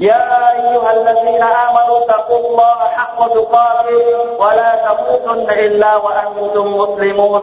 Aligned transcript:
يا 0.00 0.24
أيها 0.56 0.90
الذين 0.92 1.42
آمنوا 1.42 1.96
اتقوا 2.04 2.38
الله 2.38 2.78
حق 2.96 3.18
تقاته 3.36 4.02
ولا 4.40 4.70
تموتن 4.86 5.50
إلا 5.50 5.96
وأنتم 5.96 6.66
مسلمون. 6.80 7.42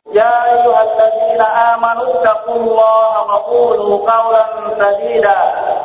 يا 0.12 0.44
ايها 0.44 0.82
الذين 0.82 1.40
امنوا 1.74 2.14
اتقوا 2.14 2.54
الله 2.56 3.12
وقولوا 3.30 4.10
قولا 4.12 4.44
سديدا 4.78 5.36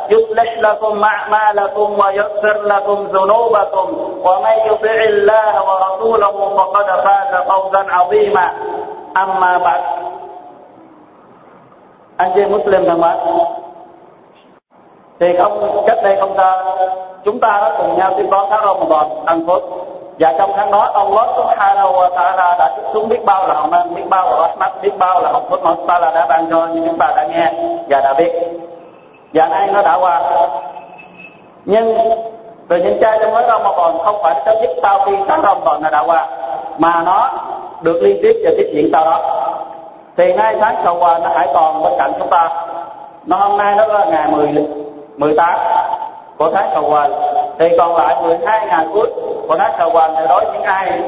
يصلح 0.09 0.57
لكم 0.59 1.03
اعمالكم 1.03 1.99
ويغفر 1.99 2.61
لكم 2.61 3.07
ذنوبكم 3.13 3.87
ومن 4.25 4.55
يطع 4.65 4.97
الله 5.13 5.53
ورسوله 5.67 6.57
فقد 6.57 6.85
فاز 6.85 7.31
فوزا 7.49 7.85
عظيما 7.89 8.47
اما 9.17 9.57
بعد 9.57 9.81
anh 12.17 12.31
chị 12.35 12.45
Muslim 12.45 12.85
thân 12.85 13.01
mến 13.01 13.17
thì 15.19 15.37
không 15.37 15.83
cách 15.87 15.97
đây 16.03 16.17
không 16.19 16.33
xa 16.37 16.63
chúng 17.25 17.39
ta 17.39 17.59
đã 17.61 17.75
cùng 17.77 17.97
nhau 17.97 18.13
tiếp 18.17 18.25
đón 18.31 18.45
tháng 18.49 18.63
Ramadan 18.65 19.25
ăn 19.25 19.47
phước 19.47 19.61
và 20.18 20.34
trong 20.38 20.52
tháng 20.56 20.70
đó 20.70 20.90
Allah 20.94 21.28
Subhanahu 21.36 21.92
wa 21.92 22.10
Taala 22.16 22.56
đã 22.58 22.70
xuống 22.92 23.08
biết 23.08 23.24
bao 23.24 23.48
là 23.48 23.54
hồng 23.54 23.70
ân 23.70 23.94
biết 23.94 24.08
bao 24.10 24.30
là 24.30 24.48
rahmat 24.48 24.72
biết 24.82 24.98
bao 24.98 25.20
là 25.20 25.32
hồng 25.32 25.50
phước 25.50 25.62
mà 25.62 25.74
ta 25.88 25.98
là 25.98 26.10
đã 26.10 26.26
ban 26.28 26.50
cho 26.50 26.66
như 26.66 26.82
chúng 26.86 26.98
ta 26.98 27.12
đã 27.16 27.26
nghe 27.26 27.52
và 27.88 28.00
đã 28.00 28.14
biết. 28.14 28.32
Và 29.34 29.48
nay 29.48 29.68
nó 29.72 29.82
đã 29.82 29.96
qua. 30.00 30.20
Nhưng 31.64 31.98
từ 32.68 32.76
những 32.76 32.98
trai 33.00 33.18
trong 33.20 33.32
mới 33.32 33.44
Ramadan 33.48 33.98
không 34.04 34.16
phải 34.22 34.34
chấm 34.44 34.54
dứt 34.62 34.70
sau 34.82 35.00
khi 35.06 35.12
tháng 35.28 35.42
Ramadan 35.42 35.82
là 35.82 35.90
đã 35.90 36.02
qua, 36.06 36.26
mà 36.78 37.02
nó 37.04 37.30
được 37.80 38.00
liên 38.02 38.18
tiếp 38.22 38.42
và 38.44 38.50
tiếp 38.56 38.70
diễn 38.74 38.88
sau 38.92 39.04
đó. 39.04 39.20
Thì 40.16 40.32
ngay 40.32 40.56
tháng 40.60 40.76
sau 40.84 40.96
qua, 41.00 41.18
nó 41.18 41.30
hãy 41.34 41.48
còn 41.54 41.82
bên 41.82 41.92
cạnh 41.98 42.12
chúng 42.18 42.28
ta. 42.28 42.48
Nó 43.26 43.36
hôm 43.36 43.58
nay 43.58 43.74
nó 43.76 43.86
là 43.86 44.04
ngày 44.04 44.28
10 44.28 44.66
18 45.16 45.58
của 46.38 46.50
tháng 46.54 46.70
cầu 46.74 46.90
hoàn 46.90 47.12
thì 47.58 47.68
còn 47.78 47.96
lại 47.96 48.16
12 48.22 48.66
ngày 48.66 48.86
cuối 48.92 49.06
của 49.48 49.56
tháng 49.58 49.72
cầu 49.78 49.90
hoàn 49.90 50.14
thì 50.16 50.22
đối 50.28 50.44
những 50.52 50.62
ai, 50.62 51.00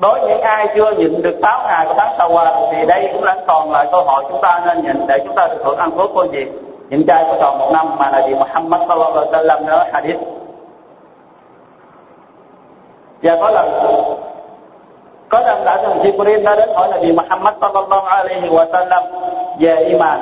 đối 0.00 0.20
những 0.20 0.40
ai 0.40 0.68
chưa 0.74 0.90
nhịn 0.90 1.22
được 1.22 1.38
8 1.42 1.60
ngày 1.66 1.86
của 1.88 1.94
tháng 1.96 2.14
cầu 2.18 2.28
hoàn 2.28 2.72
thì 2.72 2.86
đây 2.86 3.10
cũng 3.12 3.24
là 3.24 3.36
còn 3.46 3.72
lại 3.72 3.86
cơ 3.92 4.00
hội 4.00 4.24
chúng 4.30 4.42
ta 4.42 4.62
nên 4.66 4.82
nhịn 4.82 5.06
để 5.06 5.18
chúng 5.26 5.34
ta 5.34 5.46
được 5.46 5.62
hưởng 5.64 5.78
ăn 5.78 5.90
phước 5.90 6.10
của 6.14 6.26
gì 6.32 6.46
những 6.92 7.06
trai 7.06 7.24
của 7.24 7.36
tròn 7.40 7.58
một 7.58 7.70
năm 7.72 7.86
mà 7.98 8.10
là 8.10 8.22
vì 8.26 8.34
Muhammad 8.34 8.80
sallallahu 8.88 9.12
alaihi 9.12 9.32
wasallam 9.32 9.66
nói 9.66 9.86
hadith. 9.92 10.20
Và 13.22 13.36
có 13.40 13.50
lần 13.50 13.68
có 15.28 15.40
lần 15.40 15.64
đã 15.64 15.76
thằng 15.76 15.98
Jibril 16.02 16.44
đã 16.44 16.56
đến 16.56 16.68
hỏi 16.74 16.88
là 16.88 16.98
vì 17.00 17.12
Muhammad 17.12 17.54
sallallahu 17.60 18.06
alaihi 18.06 18.48
wasallam 18.48 19.02
về 19.58 19.76
iman. 19.76 20.20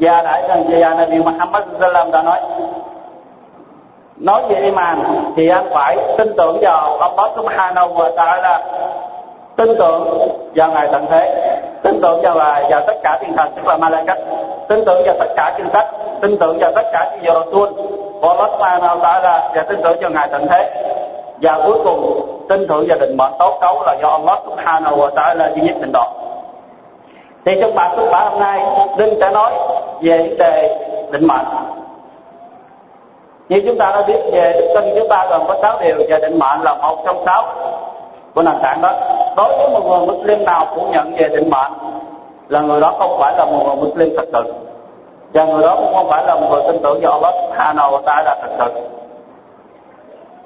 Và 0.00 0.22
đại 0.22 0.42
thần 0.48 0.64
và 0.68 0.94
Nabi 0.94 1.18
Muhammad 1.18 1.62
sallallahu 1.80 1.82
alaihi 1.82 2.10
wasallam 2.10 2.10
đã 2.10 2.22
nói 2.22 2.40
nói 4.16 4.42
về 4.48 4.60
iman, 4.60 4.98
thì 5.36 5.48
anh 5.48 5.66
phải 5.74 5.96
tin 6.18 6.32
tưởng 6.36 6.58
vào 6.62 6.98
Allah 6.98 7.30
subhanahu 7.36 7.94
wa 7.94 8.14
ta'ala 8.14 8.58
tin 9.56 9.68
tưởng 9.78 10.28
vào 10.54 10.72
ngài 10.72 10.88
tận 10.92 11.06
thế, 11.10 11.52
tin 11.82 12.00
tưởng 12.02 12.22
vào 12.22 12.36
là 12.38 12.62
vào 12.70 12.80
tất 12.86 12.94
cả 13.02 13.18
thiên 13.20 13.36
thần, 13.36 13.48
tức 13.56 13.66
là 13.66 13.76
malaikat 13.76 14.18
tin 14.68 14.84
tưởng 14.84 15.02
vào 15.06 15.14
tất 15.18 15.28
cả 15.36 15.54
kinh 15.58 15.66
sách, 15.72 15.86
tin 16.22 16.36
tưởng 16.38 16.58
vào 16.58 16.72
tất 16.74 16.84
cả 16.92 17.10
những 17.10 17.24
giờ 17.24 17.42
tuôn 17.52 17.72
của 18.20 18.28
Allah 18.28 18.50
subhanahu 18.50 18.98
wa 18.98 19.00
ta'ala 19.00 19.40
và 19.54 19.62
tin 19.68 19.82
tưởng 19.82 19.96
vào 20.00 20.10
ngài 20.10 20.28
tận 20.32 20.46
thế. 20.50 20.82
Và 21.42 21.60
cuối 21.66 21.78
cùng, 21.84 22.26
tin 22.48 22.66
tưởng 22.68 22.84
vào 22.88 22.98
định 22.98 23.16
mệnh 23.16 23.32
tốt 23.38 23.58
xấu 23.60 23.82
là 23.82 23.96
do 24.02 24.08
Allah 24.08 24.38
subhanahu 24.44 24.96
wa 24.96 25.10
ta'ala 25.14 25.54
duy 25.54 25.62
nhất 25.62 25.76
định 25.80 25.92
đoạt. 25.92 26.08
Thì 27.44 27.60
trong 27.60 27.74
bài 27.74 27.90
xuất 27.96 28.08
bản 28.12 28.30
hôm 28.30 28.40
nay 28.40 28.62
Đinh 28.98 29.20
sẽ 29.20 29.30
nói 29.30 29.50
về 30.00 30.18
vấn 30.18 30.38
đề 30.38 30.78
định 31.12 31.26
mệnh 31.26 31.46
như 33.48 33.62
chúng 33.66 33.78
ta 33.78 33.90
đã 33.90 34.02
biết, 34.02 34.20
về 34.32 34.52
đức 34.52 34.72
tin 34.74 34.94
chúng 34.98 35.08
ta 35.08 35.26
gồm 35.30 35.46
có 35.48 35.56
sáu 35.62 35.78
điều, 35.80 35.96
và 36.08 36.18
định 36.18 36.38
mệnh 36.38 36.62
là 36.62 36.74
một 36.74 36.98
trong 37.06 37.22
sáu 37.26 37.44
của 38.34 38.42
nền 38.42 38.54
tảng 38.62 38.82
đó. 38.82 38.92
Đối 39.36 39.48
với 39.58 39.68
một 39.68 39.80
người 39.88 40.16
Muslim 40.16 40.44
nào 40.44 40.66
phủ 40.74 40.82
nhận 40.92 41.14
về 41.16 41.28
định 41.28 41.50
mệnh 41.50 41.72
là 42.48 42.60
người 42.60 42.80
đó 42.80 42.94
không 42.98 43.16
phải 43.18 43.34
là 43.38 43.44
một 43.44 43.62
người 43.66 43.76
Muslim 43.76 44.16
thật 44.16 44.24
sự. 44.32 44.54
Và 45.34 45.44
người 45.44 45.62
đó 45.62 45.76
cũng 45.76 45.94
không 45.94 46.08
phải 46.08 46.24
là 46.26 46.34
một 46.34 46.46
người 46.50 46.62
tin 46.66 46.82
tưởng 46.82 47.00
vào 47.02 47.12
Allah 47.12 47.34
Subhanahu 47.42 47.96
wa 47.96 48.02
Ta'ala 48.02 48.36
thật 48.42 48.50
sự. 48.58 48.80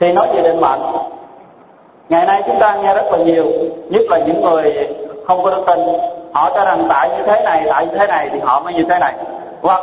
Thì 0.01 0.13
nói 0.13 0.27
về 0.35 0.43
định 0.43 0.61
mệnh, 0.61 0.81
ngày 2.09 2.27
nay 2.27 2.43
chúng 2.47 2.59
ta 2.59 2.75
nghe 2.75 2.95
rất 2.95 3.05
là 3.13 3.19
nhiều, 3.19 3.45
nhất 3.89 4.03
là 4.11 4.19
những 4.19 4.41
người 4.43 4.89
không 5.27 5.43
có 5.43 5.51
đức 5.51 5.63
tin. 5.67 5.79
Họ 6.33 6.51
cho 6.55 6.65
rằng 6.65 6.87
tại 6.89 7.09
như 7.09 7.23
thế 7.27 7.43
này, 7.45 7.63
tại 7.71 7.87
như 7.87 7.99
thế 7.99 8.07
này 8.07 8.29
thì 8.33 8.41
họ 8.41 8.61
mới 8.61 8.75
như 8.75 8.85
thế 8.91 8.99
này. 8.99 9.15
Hoặc 9.63 9.81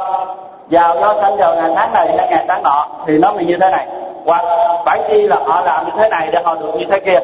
vào 0.71 0.95
do 1.01 1.15
sanh 1.21 1.37
vào 1.37 1.55
ngày 1.55 1.71
tháng 1.75 1.93
này 1.93 2.07
hay 2.17 2.27
ngày 2.29 2.45
tháng 2.47 2.63
nọ, 2.63 2.87
thì 3.07 3.17
nó 3.17 3.33
bị 3.33 3.45
như 3.45 3.57
thế 3.61 3.69
này. 3.69 3.87
Hoặc 4.25 4.45
phải 4.85 4.99
chi 5.07 5.21
là 5.21 5.37
họ 5.45 5.61
làm 5.61 5.85
như 5.85 5.91
thế 5.97 6.09
này 6.09 6.29
để 6.31 6.39
họ 6.43 6.55
được 6.55 6.75
như 6.75 6.85
thế 6.91 6.99
kia. 6.99 7.19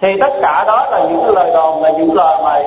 Thì 0.00 0.20
tất 0.20 0.32
cả 0.42 0.64
đó 0.66 0.86
là 0.90 0.98
những 0.98 1.34
lời 1.34 1.50
đồn, 1.54 1.82
là 1.82 1.90
những 1.90 2.14
lời 2.14 2.36
mà 2.44 2.60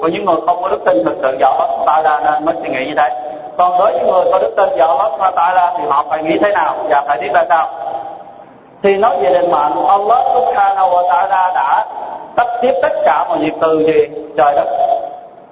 của 0.00 0.08
những 0.08 0.24
người 0.24 0.36
không 0.46 0.62
có 0.62 0.68
đức 0.68 0.84
tin 0.86 1.04
thực 1.04 1.16
sự 1.22 1.36
vào 1.40 1.52
Allah 1.52 1.86
ta 1.86 2.02
ra 2.02 2.20
nên 2.24 2.44
mới 2.44 2.54
suy 2.62 2.68
nghĩ 2.68 2.86
như 2.86 2.94
thế. 2.96 3.08
Còn 3.56 3.78
đối 3.78 3.92
với 3.92 4.02
người 4.02 4.32
có 4.32 4.38
đức 4.38 4.54
tin 4.56 4.78
vào 4.78 4.98
Allah 4.98 5.34
ta 5.34 5.52
ra 5.54 5.72
thì 5.78 5.84
họ 5.88 6.04
phải 6.10 6.22
nghĩ 6.22 6.38
thế 6.38 6.52
nào 6.52 6.74
và 6.88 7.04
phải 7.06 7.18
biết 7.20 7.30
ra 7.34 7.44
sao? 7.48 7.68
Thì 8.82 8.96
nói 8.96 9.16
về 9.20 9.30
định 9.30 9.50
mệnh 9.50 9.86
Allah 9.86 10.24
subhanahu 10.34 10.90
wa 10.90 11.08
ta'ala 11.08 11.54
đã 11.54 11.86
tách 12.36 12.48
tiếp 12.62 12.72
tất 12.82 12.92
cả 13.04 13.24
mọi 13.28 13.38
việc 13.38 13.52
từ 13.60 13.86
gì? 13.86 14.08
Trời 14.36 14.52
đất. 14.56 14.66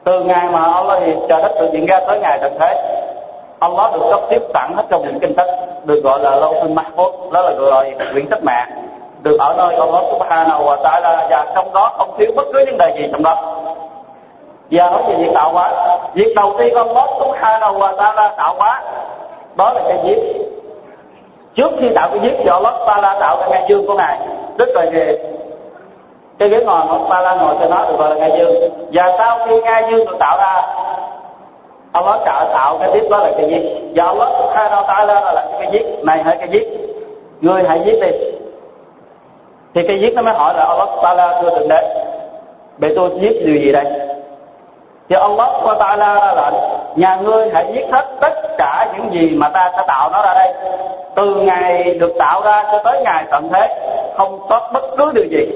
Từ 0.04 0.20
ngày 0.20 0.46
mà 0.52 0.60
Allah 0.74 0.98
thì 1.06 1.14
trời 1.28 1.42
đất 1.42 1.52
tự 1.58 1.70
diễn 1.72 1.86
ra 1.86 2.00
tới 2.08 2.20
ngày 2.20 2.38
tận 2.42 2.56
thế 2.60 3.02
Allah 3.58 3.92
được 3.92 4.00
cấp 4.10 4.20
tiếp 4.30 4.42
sẵn 4.54 4.72
hết 4.76 4.82
trong 4.90 5.02
những 5.02 5.20
kinh 5.20 5.34
sách 5.36 5.48
được 5.84 6.00
gọi 6.04 6.20
là 6.22 6.36
lâu 6.36 6.54
sinh 6.62 6.74
mahfuz, 6.74 7.32
đó 7.32 7.42
là 7.42 7.50
gọi 7.50 7.90
là 7.98 8.12
quyển 8.12 8.26
sách 8.30 8.40
mẹ 8.44 8.66
được 9.22 9.36
ở 9.40 9.54
nơi 9.58 9.74
Allah 9.74 10.04
subhanahu 10.10 10.64
wa 10.64 10.82
ta'ala, 10.82 11.26
và 11.30 11.46
trong 11.54 11.72
đó 11.74 11.92
không 11.98 12.14
thiếu 12.18 12.32
bất 12.36 12.44
cứ 12.52 12.64
vấn 12.66 12.78
đề 12.78 12.94
gì 12.98 13.08
trong 13.12 13.22
đó. 13.22 13.36
Và 14.70 14.90
nói 14.90 15.02
về 15.08 15.14
việc 15.14 15.30
tạo 15.34 15.50
hóa, 15.52 15.70
việc 16.14 16.32
đầu 16.36 16.54
tiên 16.58 16.74
Allah 16.74 17.08
subhanahu 17.18 17.78
wa 17.78 17.96
ta'ala 17.96 18.30
tạo 18.36 18.54
hóa, 18.58 18.82
đó 19.56 19.72
là 19.74 19.80
cái 19.88 19.98
giết. 20.04 20.18
Trước 21.54 21.70
khi 21.80 21.88
tạo 21.94 22.08
cái 22.10 22.20
giết, 22.22 22.34
thì 22.38 22.50
Allah 22.50 22.74
ta'ala 22.86 23.20
tạo 23.20 23.36
cái 23.40 23.50
ngai 23.50 23.64
dương 23.68 23.86
của 23.86 23.94
ngài 23.94 24.18
tức 24.58 24.68
là 24.74 24.86
gì 24.92 25.18
cái 26.38 26.48
ghế 26.48 26.64
ngồi 26.64 26.80
mà 26.88 26.98
ta 27.10 27.20
la 27.20 27.34
ngồi 27.34 27.54
cho 27.60 27.68
nó 27.68 27.84
được 27.88 27.96
gọi 27.98 28.10
là 28.10 28.16
ngai 28.16 28.38
dương. 28.38 28.54
Và 28.92 29.14
sau 29.18 29.38
khi 29.46 29.60
ngai 29.60 29.84
dương 29.90 30.06
được 30.06 30.16
tạo 30.18 30.38
ra 30.38 30.62
Allah 31.96 32.20
trợ 32.24 32.52
tạo 32.52 32.78
cái 32.80 32.90
tiếp 32.94 33.04
đó 33.10 33.18
là 33.18 33.30
cái 33.38 33.48
gì 33.50 33.80
và 33.94 34.04
Allah 34.04 34.28
subhanahu 34.38 34.82
wa 34.82 34.86
ta'ala 34.86 35.24
là 35.24 35.32
làm 35.32 35.44
cái 35.60 35.68
giết. 35.72 35.86
Này, 36.04 36.22
hãy 36.24 36.36
cái 36.38 36.48
giết. 36.48 36.68
Người 37.40 37.62
hãy 37.68 37.80
giết 37.84 38.00
đi. 38.00 38.10
Thì 39.74 39.86
cái 39.88 40.00
giết 40.00 40.14
nó 40.14 40.22
mới 40.22 40.34
hỏi 40.34 40.54
là 40.54 40.64
Allah 40.64 40.88
ta'ala 41.02 41.42
thưa 41.42 41.50
thượng 41.50 41.68
đế, 41.68 42.04
bị 42.78 42.94
tôi 42.96 43.10
giết 43.20 43.42
điều 43.46 43.56
gì 43.56 43.72
đây? 43.72 43.84
Thì 45.08 45.16
Allah 45.16 45.48
qua 45.62 45.74
ta 45.78 45.96
la 45.96 46.14
ra 46.14 46.34
lệnh, 46.34 46.62
nhà 46.96 47.16
ngươi 47.16 47.50
hãy 47.52 47.72
giết 47.74 47.86
hết 47.92 48.06
tất 48.20 48.34
cả 48.58 48.88
những 48.96 49.14
gì 49.14 49.36
mà 49.36 49.48
ta 49.48 49.72
sẽ 49.76 49.84
tạo 49.88 50.10
nó 50.12 50.22
ra 50.22 50.34
đây. 50.34 50.52
Từ 51.14 51.34
ngày 51.34 51.94
được 52.00 52.12
tạo 52.18 52.42
ra 52.42 52.64
cho 52.72 52.78
tới 52.78 53.02
ngày 53.02 53.24
tận 53.30 53.48
thế, 53.52 53.78
không 54.16 54.40
có 54.48 54.68
bất 54.72 54.82
cứ 54.98 55.12
điều 55.14 55.24
gì 55.24 55.46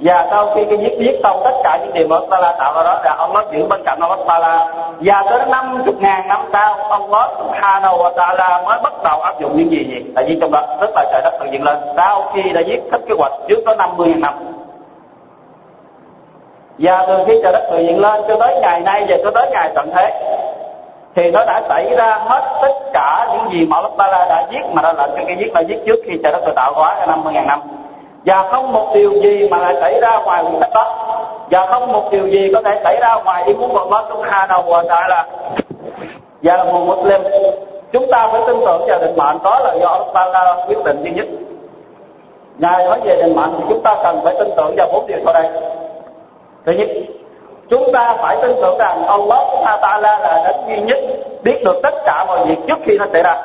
và 0.00 0.26
sau 0.30 0.50
khi 0.54 0.64
cái 0.64 0.78
giết 0.78 0.98
giết 0.98 1.20
xong 1.22 1.40
tất 1.44 1.52
cả 1.64 1.78
những 1.82 1.92
điều 1.94 2.08
mà 2.08 2.16
ta 2.30 2.40
la 2.40 2.54
tạo 2.58 2.74
ra 2.74 2.82
đó, 2.82 3.00
là 3.04 3.14
ông 3.18 3.34
nói 3.34 3.44
giữ 3.52 3.66
bên 3.66 3.82
cạnh 3.84 3.98
ông 4.00 4.24
ta 4.28 4.38
la 4.38 4.66
và 5.00 5.24
tới 5.30 5.40
năm 5.48 5.82
chục 5.86 5.94
ngàn 6.00 6.28
năm 6.28 6.40
sau, 6.52 6.74
ông 6.74 7.10
nói 7.10 7.28
Subhanahu 7.38 8.10
ta 8.16 8.34
la 8.38 8.62
mới 8.66 8.78
bắt 8.82 8.92
đầu 9.04 9.20
áp 9.20 9.40
dụng 9.40 9.56
những 9.56 9.70
gì 9.70 9.84
gì 9.84 10.04
tại 10.14 10.24
vì 10.28 10.38
trong 10.40 10.50
đó 10.52 10.62
tức 10.80 10.90
là 10.94 11.04
trời 11.12 11.22
đất 11.24 11.32
tự 11.40 11.46
dựng 11.52 11.62
lên. 11.62 11.78
Sau 11.96 12.32
khi 12.34 12.50
đã 12.52 12.60
giết 12.60 12.82
hết 12.92 12.98
kế 13.08 13.14
hoạch 13.18 13.32
trước 13.48 13.62
có 13.66 13.74
50 13.74 14.08
ngàn 14.08 14.20
năm. 14.20 14.34
Và 16.78 17.04
từ 17.08 17.24
khi 17.26 17.40
trời 17.42 17.52
đất 17.52 17.68
tự 17.70 17.78
dựng 17.78 18.00
lên 18.00 18.22
cho 18.28 18.36
tới 18.40 18.60
ngày 18.60 18.80
nay 18.80 19.06
và 19.08 19.16
cho 19.24 19.30
tới 19.30 19.50
ngày 19.50 19.70
tận 19.74 19.90
thế, 19.94 20.10
thì 21.14 21.30
nó 21.30 21.44
đã 21.44 21.62
xảy 21.68 21.94
ra 21.96 22.18
hết 22.26 22.58
tất 22.62 22.74
cả 22.92 23.26
những 23.32 23.52
gì 23.52 23.66
mà 23.66 23.76
Allah 23.76 24.10
la 24.10 24.26
đã 24.28 24.46
giết 24.50 24.62
mà 24.72 24.82
ra 24.82 24.92
lệnh 24.92 25.10
cho 25.16 25.24
cái 25.26 25.36
giết 25.36 25.54
là 25.54 25.60
giết 25.60 25.78
trước 25.86 26.00
khi 26.04 26.18
trời 26.22 26.32
đất 26.32 26.42
tự 26.46 26.52
tạo 26.56 26.72
hóa 26.74 26.96
ra 27.00 27.06
năm 27.06 27.24
mươi 27.24 27.32
ngàn 27.32 27.46
năm 27.46 27.60
và 28.26 28.48
không 28.52 28.72
một 28.72 28.90
điều 28.94 29.12
gì 29.12 29.48
mà 29.50 29.58
lại 29.58 29.74
xảy 29.80 30.00
ra 30.00 30.18
ngoài 30.24 30.44
nguyên 30.44 30.60
tắc 30.60 30.70
đó. 30.74 31.00
Và 31.50 31.66
không 31.66 31.92
một 31.92 32.08
điều 32.10 32.26
gì 32.26 32.50
có 32.54 32.62
thể 32.64 32.80
xảy 32.84 32.96
ra 33.00 33.14
ngoài 33.24 33.44
ý 33.46 33.54
muốn 33.54 33.70
của 33.70 33.78
Allah 33.78 34.04
chúng 34.08 34.22
ta 34.22 34.46
Taala 34.48 34.62
và 34.68 35.08
là 35.08 35.26
và 36.42 36.64
một 36.64 36.96
Muslim. 36.96 37.20
Chúng 37.92 38.10
ta 38.10 38.28
phải 38.32 38.40
tin 38.46 38.56
tưởng 38.66 38.86
vào 38.86 38.98
định 39.00 39.16
mệnh. 39.16 39.36
Đó 39.44 39.60
là 39.64 39.74
do 39.80 39.88
Allah 39.88 40.08
Taala 40.14 40.64
quyết 40.66 40.84
định 40.84 41.04
duy 41.04 41.10
nhất. 41.10 41.26
Ngài 42.58 42.84
nói 42.84 43.00
về 43.04 43.16
định 43.22 43.36
mệnh 43.36 43.54
thì 43.58 43.64
chúng 43.68 43.82
ta 43.82 43.96
cần 44.02 44.20
phải 44.24 44.34
tin 44.38 44.48
tưởng 44.56 44.74
vào 44.76 44.88
bốn 44.92 45.06
điều 45.06 45.18
sau 45.24 45.34
đây. 45.34 45.48
Thứ 46.66 46.72
nhất, 46.72 46.88
chúng 47.70 47.92
ta 47.92 48.16
phải 48.22 48.36
tin 48.42 48.56
tưởng 48.62 48.78
rằng 48.78 49.06
Allah 49.06 49.40
Subhanahu 49.50 49.64
ta 49.64 49.78
Taala 49.82 50.18
là 50.18 50.42
đấng 50.44 50.68
duy 50.68 50.80
nhất 50.80 50.98
biết 51.42 51.64
được 51.64 51.80
tất 51.82 51.94
cả 52.04 52.24
mọi 52.28 52.44
việc 52.46 52.56
trước 52.68 52.78
khi 52.84 52.98
nó 52.98 53.04
xảy 53.12 53.22
ra 53.22 53.42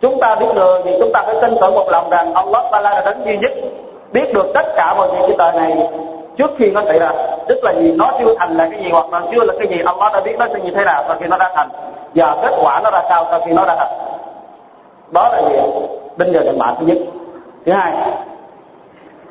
chúng 0.00 0.20
ta 0.20 0.36
biết 0.36 0.54
được 0.54 0.80
thì 0.84 0.96
chúng 1.00 1.12
ta 1.12 1.22
phải 1.26 1.34
tin 1.42 1.54
tưởng 1.60 1.74
một 1.74 1.88
lòng 1.90 2.10
rằng 2.10 2.34
Allah 2.34 2.64
Taala 2.72 2.90
là 2.90 3.00
đấng 3.04 3.26
duy 3.26 3.36
nhất, 3.36 3.52
biết 4.12 4.34
được 4.34 4.46
tất 4.54 4.66
cả 4.76 4.94
mọi 4.94 5.08
việc 5.08 5.18
trên 5.28 5.36
đời 5.36 5.52
này 5.52 5.88
trước 6.36 6.50
khi 6.58 6.70
nó 6.70 6.82
xảy 6.84 6.98
ra. 6.98 7.12
Tức 7.48 7.58
là 7.62 7.72
gì? 7.72 7.92
Nó 7.92 8.12
chưa 8.18 8.34
thành 8.38 8.56
là 8.56 8.68
cái 8.70 8.82
gì, 8.84 8.90
hoặc 8.90 9.12
là 9.12 9.22
chưa 9.32 9.44
là 9.44 9.54
cái 9.58 9.68
gì, 9.68 9.82
Allah 9.86 10.12
đã 10.12 10.20
biết 10.20 10.36
nó 10.38 10.46
sẽ 10.54 10.60
như 10.60 10.70
thế 10.70 10.84
nào 10.84 11.04
sau 11.08 11.16
khi 11.20 11.26
nó 11.26 11.36
đã 11.36 11.50
thành. 11.54 11.68
Và 12.14 12.36
kết 12.42 12.52
quả 12.62 12.80
nó 12.84 12.90
ra 12.90 13.02
sao 13.08 13.26
sau 13.30 13.40
khi 13.46 13.52
nó 13.52 13.66
đã 13.66 13.76
thành? 13.78 13.98
Đó 15.10 15.28
là 15.32 15.42
gì 15.48 15.56
bây 16.16 16.32
giờ 16.32 16.40
định 16.40 16.58
mạng 16.58 16.74
thứ 16.80 16.86
nhất. 16.86 16.98
Thứ 17.66 17.72
hai 17.72 17.92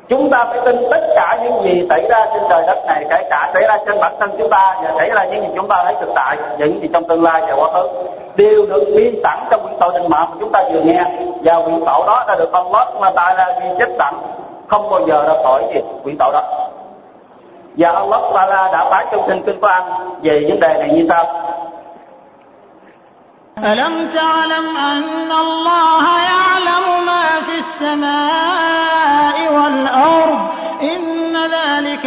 chúng 0.09 0.29
ta 0.29 0.45
phải 0.45 0.59
tin 0.65 0.75
tất 0.91 1.01
cả 1.15 1.39
những 1.43 1.63
gì 1.63 1.85
xảy 1.89 2.07
ra 2.09 2.25
trên 2.33 2.43
trời 2.49 2.63
đất 2.67 2.85
này 2.87 3.05
kể 3.09 3.27
cả 3.29 3.51
xảy 3.53 3.63
ra 3.67 3.77
trên 3.87 3.99
bản 3.99 4.13
thân 4.19 4.31
chúng 4.37 4.49
ta 4.49 4.75
và 4.83 4.93
xảy 4.97 5.09
ra 5.09 5.23
những 5.23 5.41
gì 5.41 5.49
chúng 5.55 5.67
ta 5.67 5.83
thấy 5.85 5.95
thực 5.99 6.09
tại 6.15 6.37
những 6.57 6.81
gì 6.81 6.89
trong 6.93 7.07
tương 7.07 7.23
lai 7.23 7.41
và 7.47 7.53
quá 7.55 7.69
khứ 7.73 7.87
đều 8.35 8.65
được 8.65 8.93
ghi 8.95 9.19
sẵn 9.23 9.39
trong 9.51 9.61
quyển 9.61 9.79
sổ 9.79 9.91
định 9.91 10.01
mệnh 10.01 10.09
mà 10.09 10.27
chúng 10.39 10.51
ta 10.51 10.63
vừa 10.73 10.79
nghe 10.79 11.03
và 11.43 11.61
quyển 11.65 11.79
sổ 11.85 12.03
đó 12.07 12.25
đã 12.27 12.35
được 12.35 12.51
Allah 12.53 12.87
mà 12.99 13.11
ta 13.11 13.33
ra 13.37 13.47
ghi 13.61 13.69
chép 13.79 13.89
sẵn 13.99 14.13
không 14.67 14.89
bao 14.89 15.07
giờ 15.07 15.23
ra 15.27 15.33
khỏi 15.43 15.63
gì 15.73 15.81
quyển 16.03 16.15
sổ 16.19 16.31
đó 16.31 16.43
và 17.77 17.91
Allah 17.91 18.21
Taala 18.33 18.71
đã 18.71 18.89
phán 18.89 19.05
trong 19.11 19.27
kinh 19.27 19.43
kinh 19.45 19.61
Quran 19.61 19.83
về 20.21 20.45
vấn 20.49 20.59
đề 20.59 20.73
này 20.79 20.89
như 20.89 21.05
sau 21.09 21.25
ألم 23.57 24.11
تعلم 24.15 24.77
أن 24.77 25.31
الله 25.31 26.03
يعلم 26.31 27.05
ما 27.05 27.41
في 27.47 27.55
السماء 27.63 28.36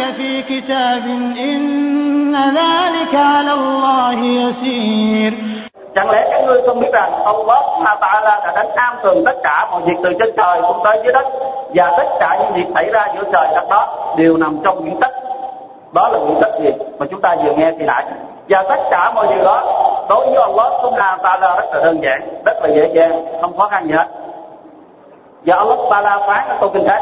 ذلك 0.01 0.15
في 0.17 0.41
كتاب 0.41 1.03
إن 1.37 2.35
ذلك 2.35 3.15
على 3.15 3.53
الله 3.53 4.19
يسير 4.41 5.33
Chẳng 5.95 6.09
lẽ 6.09 6.27
các 6.31 6.43
ngươi 6.45 6.61
không 6.67 6.79
biết 6.79 6.93
rằng 6.93 7.11
Allah 7.25 7.63
Ma 7.81 7.95
Ta'ala 8.01 8.39
đã 8.45 8.51
đánh 8.55 8.69
am 8.75 8.95
tường 9.03 9.23
tất 9.25 9.35
cả 9.43 9.67
mọi 9.71 9.81
việc 9.81 9.95
từ 10.03 10.13
trên 10.19 10.29
trời 10.37 10.61
xuống 10.61 10.81
tới 10.83 11.01
dưới 11.03 11.13
đất 11.13 11.25
và 11.75 11.93
tất 11.97 12.07
cả 12.19 12.37
những 12.39 12.53
việc 12.53 12.73
xảy 12.75 12.89
ra 12.91 13.07
giữa 13.15 13.23
trời 13.33 13.47
đất 13.55 13.69
đó 13.69 14.13
đều 14.17 14.37
nằm 14.37 14.57
trong 14.63 14.81
nguyên 14.81 14.99
tắc 14.99 15.11
đó 15.93 16.09
là 16.09 16.19
nguyên 16.19 16.37
tắc 16.41 16.51
gì 16.61 16.71
mà 16.99 17.05
chúng 17.11 17.21
ta 17.21 17.35
vừa 17.43 17.51
nghe 17.51 17.71
thì 17.79 17.85
nãy 17.85 18.05
và 18.49 18.63
tất 18.63 18.79
cả 18.91 19.11
mọi 19.15 19.27
điều 19.35 19.43
đó 19.43 19.63
đối 20.09 20.25
với 20.25 20.41
Allah 20.41 20.71
Subhanahu 20.81 21.17
wa 21.17 21.39
Ta'ala 21.39 21.55
rất 21.55 21.65
là 21.73 21.79
đơn 21.83 22.03
giản 22.03 22.21
rất 22.45 22.57
là 22.61 22.69
dễ 22.75 22.91
dàng 22.93 23.25
không 23.41 23.57
khó 23.57 23.67
khăn 23.67 23.87
gì 23.87 23.93
hết 23.93 24.07
và 25.45 25.55
Allah 25.55 25.79
Ta'ala 25.79 26.27
phán 26.27 26.47
ở 26.47 26.57
câu 26.59 26.69
kinh 26.69 26.87
khác 26.87 27.01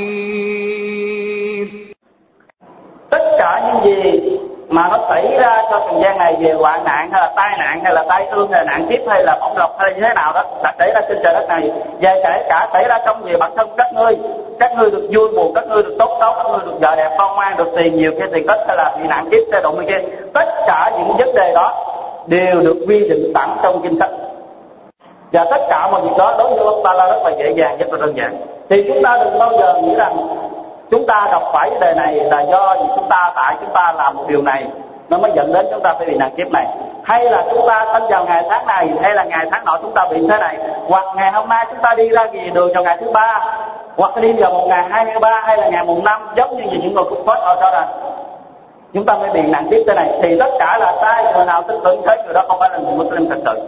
cả 3.41 3.61
những 3.67 3.85
gì 3.85 4.21
mà 4.69 4.87
nó 4.91 4.97
xảy 5.09 5.37
ra 5.39 5.63
cho 5.71 5.79
trần 5.79 6.01
gian 6.01 6.17
này 6.17 6.35
về 6.39 6.51
hoạn 6.51 6.83
nạn 6.83 7.09
hay 7.11 7.21
là 7.21 7.33
tai 7.35 7.57
nạn 7.59 7.79
hay 7.83 7.93
là 7.93 8.03
tai 8.09 8.27
ương 8.27 8.51
hay 8.51 8.65
là 8.65 8.71
nạn 8.71 8.87
kiếp 8.89 8.99
hay 9.07 9.23
là 9.23 9.37
bổng 9.41 9.57
lộc 9.57 9.79
hay 9.79 9.93
như 9.93 10.01
thế 10.01 10.13
nào 10.13 10.33
đó 10.33 10.43
đã 10.63 10.73
xảy 10.79 10.91
ra 10.93 11.01
trên 11.09 11.17
trời 11.23 11.33
đất 11.33 11.45
này. 11.49 11.71
Và 12.01 12.15
kể 12.23 12.45
cả 12.49 12.69
xảy 12.73 12.87
ra 12.87 12.97
trong 13.05 13.21
về 13.23 13.37
bản 13.37 13.51
thân 13.57 13.69
các 13.77 13.87
ngươi 13.93 14.17
các 14.59 14.71
ngươi 14.77 14.91
được 14.91 15.07
vui 15.13 15.29
buồn, 15.35 15.53
các 15.55 15.67
ngươi 15.67 15.83
được 15.83 15.95
tốt 15.99 16.17
xấu, 16.19 16.33
các 16.33 16.45
ngươi 16.51 16.59
được 16.65 16.81
vợ 16.81 16.95
đẹp 16.95 17.15
con 17.17 17.35
ngoan 17.35 17.57
được 17.57 17.67
tiền 17.77 17.95
nhiều 17.95 18.11
kia 18.11 18.25
tiền 18.33 18.47
ít 18.47 18.59
hay 18.67 18.77
là 18.77 18.95
bị 18.97 19.07
nạn 19.07 19.29
kiếp 19.31 19.43
hay 19.51 19.61
động 19.61 19.85
kia, 19.87 19.99
tất 20.33 20.45
cả 20.67 20.91
những 20.97 21.17
vấn 21.17 21.35
đề 21.35 21.51
đó 21.55 21.85
đều 22.27 22.55
được 22.55 22.85
quy 22.87 23.09
định 23.09 23.31
sẵn 23.35 23.49
trong 23.63 23.81
kinh 23.83 23.99
sách 23.99 24.11
và 25.31 25.45
tất 25.51 25.61
cả 25.69 25.87
mọi 25.91 26.01
việc 26.01 26.17
đó 26.17 26.35
đối 26.37 26.49
với 26.49 26.65
ông 26.65 26.81
ta 26.83 26.93
là 26.93 27.07
rất 27.07 27.23
là 27.23 27.31
dễ 27.39 27.51
dàng 27.51 27.77
rất 27.77 27.87
là 27.91 27.97
đơn 28.05 28.17
giản. 28.17 28.35
Thì 28.69 28.83
chúng 28.87 29.03
ta 29.03 29.17
đừng 29.23 29.39
bao 29.39 29.51
giờ 29.59 29.81
nghĩ 29.81 29.95
rằng 29.95 30.17
chúng 30.91 31.05
ta 31.07 31.27
gặp 31.31 31.41
phải 31.53 31.69
vấn 31.69 31.79
đề 31.79 31.93
này 31.93 32.15
là 32.15 32.41
do 32.41 32.75
vì 32.79 32.85
chúng 32.95 33.09
ta, 33.09 33.31
tại 33.35 33.55
chúng 33.61 33.73
ta 33.73 33.93
làm 33.97 34.15
một 34.15 34.23
điều 34.27 34.41
này, 34.41 34.65
nó 35.09 35.17
mới 35.17 35.31
dẫn 35.35 35.53
đến 35.53 35.67
chúng 35.71 35.81
ta 35.83 35.93
phải 35.93 36.07
bị 36.07 36.17
nạn 36.17 36.29
kiếp 36.37 36.47
này. 36.51 36.65
Hay 37.03 37.25
là 37.25 37.43
chúng 37.51 37.67
ta 37.67 37.85
sinh 37.93 38.03
vào 38.09 38.25
ngày 38.25 38.43
tháng 38.49 38.65
này, 38.65 38.89
hay 39.01 39.13
là 39.13 39.23
ngày 39.23 39.45
tháng 39.51 39.65
nọ 39.65 39.77
chúng 39.81 39.93
ta 39.93 40.07
bị 40.11 40.27
thế 40.29 40.37
này, 40.37 40.57
hoặc 40.87 41.05
ngày 41.15 41.31
hôm 41.31 41.49
nay 41.49 41.65
chúng 41.69 41.81
ta 41.81 41.93
đi 41.95 42.09
ra 42.09 42.27
gì 42.33 42.51
đường 42.53 42.73
vào 42.73 42.83
ngày 42.83 42.97
thứ 43.01 43.11
ba, 43.11 43.55
hoặc 43.97 44.11
đi 44.21 44.33
vào 44.33 44.51
một 44.51 44.65
ngày 44.67 44.83
hai 44.89 45.05
mươi 45.05 45.19
ba, 45.21 45.41
hay 45.45 45.57
là 45.57 45.69
ngày 45.69 45.83
mùng 45.85 46.03
năm, 46.03 46.21
giống 46.35 46.57
như 46.57 46.63
những 46.71 46.93
người 46.95 47.03
cũng 47.09 47.25
có 47.25 47.55
cho 47.61 47.71
rằng 47.71 47.87
chúng 48.93 49.05
ta 49.05 49.17
mới 49.17 49.29
bị 49.29 49.41
nạn 49.41 49.67
kiếp 49.71 49.81
thế 49.87 49.93
này. 49.93 50.09
Thì 50.21 50.39
tất 50.39 50.49
cả 50.59 50.77
là 50.77 50.93
sai, 51.01 51.33
người 51.33 51.45
nào 51.45 51.61
tin 51.61 51.79
tưởng 51.83 52.01
thế, 52.07 52.23
người 52.25 52.33
đó 52.33 52.41
không 52.47 52.59
phải 52.59 52.69
là 52.69 52.77
người 52.77 52.93
Muslim 52.93 53.29
thật 53.29 53.39
sự. 53.45 53.61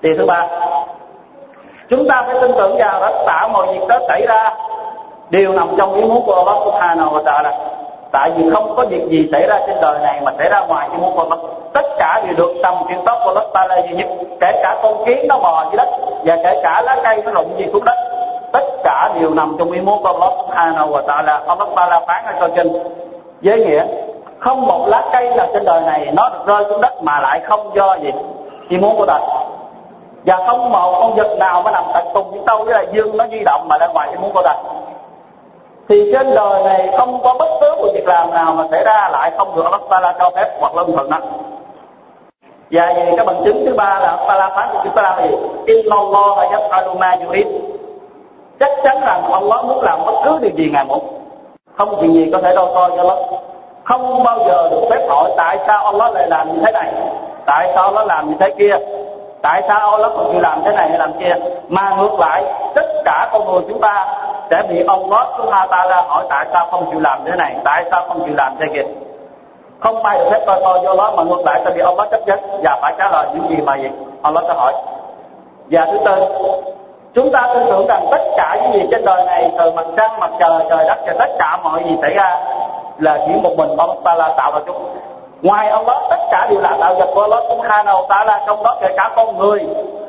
Điều 0.00 0.14
thứ 0.18 0.26
ba, 0.26 0.46
chúng 1.90 2.08
ta 2.08 2.22
phải 2.22 2.34
tin 2.40 2.52
tưởng 2.58 2.76
vào 2.78 3.00
tất 3.00 3.12
cả 3.26 3.48
mọi 3.52 3.66
việc 3.66 3.88
đó 3.88 3.98
xảy 4.08 4.26
ra 4.26 4.54
đều 5.34 5.52
nằm 5.52 5.68
trong 5.78 5.94
ý 5.94 6.02
muốn 6.02 6.22
của 6.26 6.34
Allah 6.34 6.64
Subhanahu 6.64 7.16
wa 7.16 7.24
Taala. 7.24 7.52
Tại 8.12 8.30
vì 8.36 8.50
không 8.50 8.74
có 8.76 8.86
việc 8.90 9.02
gì 9.08 9.28
xảy 9.32 9.46
ra 9.46 9.60
trên 9.66 9.76
đời 9.82 9.98
này 10.02 10.20
mà 10.24 10.32
xảy 10.38 10.48
ra 10.50 10.60
ngoài 10.60 10.88
ý 10.92 10.98
muốn 11.00 11.16
của 11.16 11.22
Allah. 11.22 11.38
Tất 11.72 11.84
cả 11.98 12.22
đều 12.26 12.34
được 12.36 12.52
tầm 12.62 12.74
kiểm 12.88 12.98
soát 13.04 13.18
của 13.24 13.28
Allah 13.28 13.44
Taala 13.54 13.76
duy 13.76 13.96
nhất. 13.96 14.08
Kể 14.40 14.60
cả 14.62 14.76
con 14.82 15.04
kiến 15.06 15.28
nó 15.28 15.38
bò 15.38 15.64
dưới 15.64 15.76
đất 15.76 15.88
và 16.24 16.36
kể 16.44 16.60
cả 16.62 16.82
lá 16.82 16.96
cây 17.04 17.22
nó 17.24 17.32
rụng 17.32 17.54
gì 17.58 17.66
xuống 17.72 17.84
đất. 17.84 17.96
Tất 18.52 18.64
cả 18.84 19.10
đều 19.20 19.30
nằm 19.30 19.56
trong 19.58 19.70
ý 19.70 19.80
muốn 19.80 20.02
của 20.02 20.08
Allah 20.08 20.32
Subhanahu 20.38 20.92
wa 20.92 21.02
Taala. 21.02 21.40
Allah 21.46 21.68
Taala 21.76 22.00
phán 22.06 22.24
ở 22.24 22.32
câu 22.40 22.48
kinh 22.56 22.72
với 23.42 23.64
nghĩa, 23.64 23.84
không 24.38 24.66
một 24.66 24.86
lá 24.88 25.02
cây 25.12 25.30
nào 25.36 25.46
trên 25.54 25.64
đời 25.64 25.80
này 25.80 26.08
nó 26.12 26.28
được 26.28 26.46
rơi 26.46 26.64
xuống 26.70 26.80
đất 26.80 27.02
mà 27.02 27.20
lại 27.20 27.40
không 27.40 27.70
do 27.74 27.96
gì. 28.02 28.12
Ý 28.68 28.78
muốn 28.78 28.96
của 28.96 29.06
ta. 29.06 29.18
Và 30.26 30.36
không 30.46 30.72
một 30.72 30.98
con 31.00 31.14
vật 31.14 31.36
nào 31.38 31.62
mà 31.62 31.70
nằm 31.70 31.84
tận 31.94 32.06
cùng 32.14 32.30
với 32.30 32.40
tâu 32.46 32.64
với 32.64 32.72
đại 32.72 32.86
dương 32.92 33.16
nó 33.16 33.24
di 33.30 33.40
động 33.44 33.68
mà 33.68 33.78
ra 33.78 33.86
ngoài 33.86 34.08
ý 34.10 34.16
muốn 34.22 34.32
của 34.34 34.42
ta 34.42 34.54
thì 35.94 36.12
trên 36.12 36.34
đời 36.34 36.62
này 36.64 36.88
không 36.96 37.20
có 37.24 37.34
bất 37.38 37.48
cứ 37.60 37.74
một 37.76 37.88
việc 37.94 38.06
làm 38.06 38.30
nào 38.30 38.54
mà 38.54 38.64
xảy 38.70 38.84
ra 38.84 39.08
lại 39.12 39.30
không 39.36 39.56
được 39.56 39.64
Allah 39.64 39.80
Taala 39.90 40.14
cho 40.18 40.30
phép 40.36 40.50
hoặc 40.60 40.74
lâm 40.74 40.92
thuận 40.92 41.10
đó. 41.10 41.18
Và 42.70 42.92
về 42.96 43.12
cái 43.16 43.26
bằng 43.26 43.42
chứng 43.44 43.66
thứ 43.66 43.74
ba 43.74 44.00
là 44.00 44.08
Allah 44.08 44.28
Taala 44.28 44.48
phán 44.56 44.68
của 44.72 44.80
chúng 44.84 44.94
ta 44.94 45.02
là 45.02 45.22
gì? 45.22 45.36
Inna 45.66 45.96
Allah 45.96 46.52
yaf'alu 46.52 46.98
ma 46.98 47.16
yurid. 47.26 47.46
Chắc 48.60 48.70
chắn 48.84 49.00
rằng 49.00 49.32
Allah 49.32 49.64
muốn 49.64 49.82
làm 49.82 50.04
bất 50.06 50.14
cứ 50.24 50.38
điều 50.40 50.50
gì 50.56 50.70
ngài 50.72 50.84
muốn. 50.84 51.04
Không 51.76 51.96
chuyện 52.00 52.14
gì 52.14 52.30
có 52.32 52.38
thể 52.42 52.54
đo 52.54 52.66
coi 52.74 52.90
cho 52.90 52.96
Allah 52.96 53.18
không 53.84 54.22
bao 54.24 54.38
giờ 54.46 54.68
được 54.70 54.82
phép 54.90 55.06
hỏi 55.08 55.30
tại 55.36 55.58
sao 55.66 55.84
Allah 55.84 56.12
lại 56.12 56.28
làm 56.28 56.54
như 56.54 56.62
thế 56.66 56.72
này, 56.72 56.92
tại 57.46 57.72
sao 57.74 57.92
nó 57.92 58.04
làm 58.04 58.28
như 58.28 58.34
thế 58.40 58.50
kia, 58.58 58.76
tại 59.42 59.62
sao 59.68 59.90
Allah 59.90 60.12
còn 60.16 60.32
chịu 60.32 60.40
làm 60.40 60.62
thế 60.64 60.72
này 60.72 60.88
hay 60.88 60.98
làm 60.98 61.12
kia. 61.12 61.34
Mà 61.68 61.96
ngược 61.98 62.20
lại, 62.20 62.44
tất 62.74 62.86
cả 63.04 63.28
con 63.32 63.52
người 63.52 63.62
chúng 63.68 63.80
ta 63.80 64.23
sẽ 64.50 64.62
bị 64.68 64.84
ông 64.86 65.12
Allah 65.12 65.28
Subhanahu 65.38 65.68
ta 65.70 65.86
ra 65.90 66.02
hỏi 66.06 66.24
tại 66.28 66.46
sao 66.52 66.66
không 66.70 66.90
chịu 66.90 67.00
làm 67.00 67.18
thế 67.26 67.36
này, 67.36 67.56
tại 67.64 67.84
sao 67.90 68.04
không 68.08 68.24
chịu 68.24 68.34
làm 68.36 68.56
thế 68.58 68.66
kia? 68.74 68.84
Không 69.80 70.02
ai 70.02 70.18
được 70.18 70.24
phép 70.30 70.40
coi 70.46 70.60
coi 70.62 70.80
do 70.84 70.94
đó 70.94 71.12
mà 71.16 71.22
ngược 71.22 71.42
lại 71.44 71.60
sẽ 71.64 71.70
bị 71.70 71.80
ông 71.80 71.96
lót 71.96 72.10
chấp 72.10 72.20
nhận 72.26 72.40
và 72.62 72.78
phải 72.82 72.94
trả 72.98 73.10
lời 73.10 73.26
những 73.34 73.50
gì 73.50 73.56
mà 73.66 73.76
gì? 73.76 73.90
Allah 74.22 74.44
sẽ 74.48 74.54
hỏi. 74.54 74.72
Và 75.70 75.86
thứ 75.86 75.98
tư, 76.04 76.26
chúng 77.14 77.32
ta 77.32 77.50
tin 77.54 77.66
tưởng 77.70 77.86
rằng 77.86 78.06
tất 78.10 78.20
cả 78.36 78.58
những 78.62 78.72
gì 78.72 78.88
trên 78.90 79.04
đời 79.04 79.24
này, 79.24 79.52
từ 79.58 79.70
mặt 79.70 79.86
trăng, 79.96 80.20
mặt 80.20 80.30
trời 80.40 80.50
trời 80.70 80.84
đất 80.88 80.98
và 81.06 81.12
tất 81.18 81.30
cả 81.38 81.58
mọi 81.62 81.82
gì 81.84 81.96
xảy 82.02 82.14
ra 82.14 82.40
là 82.98 83.18
chỉ 83.26 83.32
một 83.42 83.50
mình 83.56 83.76
ông 83.76 84.02
ta 84.04 84.14
la 84.14 84.34
tạo 84.36 84.52
ra 84.52 84.58
chúng 84.66 84.96
ngoài 85.44 85.68
Allah 85.68 85.96
tất 86.10 86.20
cả 86.30 86.46
đều 86.50 86.60
là 86.60 86.76
tạo 86.80 86.94
vật 86.94 87.08
của 87.14 87.22
Allah 87.22 87.44
Subhanahu 87.48 88.06
Taala 88.08 88.40
trong 88.46 88.62
đó 88.62 88.76
kể 88.80 88.94
cả 88.96 89.10
con 89.16 89.38
người 89.38 89.60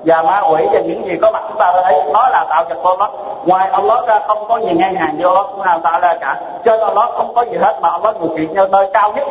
và 0.06 0.22
ma 0.22 0.42
quỷ 0.52 0.68
và 0.74 0.80
những 0.80 1.06
gì 1.06 1.18
có 1.22 1.32
mặt 1.32 1.44
chúng 1.48 1.58
ta 1.58 1.74
thấy 1.84 2.04
nó 2.14 2.30
là 2.30 2.46
tạo 2.50 2.64
vật 2.70 2.76
của 2.84 2.90
Allah 2.90 3.12
ngoài 3.46 3.70
Allah 3.70 4.08
ra 4.08 4.20
không 4.28 4.46
có 4.48 4.58
gì 4.58 4.74
ngang 4.74 4.96
hàng 4.96 5.16
với 5.18 5.26
Allah 5.26 5.46
Subhanahu 5.52 5.82
Taala 5.84 6.18
cả. 6.22 6.42
Trên 6.66 6.80
Allah 6.80 7.10
không 7.18 7.34
có 7.36 7.42
gì 7.42 7.58
hết 7.58 7.76
mà 7.82 7.90
Allah 7.90 8.16
ngự 8.22 8.28
trị 8.38 8.48
theo 8.56 8.68
nơi 8.68 8.90
cao 8.94 9.14
nhất. 9.16 9.28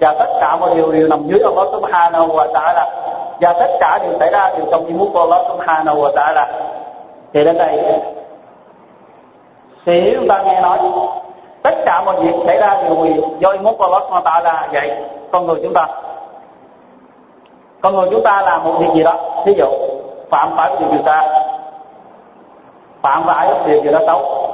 Và 0.00 0.14
tất 0.18 0.28
cả 0.40 0.56
mọi 0.60 0.74
điều 0.74 0.92
đều 0.92 1.08
nằm 1.08 1.28
dưới 1.28 1.40
Allah 1.44 1.68
Subhanahu 1.72 2.26
wa 2.26 2.52
Taala 2.54 2.86
và 3.40 3.52
tất 3.52 3.76
cả 3.80 3.98
đều 4.02 4.18
xảy 4.18 4.30
ra 4.30 4.50
đều 4.56 4.66
trong 4.70 4.86
ý 4.86 4.92
muốn 4.92 5.12
của 5.12 5.20
Allah 5.20 5.46
Subhanahu 5.48 6.02
wa 6.02 6.14
Ta'ala 6.14 6.46
thì 7.34 7.44
đến 7.44 7.58
đây, 7.58 8.00
thì 9.86 10.12
chúng 10.16 10.28
ta 10.28 10.42
nghe 10.42 10.60
nói, 10.60 10.78
tất 11.62 11.74
cả 11.86 12.02
mọi 12.04 12.20
việc 12.20 12.34
xảy 12.46 12.56
ra 12.56 12.82
đều 12.82 12.94
vì 12.94 13.22
do 13.38 13.50
ý 13.50 13.58
muốn 13.58 13.76
của 13.76 13.84
Allah 13.84 14.02
Subhanahu 14.02 14.24
wa 14.24 14.42
Ta'ala 14.42 14.72
vậy 14.72 14.90
con 15.32 15.46
người 15.46 15.60
chúng 15.62 15.74
ta. 15.74 15.86
Con 17.80 17.94
người 17.94 18.08
chúng 18.10 18.22
ta 18.22 18.42
làm 18.42 18.64
một 18.64 18.72
việc 18.78 18.88
gì 18.94 19.02
đó? 19.02 19.16
Ví 19.46 19.54
dụ, 19.58 19.66
phạm 20.30 20.56
phải 20.56 20.76
điều 20.80 20.88
gì 20.88 20.98
ta 21.04 21.44
phạm 23.02 23.22
phải 23.26 23.50
điều 23.66 23.82
gì 23.82 23.90
đó 23.90 23.98
xấu. 24.06 24.46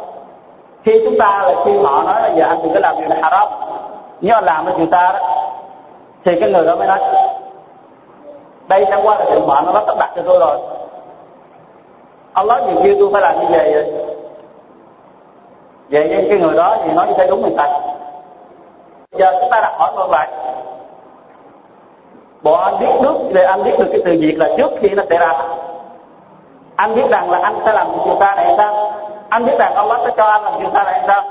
Khi 0.85 1.03
chúng 1.05 1.19
ta 1.19 1.43
là 1.43 1.55
khi 1.65 1.79
họ 1.79 2.03
nói 2.03 2.23
là 2.23 2.29
giờ 2.37 2.45
anh 2.49 2.59
đừng 2.63 2.75
có 2.75 2.81
làm 2.81 2.97
điều 2.99 3.09
này 3.09 3.19
haram 3.23 3.49
nếu 4.21 4.35
anh 4.35 4.45
làm 4.45 4.67
cái 4.67 4.75
người 4.77 4.87
ta 4.87 5.13
đó, 5.13 5.19
thì 6.25 6.41
cái 6.41 6.51
người 6.51 6.65
đó 6.67 6.77
mới 6.77 6.87
nói, 6.87 6.99
đây 8.69 8.87
chẳng 8.91 9.07
qua 9.07 9.17
là 9.19 9.25
sự 9.31 9.41
mệnh 9.47 9.65
nó 9.67 9.83
sắp 9.87 9.97
đặt 9.99 10.11
cho 10.17 10.23
tôi 10.27 10.39
rồi. 10.39 10.59
Ông 12.33 12.47
nói 12.47 12.63
nhiều 12.63 12.83
kia 12.83 12.97
tôi 12.99 13.09
phải 13.13 13.23
làm 13.23 13.41
như 13.41 13.47
vậy 13.51 13.73
vậy. 13.75 13.93
Vậy 15.91 16.27
cái 16.31 16.39
người 16.39 16.57
đó 16.57 16.77
thì 16.85 16.93
nói 16.93 17.07
như 17.07 17.15
thế 17.19 17.27
đúng 17.27 17.43
người 17.43 17.55
ta 17.57 17.81
giờ 19.19 19.33
chúng 19.41 19.51
ta 19.51 19.61
đặt 19.61 19.73
hỏi 19.79 19.93
ngược 19.97 20.11
lại. 20.11 20.29
Bộ 22.43 22.53
anh 22.53 22.79
biết 22.81 22.93
nước 23.03 23.19
để 23.33 23.45
anh 23.45 23.65
biết 23.65 23.75
được 23.79 23.87
cái 23.91 24.01
từ 24.05 24.19
việc 24.21 24.35
là 24.39 24.49
trước 24.59 24.71
khi 24.81 24.89
nó 24.89 25.03
xảy 25.09 25.19
ra. 25.19 25.33
Anh 26.77 26.95
biết 26.95 27.11
rằng 27.11 27.31
là 27.31 27.39
anh 27.43 27.55
sẽ 27.67 27.73
làm 27.73 27.87
việc 27.93 28.17
ta 28.21 28.35
này 28.35 28.55
sao? 28.59 28.93
Anh 29.29 29.47
biết 29.47 29.59
rằng 29.59 29.75
ông 29.75 29.89
sẽ 30.05 30.11
cho 30.17 30.25
anh 30.25 30.45
làm 30.45 30.59
việc 30.59 30.69
ta 30.75 30.85
này 30.85 31.01
sao? 31.07 31.23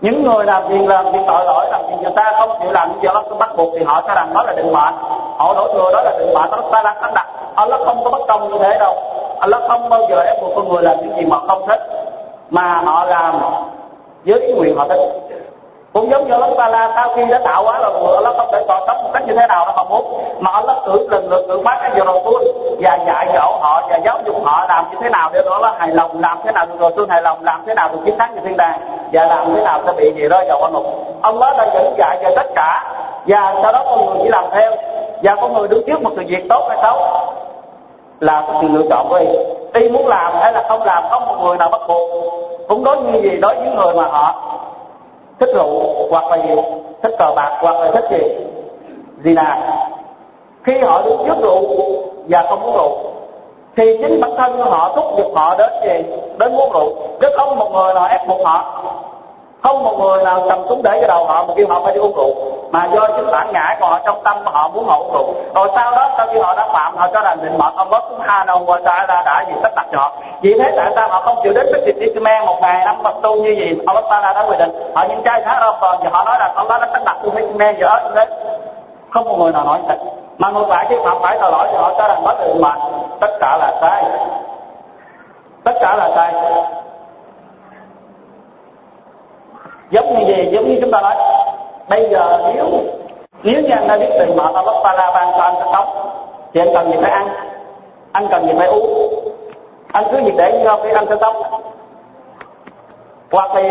Những 0.00 0.22
người 0.24 0.44
làm 0.44 0.68
việc 0.68 0.86
làm 0.86 1.12
việc 1.12 1.20
tội, 1.26 1.44
lỗi 1.44 1.66
làm 1.70 1.82
việc 1.86 1.96
người 2.02 2.12
ta 2.16 2.32
không 2.38 2.50
chịu 2.60 2.72
làm 2.72 2.88
những 2.88 3.00
việc 3.00 3.10
đó 3.14 3.22
bắt 3.38 3.50
buộc 3.56 3.74
thì 3.78 3.84
họ 3.84 4.02
sẽ 4.08 4.14
rằng 4.14 4.34
đó 4.34 4.42
là 4.42 4.52
định 4.52 4.72
mệnh 4.72 4.94
họ 5.36 5.54
đổ 5.54 5.68
thừa 5.72 5.90
đó 5.92 6.02
là 6.02 6.18
định 6.18 6.34
mệnh 6.34 6.50
đó 6.50 6.62
ta 6.72 6.82
đang 6.82 6.96
áp 6.96 7.14
đặt 7.14 7.26
Allah 7.54 7.80
không 7.84 8.04
có 8.04 8.10
bất 8.10 8.26
công 8.28 8.52
như 8.52 8.58
thế 8.58 8.78
đâu. 8.78 8.94
Allah 9.40 9.62
không 9.68 9.88
bao 9.88 10.00
giờ 10.10 10.22
ép 10.22 10.42
buộc 10.42 10.52
con 10.56 10.68
người 10.68 10.82
làm 10.82 10.96
những 11.00 11.16
gì 11.16 11.24
mà 11.24 11.36
không 11.48 11.66
thích. 11.68 11.80
Mà 12.50 12.74
họ 12.84 13.04
làm 13.04 13.40
với 14.26 14.40
cái 14.40 14.52
nguyện 14.52 14.76
họ 14.76 14.86
thích 14.88 14.98
cũng 15.92 16.10
giống 16.10 16.26
như 16.26 16.32
Allah 16.32 16.70
la, 16.70 16.92
sau 16.94 17.08
khi 17.16 17.24
đã 17.24 17.38
tạo 17.44 17.64
hóa 17.64 17.78
là 17.78 17.88
người 17.88 18.16
nó 18.24 18.32
không 18.38 18.48
thể 18.52 18.64
còn 18.68 18.82
sống 18.86 19.02
một 19.02 19.10
cách 19.14 19.22
như 19.26 19.34
thế 19.34 19.46
nào 19.46 19.64
nó 19.66 19.72
mà 19.76 19.84
muốn. 19.84 20.24
Mà 20.38 20.50
Allah 20.50 20.76
cử 20.86 21.08
lần 21.10 21.30
lượt 21.30 21.44
cử 21.48 21.60
bác 21.64 21.78
các 21.82 21.92
giờ 21.96 22.04
đầu 22.04 22.22
tôi 22.24 22.52
và 22.80 22.98
dạy 23.06 23.26
dỗ 23.34 23.58
họ, 23.60 23.82
và 23.90 23.96
giáo 24.04 24.18
dục 24.26 24.36
họ 24.44 24.66
làm 24.68 24.84
như 24.90 24.96
thế 25.02 25.10
nào 25.10 25.30
để 25.32 25.42
đó 25.44 25.58
là 25.58 25.74
hài 25.78 25.88
lòng, 25.88 26.20
làm 26.20 26.38
thế 26.44 26.52
nào 26.52 26.66
được 26.66 26.80
rồi, 26.80 26.92
tôi 26.96 27.06
hài 27.10 27.22
lòng, 27.22 27.38
làm 27.42 27.62
thế 27.66 27.74
nào 27.74 27.88
được 27.92 27.98
chiến 28.04 28.18
thắng 28.18 28.34
như 28.34 28.40
thiên 28.44 28.56
đàng. 28.56 28.80
Và 29.12 29.26
làm 29.26 29.54
thế 29.54 29.62
nào 29.62 29.80
sẽ 29.86 29.92
bị 29.92 30.12
gì 30.16 30.28
đó 30.28 30.42
vào 30.48 30.58
con 30.60 30.72
ngục 30.72 30.84
ông 31.22 31.40
đó 31.40 31.52
đã 31.58 31.66
dẫn 31.74 31.94
dạy 31.98 32.18
về 32.22 32.32
tất 32.36 32.46
cả. 32.54 32.84
Và 33.26 33.54
sau 33.62 33.72
đó 33.72 33.82
con 33.86 34.06
người 34.06 34.16
chỉ 34.22 34.28
làm 34.28 34.44
theo. 34.52 34.72
Và 35.22 35.34
con 35.34 35.52
người 35.52 35.68
đứng 35.68 35.82
trước 35.86 36.02
một 36.02 36.10
sự 36.16 36.22
việc 36.26 36.48
tốt 36.48 36.66
hay 36.68 36.78
xấu 36.82 36.96
là 38.20 38.44
có 38.46 38.54
sự 38.62 38.68
lựa 38.68 38.82
chọn 38.90 39.08
của 39.08 39.14
y. 39.14 39.26
Y 39.74 39.88
muốn 39.88 40.06
làm 40.06 40.32
hay 40.40 40.52
là 40.52 40.64
không 40.68 40.82
làm, 40.82 41.04
không 41.10 41.26
một 41.26 41.36
người 41.42 41.56
nào 41.56 41.68
bắt 41.68 41.80
buộc. 41.88 42.10
Cũng 42.68 42.84
đối 42.84 42.96
như 42.96 43.20
gì, 43.22 43.36
đối 43.42 43.54
với 43.54 43.70
người 43.76 43.94
mà 43.94 44.02
họ 44.02 44.34
thích 45.40 45.50
rượu 45.54 46.08
hoặc 46.10 46.24
là 46.30 46.36
gì 46.36 46.54
thích 47.02 47.14
cờ 47.18 47.32
bạc 47.36 47.58
hoặc 47.60 47.80
là 47.80 47.90
thích 47.90 48.04
gì? 48.10 48.34
Gì 49.24 49.34
nào 49.34 49.58
khi 50.64 50.78
họ 50.78 51.02
đứng 51.02 51.18
trước 51.26 51.36
rượu 51.42 51.62
và 52.28 52.46
không 52.48 52.62
uống 52.62 52.76
rượu, 52.76 52.98
thì 53.76 53.98
chính 54.02 54.20
bản 54.20 54.30
thân 54.36 54.60
họ 54.60 54.92
thúc 54.96 55.04
giục 55.18 55.32
họ 55.34 55.54
đến 55.58 55.70
gì? 55.84 56.12
Đến 56.38 56.56
uống 56.56 56.72
rượu. 56.72 56.92
Chứ 57.20 57.28
không 57.36 57.58
một 57.58 57.70
người 57.72 57.94
nào 57.94 58.08
ép 58.08 58.28
buộc 58.28 58.44
họ 58.44 58.82
không 59.62 59.84
một 59.84 59.98
người 59.98 60.24
nào 60.24 60.42
cầm 60.48 60.58
súng 60.68 60.82
để 60.82 60.98
cho 61.00 61.06
đầu 61.08 61.26
họ 61.26 61.44
mà 61.44 61.54
kêu 61.56 61.66
họ 61.68 61.80
phải 61.84 61.94
đi 61.94 62.00
uống 62.00 62.16
rượu. 62.16 62.34
Mà 62.70 62.88
do 62.92 63.08
chính 63.16 63.30
bản 63.30 63.52
ngã 63.52 63.76
của 63.80 63.86
họ 63.86 63.98
trong 64.04 64.22
tâm 64.24 64.36
họ 64.44 64.68
muốn 64.68 64.86
họ 64.86 64.98
uống 64.98 65.12
rượu. 65.12 65.34
Rồi 65.54 65.68
sau 65.74 65.90
đó, 65.90 66.08
sau 66.16 66.26
khi 66.32 66.38
họ 66.38 66.54
đã 66.56 66.68
phạm, 66.72 66.96
họ 66.96 67.08
cho 67.14 67.22
rằng 67.22 67.38
định 67.42 67.58
mệnh 67.58 67.74
ông 67.76 67.90
đó 67.90 68.00
cũng 68.08 68.20
tha 68.26 68.44
đâu 68.44 68.58
và 68.58 68.80
ta 68.84 69.06
ra 69.08 69.22
đã 69.26 69.44
gì 69.48 69.54
tất 69.62 69.72
đặt 69.76 69.86
cho 69.92 69.98
họ 69.98 70.12
vì 70.42 70.58
thế 70.58 70.72
tại 70.76 70.92
sao 70.94 71.08
họ 71.08 71.22
không 71.24 71.40
chịu 71.42 71.52
đến 71.52 71.66
với 71.72 71.92
tiệc 72.00 72.22
men 72.22 72.44
một 72.46 72.58
ngày, 72.62 72.84
năm 72.84 73.02
bậc 73.02 73.14
tu 73.22 73.34
như 73.34 73.50
gì 73.50 73.78
ông 73.86 73.96
Allah 73.96 74.22
ta 74.22 74.32
đã 74.34 74.46
quy 74.48 74.56
định. 74.58 74.92
Họ 74.94 75.04
những 75.08 75.22
trai 75.22 75.42
khá 75.42 75.60
đâu 75.60 75.72
còn 75.80 75.96
và 76.02 76.10
họ 76.12 76.24
nói 76.24 76.36
là 76.38 76.52
đó 76.56 76.78
đã 76.80 76.86
tất 76.92 77.00
đặt 77.04 77.16
tu 77.22 77.30
men 77.56 77.76
giờ 77.80 77.86
đó 77.86 78.10
đấy 78.14 78.26
không 79.10 79.28
một 79.28 79.36
người 79.38 79.52
nào 79.52 79.64
nói 79.64 79.78
thật. 79.88 79.96
Mà 80.38 80.50
ngược 80.50 80.68
lại, 80.68 80.86
khi 80.88 80.96
phạm 81.04 81.16
phải 81.22 81.38
tội 81.40 81.52
lỗi 81.52 81.68
thì 81.70 81.76
họ 81.76 81.92
cho 81.98 82.08
rằng 82.08 82.22
đó 82.24 82.32
là 82.32 82.46
định 82.46 82.62
mệnh 82.62 82.78
tất 83.20 83.30
cả 83.40 83.56
là 83.60 83.72
sai. 83.80 84.04
Tất 85.64 85.72
cả 85.80 85.96
là 85.96 86.10
sai 86.14 86.34
giống 89.90 90.18
như 90.18 90.34
gì 90.34 90.48
giống 90.52 90.68
như 90.68 90.78
chúng 90.80 90.90
ta 90.90 91.00
nói, 91.00 91.14
bây 91.88 92.08
giờ 92.10 92.52
nếu 92.54 92.66
nếu 93.42 93.62
như 93.62 93.70
anh 93.70 93.88
đã 93.88 93.98
biết 93.98 94.10
tiền 94.18 94.36
mà 94.36 94.44
Allah 94.54 94.74
Taala 94.84 95.12
ban 95.14 95.32
cho 95.32 95.42
anh 95.42 95.54
sẽ 95.54 95.64
sống, 95.72 95.88
thì 96.54 96.60
anh 96.60 96.74
cần 96.74 96.92
gì 96.92 96.98
phải 97.02 97.10
ăn? 97.10 97.28
Anh 98.12 98.26
cần 98.30 98.46
gì 98.46 98.54
phải 98.58 98.66
uống? 98.66 99.10
Anh 99.92 100.04
cứ 100.12 100.18
việc 100.24 100.34
để 100.36 100.52
như 100.52 100.70
khi 100.82 100.90
anh 100.94 101.06
sẽ 101.08 101.16
sống. 101.20 101.42
Hoặc 103.32 103.54
là 103.54 103.62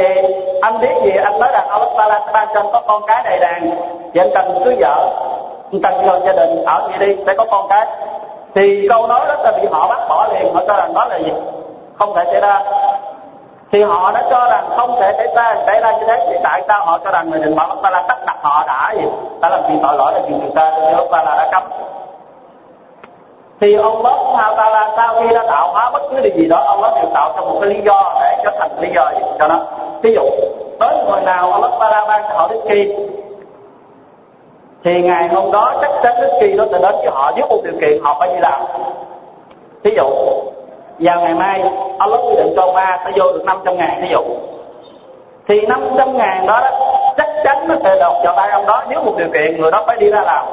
anh 0.61 0.81
biết 0.81 0.93
gì? 1.03 1.11
Anh 1.23 1.39
nói 1.39 1.49
rằng 1.53 1.67
Allah 1.69 1.89
Taala 1.97 2.19
ban 2.33 2.47
cho 2.53 2.59
anh 2.59 2.69
có 2.73 2.81
con 2.87 3.01
cái 3.07 3.21
đầy 3.25 3.39
đàn. 3.39 3.71
Thì 4.13 4.21
anh 4.21 4.29
cần 4.33 4.61
cưới 4.63 4.75
vợ, 4.79 5.09
anh 5.71 5.81
cần 5.81 5.93
cho 6.05 6.19
gia 6.25 6.33
đình 6.33 6.63
ở 6.65 6.89
gì 6.91 7.05
đi 7.05 7.23
sẽ 7.25 7.33
có 7.33 7.45
con 7.51 7.67
cái. 7.69 7.87
Thì 8.55 8.87
câu 8.89 9.07
nói 9.07 9.21
đó 9.27 9.35
là 9.43 9.51
bị 9.61 9.67
họ 9.71 9.87
bắt 9.87 9.99
bỏ 10.09 10.27
liền, 10.33 10.53
họ 10.53 10.61
cho 10.67 10.77
rằng 10.77 10.93
đó 10.93 11.05
là 11.09 11.17
gì? 11.17 11.31
Không 11.97 12.13
thể 12.15 12.23
xảy 12.25 12.41
ra 12.41 12.61
thì 13.71 13.83
họ 13.83 14.11
đã 14.11 14.23
cho 14.29 14.49
rằng 14.49 14.69
không 14.77 14.95
thể 14.99 15.13
xảy 15.17 15.27
ra 15.35 15.55
xảy 15.65 15.81
ra 15.81 15.91
như 15.91 16.07
thế. 16.07 16.25
Thì 16.29 16.37
tại 16.43 16.63
sao 16.67 16.85
họ 16.85 16.99
cho 17.03 17.11
rằng 17.11 17.29
người 17.29 17.39
định 17.39 17.55
bảo 17.55 17.75
ta 17.83 17.89
là 17.89 18.05
tất 18.07 18.15
đặt 18.25 18.37
họ 18.41 18.63
đã 18.67 18.93
gì 18.97 19.05
ta 19.41 19.49
làm 19.49 19.61
chuyện 19.67 19.79
tội 19.83 19.97
lỗi 19.97 20.13
là 20.13 20.19
chuyện 20.27 20.39
người 20.39 20.51
ta 20.55 20.71
thì 20.75 20.91
ông 20.93 21.07
ta 21.11 21.23
là 21.23 21.35
đã 21.35 21.49
cấm. 21.51 21.63
Thì 23.61 23.75
ông 23.75 24.03
đó 24.03 24.33
sao 24.37 24.55
ta 24.55 24.69
là 24.69 24.91
sau 24.95 25.15
khi 25.21 25.35
đã 25.35 25.43
tạo 25.47 25.71
hóa 25.71 25.91
bất 25.91 26.01
cứ 26.11 26.21
điều 26.21 26.33
gì 26.35 26.47
đó, 26.49 26.63
ông 26.67 26.81
đó 26.81 26.91
đều 26.95 27.11
tạo 27.13 27.33
cho 27.35 27.41
một 27.41 27.57
cái 27.61 27.69
lý 27.69 27.81
do 27.85 28.13
để 28.21 28.37
cho 28.43 28.51
thành 28.59 28.79
lý 28.79 28.89
do 28.95 29.11
gì 29.11 29.23
cho 29.39 29.47
nó. 29.47 29.59
Ví 30.01 30.15
dụ, 30.15 30.21
tới 30.79 30.97
hồi 31.05 31.21
nào 31.21 31.51
ông 31.51 31.79
ta 31.79 31.89
ra 31.91 32.05
ban 32.07 32.21
cho 32.23 32.35
họ 32.35 32.47
đức 32.47 32.61
kỳ, 32.69 32.95
thì 34.83 35.01
ngày 35.01 35.27
hôm 35.27 35.51
đó 35.51 35.73
chắc 35.81 35.91
chắn 36.03 36.15
đức 36.21 36.37
kỳ 36.41 36.53
nó 36.53 36.63
sẽ 36.71 36.79
đến 36.81 36.95
với 36.95 37.09
họ 37.11 37.31
với 37.31 37.45
một 37.49 37.57
điều 37.63 37.73
kiện 37.81 38.03
họ 38.03 38.15
phải 38.19 38.29
đi 38.33 38.39
làm. 38.39 38.61
Ví 39.83 39.95
dụ 39.95 40.09
vào 40.99 41.21
ngày 41.21 41.33
mai 41.33 41.63
Allah 41.99 42.19
quy 42.19 42.35
định 42.35 42.53
cho 42.55 42.71
ba 42.73 42.99
sẽ 43.05 43.11
vô 43.15 43.31
được 43.31 43.43
500 43.45 43.77
ngàn 43.77 44.01
ví 44.01 44.07
dụ 44.11 44.21
thì 45.49 45.65
500 45.65 46.17
ngàn 46.17 46.45
đó, 46.47 46.61
đó 46.61 46.69
chắc 47.17 47.29
chắn 47.43 47.67
nó 47.67 47.75
sẽ 47.83 47.99
đọc 47.99 48.13
cho 48.23 48.33
ba 48.33 48.49
ông 48.51 48.65
đó 48.65 48.83
nếu 48.89 49.03
một 49.03 49.13
điều 49.17 49.27
kiện 49.33 49.61
người 49.61 49.71
đó 49.71 49.83
phải 49.87 49.97
đi 49.99 50.11
ra 50.11 50.21
làm. 50.21 50.45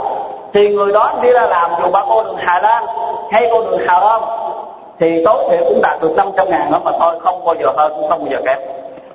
Thì 0.53 0.69
người 0.69 0.93
đó 0.93 1.13
đi 1.23 1.33
ra 1.33 1.47
làm 1.47 1.71
dù 1.83 1.91
ba 1.91 2.05
cô 2.09 2.25
đường 2.25 2.37
Hà 2.39 2.61
Lan 2.61 2.85
hay 3.33 3.49
cô 3.53 3.65
đường 3.65 3.81
Hà 3.87 4.01
Lan 4.01 4.21
thì 5.01 5.25
tối 5.25 5.45
thiểu 5.51 5.65
cũng 5.69 5.83
đạt 5.83 6.01
được 6.01 6.13
500 6.17 6.51
ngàn 6.51 6.73
đó 6.73 6.79
mà 6.85 6.91
thôi 7.01 7.19
không 7.21 7.45
bao 7.45 7.55
giờ 7.61 7.73
hơn 7.77 7.93
cũng 7.97 8.11
không 8.11 8.19
bao 8.19 8.29
giờ 8.31 8.39
kém. 8.47 8.59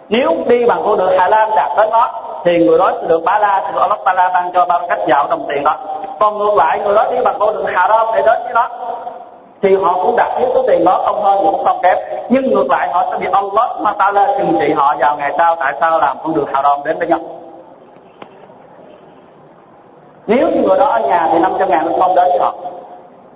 Nếu 0.10 0.32
đi 0.46 0.66
bằng 0.66 0.82
cô 0.86 0.96
đường 0.96 1.18
Hà 1.18 1.30
Lan 1.30 1.50
đạt 1.56 1.72
đến 1.78 1.90
đó 1.92 2.22
thì 2.46 2.68
người 2.68 2.78
đó 2.78 2.92
sẽ 3.02 3.08
được 3.08 3.24
ba 3.26 3.40
la 3.40 3.62
thì 3.66 3.80
Allah 3.80 4.00
ba 4.06 4.14
la 4.14 4.30
ban 4.34 4.52
cho 4.54 4.66
ba 4.66 4.80
cách 4.90 5.00
dạo 5.08 5.28
đồng 5.30 5.46
tiền 5.50 5.64
đó. 5.64 5.76
Còn 6.20 6.38
ngược 6.38 6.54
lại 6.56 6.80
người 6.80 6.96
đó 6.96 7.06
đi 7.12 7.18
bằng 7.26 7.36
cô 7.40 7.54
đường 7.54 7.66
Hà 7.66 7.88
đông 7.88 8.12
để 8.16 8.22
đến 8.26 8.40
với 8.44 8.54
nó 8.54 8.70
thì 9.62 9.76
họ 9.76 9.94
cũng 10.04 10.16
đặt 10.16 10.36
yếu 10.40 10.50
số 10.54 10.64
tiền 10.68 10.86
đó 10.86 11.02
không 11.06 11.24
hơn 11.24 11.40
cũng 11.46 11.66
không 11.66 11.80
kém. 11.84 11.98
Nhưng 12.30 12.52
ngược 12.52 12.70
lại 12.70 12.90
họ 12.92 13.06
sẽ 13.12 13.18
bị 13.18 13.28
Allah 13.32 13.70
mà 13.80 13.94
ta 13.94 14.12
lên 14.12 14.30
trừng 14.38 14.58
trị 14.60 14.74
họ 14.74 14.96
vào 15.00 15.18
ngày 15.18 15.34
sau. 15.38 15.56
Tại 15.56 15.74
sao 15.80 16.00
làm 16.00 16.18
không 16.24 16.34
được 16.36 16.46
hào 16.54 16.64
đồng 16.64 16.84
đến 16.86 17.00
với 17.00 17.08
nhau? 17.08 17.20
Nếu 20.28 20.48
như 20.48 20.62
người 20.62 20.78
đó 20.78 20.86
ở 20.86 21.00
nhà 21.00 21.30
thì 21.32 21.40
500 21.40 21.70
ngàn 21.70 21.86
nó 21.86 21.98
không 22.00 22.16
đến 22.16 22.28
với 22.30 22.40
họ. 22.40 22.54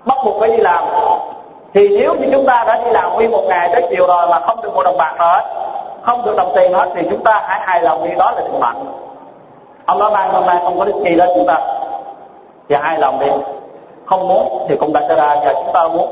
Bắt 0.05 0.17
buộc 0.25 0.39
phải 0.39 0.49
đi 0.49 0.57
làm. 0.57 0.83
Thì 1.73 1.97
nếu 1.99 2.15
như 2.15 2.29
chúng 2.31 2.45
ta 2.45 2.63
đã 2.67 2.81
đi 2.85 2.91
làm 2.91 3.13
nguyên 3.13 3.31
một 3.31 3.43
ngày 3.47 3.69
tới 3.73 3.87
chiều 3.89 4.07
rồi 4.07 4.27
mà 4.27 4.39
không 4.39 4.61
được 4.61 4.75
một 4.75 4.83
đồng 4.83 4.97
bạc 4.97 5.15
hết, 5.17 5.41
không 6.01 6.25
được 6.25 6.35
đồng 6.37 6.51
tiền 6.55 6.73
hết 6.73 6.89
thì 6.95 7.07
chúng 7.11 7.23
ta 7.23 7.43
hãy 7.47 7.59
hài 7.63 7.81
lòng 7.81 8.03
đi 8.03 8.15
đó 8.17 8.31
là 8.31 8.41
định 8.41 8.59
mệnh 8.59 9.05
ông 9.85 9.99
nói 9.99 10.11
mang 10.11 10.33
hôm 10.33 10.45
nay 10.45 10.57
không 10.63 10.79
có 10.79 10.85
đức 10.85 11.03
gì 11.05 11.15
đến 11.15 11.29
chúng 11.35 11.47
ta. 11.47 11.57
Thì 12.69 12.75
hài 12.75 12.99
lòng 12.99 13.19
đi 13.19 13.27
không 14.05 14.27
muốn 14.27 14.65
thì 14.69 14.75
cũng 14.75 14.93
đã 14.93 15.01
ra 15.07 15.35
và 15.45 15.53
chúng 15.53 15.73
ta 15.73 15.87
muốn 15.87 16.09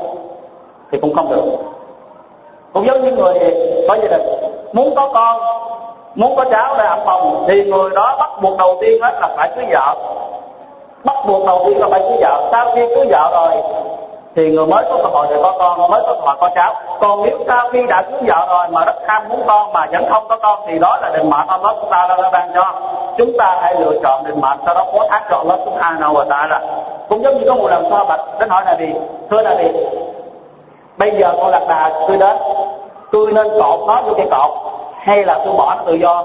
thì 0.92 0.98
cũng 1.02 1.14
không 1.14 1.30
được. 1.30 1.44
Cũng 2.72 2.86
giống 2.86 3.02
như 3.02 3.12
người 3.12 3.34
có 3.88 3.96
gia 4.02 4.08
đình 4.08 4.22
muốn 4.72 4.94
có 4.94 5.10
con, 5.14 5.40
muốn 6.14 6.36
có 6.36 6.44
cháu 6.50 6.74
để 6.78 6.84
ẩm 6.84 6.98
phòng 7.06 7.44
thì 7.48 7.64
người 7.64 7.90
đó 7.90 8.16
bắt 8.18 8.30
buộc 8.42 8.58
đầu 8.58 8.76
tiên 8.80 9.02
hết 9.02 9.12
là 9.20 9.28
phải 9.36 9.50
cưới 9.56 9.64
vợ. 9.70 9.94
Bắt 11.04 11.16
buộc 11.26 11.46
đầu 11.46 11.62
tiên 11.66 11.78
là 11.78 11.88
phải 11.90 12.00
cưới 12.00 12.16
vợ. 12.20 12.48
Sau 12.52 12.74
khi 12.74 12.86
cưới 12.94 13.06
vợ 13.10 13.30
rồi 13.32 13.62
thì 14.36 14.50
người 14.50 14.66
mới 14.66 14.84
có 14.90 14.96
cơ 14.96 15.08
hội 15.12 15.26
để 15.30 15.36
có 15.42 15.54
con 15.58 15.90
mới 15.90 16.02
có 16.06 16.14
cơ 16.14 16.20
hội 16.26 16.36
có 16.40 16.50
cháu. 16.54 16.74
Còn 17.00 17.22
nếu 17.22 17.38
sau 17.46 17.68
khi 17.72 17.86
đã 17.86 18.02
cưới 18.02 18.20
vợ 18.26 18.46
rồi 18.48 18.66
mà 18.70 18.84
rất 18.84 18.94
ham 19.08 19.22
muốn 19.28 19.42
con 19.46 19.72
mà 19.72 19.86
vẫn 19.92 20.04
không 20.10 20.24
có 20.28 20.36
con 20.36 20.58
thì 20.66 20.78
đó 20.78 20.98
là 21.02 21.10
định 21.16 21.30
mệnh 21.30 21.46
Allah 21.46 21.76
chúng 21.80 21.90
ta 21.90 22.06
đã 22.08 22.30
ban 22.32 22.50
cho. 22.54 22.72
Chúng 23.18 23.32
ta 23.38 23.58
hãy 23.60 23.74
lựa 23.80 24.00
chọn 24.02 24.24
định 24.24 24.40
mệnh, 24.40 24.58
sau 24.66 24.74
đó 24.74 24.84
phó 24.92 25.06
thác 25.10 25.22
cho 25.30 25.36
Allah 25.36 25.58
subhanahu 25.64 26.24
ta 26.24 26.46
là 26.50 26.60
cũng 27.08 27.22
giống 27.22 27.38
như 27.38 27.44
có 27.48 27.54
một 27.54 27.68
lần 27.68 27.86
so 27.90 28.04
bạch 28.04 28.20
đến 28.40 28.48
hỏi 28.48 28.62
là 28.66 28.76
gì 28.80 28.94
thưa 29.30 29.42
là 29.42 29.54
gì 29.54 29.70
bây 30.96 31.10
giờ 31.10 31.34
con 31.40 31.50
lạc 31.50 31.62
đà 31.68 31.90
tôi 32.08 32.16
đến, 32.16 32.36
tôi 33.12 33.32
nên 33.32 33.48
cột 33.60 33.80
nó 33.86 34.02
vô 34.02 34.14
cái 34.16 34.26
cột 34.30 34.50
hay 34.98 35.24
là 35.24 35.38
tôi 35.44 35.54
bỏ 35.56 35.74
nó 35.74 35.82
tự 35.86 35.94
do? 35.94 36.24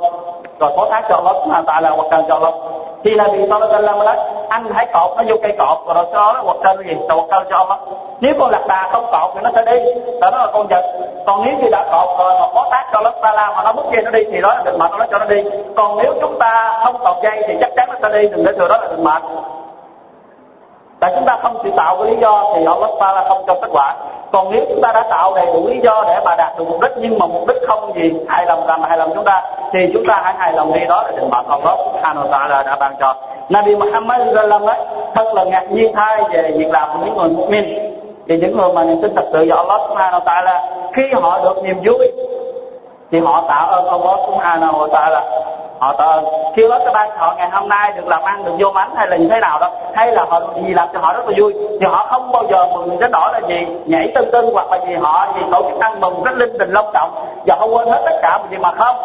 Rồi 0.59 0.71
phó 0.75 0.89
thác 0.89 1.03
cho 1.09 1.15
Allah 1.15 1.35
subhanahu 1.43 1.65
wa 1.65 1.81
là 1.81 1.89
hoặc 1.89 2.07
cần 2.11 2.25
cho 2.27 2.33
Allah 2.33 2.53
thì 3.03 3.11
là 3.15 3.27
vì 3.33 3.45
sao 3.49 3.59
nó 3.59 3.67
tên 3.67 3.83
là 3.83 4.15
anh 4.49 4.65
hãy 4.73 4.85
cột 4.93 5.17
nó 5.17 5.23
vô 5.27 5.35
cây 5.41 5.55
cột 5.59 5.95
rồi 5.95 6.05
cho 6.13 6.33
nó 6.33 6.43
quật 6.43 6.57
trên 6.63 6.77
cái 6.77 6.95
gì 6.95 7.01
quật 7.07 7.25
cao 7.29 7.43
cho 7.49 7.57
ông 7.57 7.69
á. 7.69 7.77
Nếu 8.21 8.33
con 8.39 8.49
lạc 8.51 8.67
đà 8.67 8.89
không 8.91 9.05
cột 9.11 9.31
thì 9.35 9.41
nó 9.43 9.49
sẽ 9.55 9.65
đi. 9.65 9.91
Tại 10.21 10.31
nó 10.31 10.37
là 10.37 10.47
con 10.53 10.67
vật 10.67 10.83
còn 11.25 11.41
nếu 11.45 11.53
như 11.61 11.69
đã 11.71 11.83
cột 11.91 12.19
rồi 12.19 12.33
mà 12.39 12.47
có 12.55 12.67
tác 12.71 12.85
cho 12.93 13.01
nó 13.01 13.11
ta 13.21 13.33
la 13.33 13.53
mà 13.55 13.63
nó 13.63 13.71
mất 13.71 13.83
dây 13.93 14.03
nó 14.03 14.11
đi 14.11 14.23
thì 14.31 14.41
đó 14.41 14.53
là 14.55 14.61
định 14.65 14.77
mệnh 14.79 14.91
nó 14.99 15.05
cho 15.11 15.17
nó 15.17 15.25
đi. 15.25 15.43
Còn 15.75 15.97
nếu 16.03 16.13
chúng 16.21 16.39
ta 16.39 16.79
không 16.83 16.97
cột 16.97 17.23
dây 17.23 17.43
thì 17.47 17.57
chắc 17.61 17.69
chắn 17.75 17.89
nó 17.89 17.95
sẽ 18.09 18.21
đi, 18.21 18.29
đừng 18.29 18.45
để 18.45 18.51
thừa 18.59 18.67
đó 18.67 18.77
là 18.81 18.87
định 18.91 19.03
mệnh 19.03 19.23
tại 20.99 21.11
chúng 21.15 21.25
ta 21.25 21.37
không 21.41 21.57
chịu 21.63 21.71
tạo 21.77 21.97
cái 21.97 22.11
lý 22.11 22.17
do 22.21 22.43
thì 22.55 22.65
Allah 22.65 22.89
là 22.99 23.25
không 23.29 23.43
cho 23.47 23.53
kết 23.61 23.69
quả. 23.71 23.95
Còn 24.31 24.51
nếu 24.51 24.65
chúng 24.69 24.81
ta 24.81 24.91
đã 24.93 25.03
tạo 25.09 25.33
đầy 25.35 25.45
đủ 25.45 25.67
lý 25.67 25.79
do 25.83 26.03
để 26.07 26.19
mà 26.25 26.35
đạt 26.35 26.59
được 26.59 26.65
mục 26.69 26.81
đích, 26.81 26.91
nhưng 26.97 27.19
mà 27.19 27.25
mục 27.25 27.47
đích 27.47 27.57
không 27.67 27.91
gì 27.95 28.13
hài 28.27 28.45
lòng 28.45 28.67
làm 28.67 28.81
hài 28.81 28.97
lòng 28.97 29.11
chúng 29.15 29.23
ta, 29.23 29.41
thì 29.73 29.89
chúng 29.93 30.03
ta 30.07 30.21
hãy 30.23 30.33
hài 30.37 30.53
lòng 30.53 30.73
đi. 30.73 30.85
Đó 30.89 31.03
là 31.03 31.11
định 31.11 31.29
mệnh 31.29 31.45
Allah 31.49 31.79
Subhanahu 31.85 32.27
wa 32.27 32.31
Taala 32.31 32.63
đã 32.63 32.75
ban 32.79 32.95
cho 32.99 33.15
Nabi 33.49 33.75
Muhammad 33.75 34.21
sallallahu 34.35 34.67
ấy, 34.67 34.79
thật 35.15 35.33
là 35.33 35.43
ngạc 35.43 35.71
nhiên 35.71 35.93
thay 35.95 36.23
về 36.31 36.51
việc 36.57 36.71
làm 36.71 36.89
của 36.93 37.05
những 37.05 37.17
người 37.17 37.29
mu'min. 37.29 37.91
Thì 38.27 38.37
những 38.37 38.57
người 38.57 38.73
mà 38.73 38.83
niềm 38.83 39.01
tin 39.01 39.15
thật 39.15 39.25
sự 39.33 39.45
vào 39.49 39.57
Allah 39.57 39.81
Subhanahu 39.89 40.19
wa 40.19 40.25
Taala, 40.25 40.61
khi 40.93 41.13
họ 41.13 41.39
được 41.43 41.63
niềm 41.63 41.77
vui, 41.83 42.11
thì 43.11 43.19
họ 43.19 43.43
tạ 43.47 43.67
ơn 43.71 43.87
Allah 43.87 44.19
Subhanahu 44.27 44.77
wa 44.77 44.87
Taala 44.87 45.21
họ 45.79 45.93
tờ, 45.93 46.21
khi 46.55 46.67
đó 46.69 46.79
các 46.85 46.93
ban 46.93 47.09
họ 47.17 47.33
ngày 47.37 47.49
hôm 47.49 47.69
nay 47.69 47.93
được 47.95 48.07
làm 48.07 48.23
ăn 48.23 48.45
được 48.45 48.51
vô 48.59 48.71
mánh 48.71 48.95
hay 48.95 49.07
là 49.07 49.17
như 49.17 49.27
thế 49.31 49.39
nào 49.39 49.59
đó 49.59 49.71
hay 49.95 50.11
là 50.11 50.25
họ 50.29 50.41
gì 50.65 50.73
làm 50.73 50.87
cho 50.93 50.99
họ 50.99 51.13
rất 51.13 51.27
là 51.27 51.33
vui. 51.37 51.53
Thì 51.81 51.87
họ 51.87 52.07
không 52.09 52.31
bao 52.31 52.43
giờ 52.49 52.67
mừng 52.73 52.97
cái 52.99 53.09
đó 53.09 53.31
là 53.33 53.39
gì 53.47 53.67
nhảy 53.85 54.11
tưng 54.15 54.31
tưng 54.31 54.53
hoặc 54.53 54.71
là 54.71 54.77
gì 54.87 54.95
họ 54.95 55.27
gì 55.35 55.41
tổ 55.51 55.61
chức 55.69 55.79
ăn 55.79 55.99
mừng 55.99 56.23
rất 56.23 56.35
linh 56.35 56.57
đình 56.57 56.71
long 56.71 56.91
trọng 56.93 57.25
và 57.45 57.55
họ 57.59 57.65
quên 57.65 57.87
hết 57.87 58.01
tất 58.05 58.19
cả 58.21 58.37
một 58.37 58.45
gì 58.51 58.57
mà 58.57 58.71
không. 58.71 58.95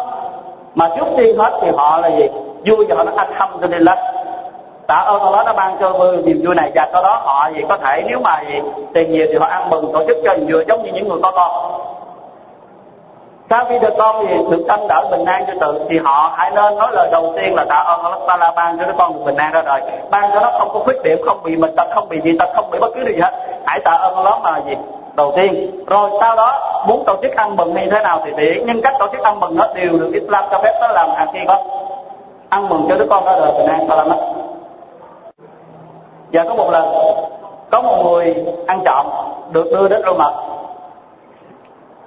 Mà 0.75 0.89
trước 0.97 1.05
tiên 1.17 1.37
hết 1.37 1.51
thì 1.61 1.67
họ 1.77 1.97
là 1.97 2.07
gì? 2.07 2.27
Vui 2.65 2.85
và 2.89 2.95
họ 2.95 3.03
nói 3.03 3.13
alhamdulillah 3.17 3.97
tạ 4.87 4.95
ơn 4.95 5.21
Allah 5.21 5.45
đã 5.45 5.53
ban 5.53 5.77
cho 5.79 5.91
vui 5.91 6.17
niềm 6.17 6.41
vui 6.45 6.55
này 6.55 6.71
và 6.75 6.89
sau 6.93 7.03
đó 7.03 7.21
họ 7.23 7.49
gì 7.55 7.63
có 7.69 7.77
thể 7.77 8.03
nếu 8.07 8.19
mà 8.19 8.41
gì 8.49 8.61
tiền 8.93 9.11
nhiều 9.11 9.27
thì 9.29 9.37
họ 9.37 9.45
ăn 9.45 9.69
mừng 9.69 9.93
tổ 9.93 10.03
chức 10.07 10.17
cho 10.25 10.33
niềm 10.33 10.47
vui 10.51 10.63
giống 10.67 10.83
như 10.83 10.91
những 10.93 11.07
người 11.07 11.17
có 11.23 11.31
con 11.31 11.51
sau 13.49 13.65
khi 13.69 13.79
được 13.79 13.93
con 13.97 14.25
thì 14.27 14.35
được 14.51 14.63
tâm 14.67 14.79
đỡ 14.89 15.07
bình 15.11 15.25
an 15.25 15.45
cho 15.47 15.53
tự, 15.61 15.85
thì 15.89 15.99
họ 15.99 16.33
hãy 16.37 16.51
nên 16.55 16.77
nói 16.77 16.89
lời 16.91 17.09
đầu 17.11 17.33
tiên 17.35 17.55
là 17.55 17.65
tạ 17.69 17.75
ơn 17.75 18.03
Allah 18.03 18.19
Taala 18.27 18.51
ban 18.55 18.77
cho 18.79 18.85
đứa 18.85 18.93
con 18.97 19.13
được 19.13 19.25
bình 19.25 19.35
an 19.35 19.51
ra 19.53 19.61
đời. 19.61 19.81
Ban 20.09 20.31
cho 20.33 20.39
nó 20.39 20.51
không 20.59 20.69
có 20.73 20.79
khuyết 20.79 21.03
điểm, 21.03 21.17
không 21.25 21.43
bị 21.43 21.55
bệnh 21.55 21.75
tật, 21.75 21.87
không 21.95 22.09
bị 22.09 22.21
dị 22.23 22.37
tật, 22.39 22.49
không 22.55 22.71
bị 22.71 22.79
bất 22.79 22.91
cứ 22.95 23.03
điều 23.03 23.13
gì 23.13 23.21
hết. 23.21 23.33
Hãy 23.65 23.79
tạ 23.79 23.91
ơn 23.91 24.15
Allah 24.15 24.41
mà 24.43 24.61
gì? 24.65 24.77
Đầu 25.15 25.33
tiên. 25.35 25.71
Rồi 25.87 26.09
sau 26.19 26.35
đó, 26.35 26.83
muốn 26.87 27.03
tổ 27.05 27.15
chức 27.21 27.35
ăn 27.35 27.55
mừng 27.55 27.73
như 27.73 27.89
thế 27.91 27.99
nào 28.03 28.21
thì 28.25 28.31
tiện 28.37 28.63
nhưng 28.67 28.81
cách 28.81 28.93
tổ 28.99 29.07
chức 29.11 29.21
ăn 29.21 29.39
mừng 29.39 29.55
nó 29.57 29.67
đều 29.75 29.91
được 29.91 30.11
Islam 30.13 30.45
cho 30.51 30.59
phép 30.63 30.73
nó 30.81 30.87
làm 30.87 31.09
hàng 31.15 31.27
khi 31.33 31.39
có 31.47 31.57
ăn 32.49 32.69
mừng 32.69 32.85
cho 32.89 32.95
đứa 32.95 33.05
con 33.09 33.25
ra 33.25 33.31
đời 33.31 33.51
bình 33.57 33.67
an 33.67 33.85
sao 33.87 33.97
hết 33.97 34.15
và 36.33 36.43
có 36.43 36.55
một 36.55 36.69
lần, 36.71 36.85
có 37.71 37.81
một 37.81 38.03
người 38.03 38.35
ăn 38.67 38.79
trộm 38.85 39.05
được 39.51 39.67
đưa 39.71 39.87
đến 39.87 40.01
Roma 40.05 40.31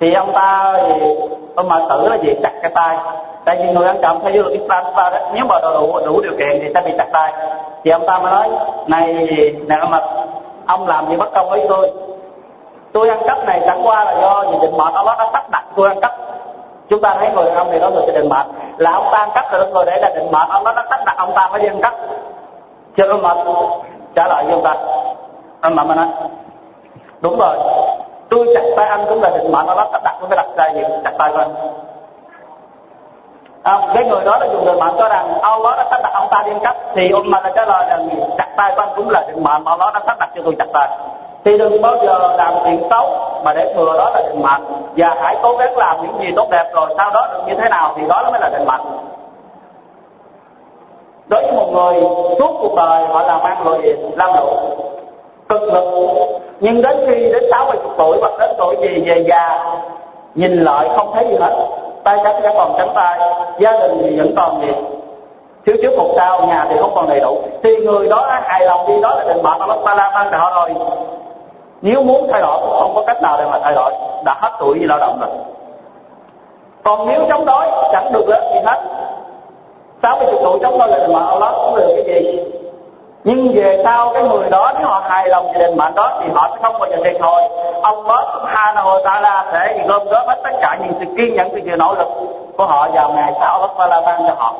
thì 0.00 0.14
ông 0.14 0.32
ta 0.32 0.74
thì 0.86 1.14
ông 1.54 1.68
mà 1.68 1.78
tử 1.90 2.08
là 2.08 2.16
gì 2.16 2.34
chặt 2.42 2.52
cái 2.62 2.70
tay. 2.74 2.96
Tại 3.44 3.56
vì 3.58 3.72
người 3.72 3.86
ăn 3.86 3.96
trộm 4.02 4.18
theo 4.22 4.42
luật 4.42 4.52
Islam 4.52 4.84
ta 4.96 5.10
đó, 5.10 5.18
nếu 5.34 5.44
mà 5.44 5.60
đủ 5.60 6.00
đủ 6.06 6.20
điều 6.20 6.32
kiện 6.38 6.60
thì 6.62 6.72
ta 6.72 6.80
bị 6.80 6.92
chặt 6.98 7.06
tay. 7.12 7.32
Thì 7.84 7.90
ông 7.90 8.06
ta 8.06 8.18
mới 8.18 8.32
nói, 8.32 8.48
này 8.86 9.28
này 9.66 9.78
mà 9.90 10.00
ông 10.66 10.88
làm 10.88 11.10
gì 11.10 11.16
bất 11.16 11.32
công 11.34 11.50
với 11.50 11.66
tôi? 11.68 11.92
Tôi 12.92 13.08
ăn 13.08 13.18
cắp 13.26 13.46
này 13.46 13.62
chẳng 13.66 13.80
qua 13.84 14.04
là 14.04 14.20
do 14.22 14.44
vì 14.50 14.58
định 14.62 14.76
mệnh 14.76 14.94
Allah 14.94 15.18
đã 15.18 15.28
sắp 15.32 15.50
đặt 15.50 15.64
tôi 15.76 15.88
ăn 15.88 16.00
cắp. 16.00 16.12
Chúng 16.88 17.00
ta 17.00 17.14
thấy 17.14 17.30
người 17.34 17.50
ông 17.50 17.70
này 17.70 17.80
đó 17.80 17.90
người 17.90 18.02
cái 18.06 18.16
định 18.16 18.28
mệnh. 18.28 18.46
Là 18.78 18.92
ông 18.92 19.08
ta 19.12 19.18
ăn 19.18 19.30
cắp 19.34 19.52
rồi 19.52 19.66
người 19.66 19.84
đấy 19.84 19.98
là 20.00 20.10
định 20.14 20.32
mệnh 20.32 20.48
Allah 20.48 20.76
đã 20.76 20.84
sắp 20.90 21.00
đặt, 21.06 21.14
ông 21.18 21.32
ta 21.34 21.48
phải 21.50 21.60
đi 21.60 21.66
ăn 21.66 21.80
cắp. 21.80 21.94
Chưa 22.96 23.08
ông 23.08 23.22
mà 23.22 23.34
trả 24.14 24.28
lời 24.28 24.44
với 24.44 24.52
ông 24.52 24.64
ta. 24.64 24.74
Ông 25.60 25.74
mà 25.76 25.84
nói, 25.84 26.06
đúng 27.20 27.38
rồi 27.38 27.56
tôi 28.30 28.46
chặt 28.54 28.62
tay 28.76 28.88
anh 28.88 29.06
cũng 29.08 29.22
là 29.22 29.30
định 29.30 29.52
mệnh 29.52 29.66
Allah 29.66 29.88
sắp 29.92 30.02
đặt 30.04 30.16
tôi 30.20 30.28
phải 30.28 30.36
đặt 30.36 30.46
tay 30.56 30.74
gì 30.74 30.82
chặt 31.04 31.12
tay 31.18 31.30
của 31.32 31.38
anh. 31.38 31.54
À, 33.62 33.80
cái 33.94 34.04
người 34.04 34.24
đó 34.24 34.38
là 34.40 34.46
dùng 34.52 34.66
định 34.66 34.78
mệnh 34.78 34.94
cho 34.98 35.08
rằng 35.08 35.38
Allah 35.42 35.76
đã 35.76 35.86
sắp 35.90 36.00
đặt 36.02 36.10
ông 36.12 36.28
ta 36.30 36.42
điên 36.46 36.58
cấp 36.64 36.76
thì 36.94 37.10
ông 37.10 37.30
mà 37.30 37.40
đã 37.44 37.52
trả 37.56 37.64
lời 37.64 37.86
rằng 37.88 38.08
chặt 38.38 38.48
tay 38.56 38.72
của 38.74 38.82
anh 38.82 38.88
cũng 38.96 39.10
là 39.10 39.24
định 39.28 39.44
mệnh 39.44 39.64
mà 39.64 39.70
Allah 39.70 39.94
đã 39.94 40.00
sắp 40.06 40.16
đặt 40.20 40.30
cho 40.36 40.42
tôi 40.44 40.54
chặt 40.58 40.66
tay. 40.72 40.88
Thì 41.44 41.58
đừng 41.58 41.82
bao 41.82 41.96
giờ 42.06 42.34
làm 42.36 42.54
chuyện 42.64 42.82
xấu 42.90 43.10
mà 43.44 43.54
để 43.54 43.74
thừa 43.74 43.94
đó 43.98 44.10
là 44.14 44.22
định 44.28 44.42
mệnh. 44.42 44.62
Và 44.96 45.16
hãy 45.22 45.36
cố 45.42 45.56
gắng 45.56 45.76
làm 45.76 45.96
những 46.02 46.20
gì 46.20 46.32
tốt 46.36 46.48
đẹp 46.50 46.70
rồi 46.74 46.94
sau 46.98 47.10
đó 47.10 47.28
được 47.32 47.42
như 47.46 47.54
thế 47.54 47.68
nào 47.68 47.92
thì 47.96 48.02
đó 48.08 48.28
mới 48.30 48.40
là 48.40 48.48
định 48.48 48.66
mệnh. 48.66 48.80
Đối 51.28 51.42
với 51.42 51.52
một 51.52 51.68
người 51.72 52.02
suốt 52.38 52.58
cuộc 52.60 52.74
đời 52.76 53.06
họ 53.06 53.22
làm 53.22 53.40
ăn 53.40 53.64
rồi 53.64 53.96
làm 54.16 54.32
lao 54.32 54.44
động 54.46 54.88
cực 55.60 55.72
lực 55.72 55.84
nhưng 56.60 56.82
đến 56.82 56.96
khi 57.06 57.32
đến 57.32 57.44
sáu 57.50 57.66
mươi 57.66 57.76
tuổi 57.98 58.18
hoặc 58.20 58.32
đến 58.40 58.50
tuổi 58.58 58.76
gì 58.80 59.02
về 59.06 59.24
già, 59.28 59.74
nhìn 60.34 60.64
lại 60.64 60.88
không 60.96 61.10
thấy 61.14 61.26
gì 61.28 61.36
hết. 61.40 61.52
Tay 62.04 62.18
trắng 62.24 62.40
chẳng 62.42 62.54
còn 62.56 62.74
trắng 62.78 62.92
tay, 62.94 63.20
gia 63.58 63.72
đình 63.72 63.98
thì 64.02 64.18
vẫn 64.18 64.34
còn 64.36 64.60
gì 64.60 64.74
thiếu 65.68 65.76
trước 65.82 65.96
một 65.98 66.12
sao, 66.16 66.46
nhà 66.46 66.66
thì 66.70 66.76
không 66.80 66.92
còn 66.94 67.08
đầy 67.08 67.20
đủ. 67.20 67.38
Thì 67.62 67.76
người 67.76 68.08
đó 68.08 68.26
hài 68.42 68.66
lòng 68.66 68.86
đi, 68.88 69.00
đó 69.00 69.14
là 69.14 69.24
định 69.28 69.42
mệnh 69.42 69.60
Allah 69.60 69.78
Taala 69.84 70.10
ban 70.14 70.32
cho 70.32 70.38
họ 70.38 70.50
rồi. 70.54 70.70
Nếu 71.82 72.02
muốn 72.02 72.28
thay 72.32 72.40
đổi 72.40 72.58
cũng 72.60 72.80
không 72.80 72.92
có 72.94 73.02
cách 73.06 73.22
nào 73.22 73.36
để 73.38 73.44
mà 73.50 73.58
thay 73.58 73.74
đổi. 73.74 73.92
Đã 74.24 74.34
hết 74.40 74.50
tuổi 74.60 74.78
lao 74.80 74.98
động 74.98 75.18
rồi. 75.20 75.30
Còn 76.84 77.08
nếu 77.08 77.20
chống 77.28 77.44
đối, 77.44 77.66
chẳng 77.92 78.12
được 78.12 78.24
lợi 78.28 78.40
gì 78.54 78.60
hết. 78.66 78.80
Sáu 80.02 80.16
mươi 80.16 80.34
tuổi 80.42 80.58
chống 80.62 80.78
đối 80.78 80.88
là 80.88 80.98
định 80.98 81.12
mệnh 81.12 81.26
Allah 81.26 81.54
cũng 81.54 81.76
được 81.76 81.94
cái 81.96 82.22
gì? 82.22 82.44
Nhưng 83.24 83.52
về 83.54 83.80
sau 83.84 84.10
cái 84.14 84.22
người 84.22 84.50
đó 84.50 84.72
nếu 84.78 84.88
họ 84.88 85.02
hài 85.08 85.28
lòng 85.28 85.52
về 85.52 85.58
định 85.58 85.76
mệnh 85.76 85.94
đó 85.94 86.20
thì 86.22 86.28
họ 86.34 86.48
sẽ 86.50 86.56
không 86.62 86.78
bao 86.80 86.90
giờ 86.90 86.96
thiệt 87.04 87.20
thòi. 87.20 87.42
Allah 87.82 88.24
subhanahu 88.34 88.88
wa 88.88 89.02
ta'ala 89.02 89.44
sẽ 89.52 89.84
gom 89.88 90.06
góp 90.08 90.26
hết 90.28 90.40
tất 90.44 90.50
cả 90.60 90.78
những 90.82 90.92
sự 91.00 91.06
kiên 91.16 91.34
nhẫn, 91.34 91.48
sự 91.54 91.76
nỗ 91.76 91.94
lực 91.94 92.08
của 92.56 92.66
họ 92.66 92.88
vào 92.94 93.12
ngày 93.12 93.32
sau 93.40 93.60
Allah 93.60 93.70
ta'ala 93.76 94.04
ban 94.06 94.26
cho 94.26 94.34
họ. 94.38 94.54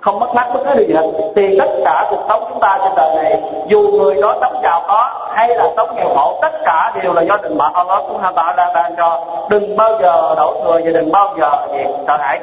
Không 0.00 0.20
mất 0.20 0.34
mát 0.34 0.48
bất 0.54 0.60
cứ 0.64 0.74
điều 0.74 0.86
gì 0.88 0.94
hết. 0.94 1.30
Thì 1.36 1.58
tất 1.58 1.68
cả 1.84 2.06
cuộc 2.10 2.20
sống 2.28 2.44
chúng 2.48 2.60
ta 2.60 2.78
trên 2.82 2.92
đời 2.96 3.14
này, 3.14 3.42
dù 3.66 3.78
người 3.78 4.22
đó 4.22 4.34
sống 4.40 4.60
giàu 4.62 4.82
có 4.88 5.10
hay 5.32 5.48
là 5.48 5.64
sống 5.76 5.96
nghèo 5.96 6.08
khổ, 6.16 6.38
tất 6.42 6.52
cả 6.64 6.92
đều 7.02 7.12
là 7.12 7.22
do 7.22 7.36
định 7.42 7.58
mệnh 7.58 7.72
Allah 7.72 8.02
cũng 8.08 8.18
ha 8.18 8.30
ta'ala 8.30 8.74
ban 8.74 8.96
cho. 8.96 9.24
Đừng 9.48 9.76
bao 9.76 9.92
giờ 10.00 10.34
đổ 10.36 10.54
thừa 10.64 10.80
và 10.84 10.90
đừng 10.94 11.12
bao 11.12 11.34
giờ 11.38 11.50
gì 11.72 11.84
sợ 12.06 12.16
hãi 12.16 12.40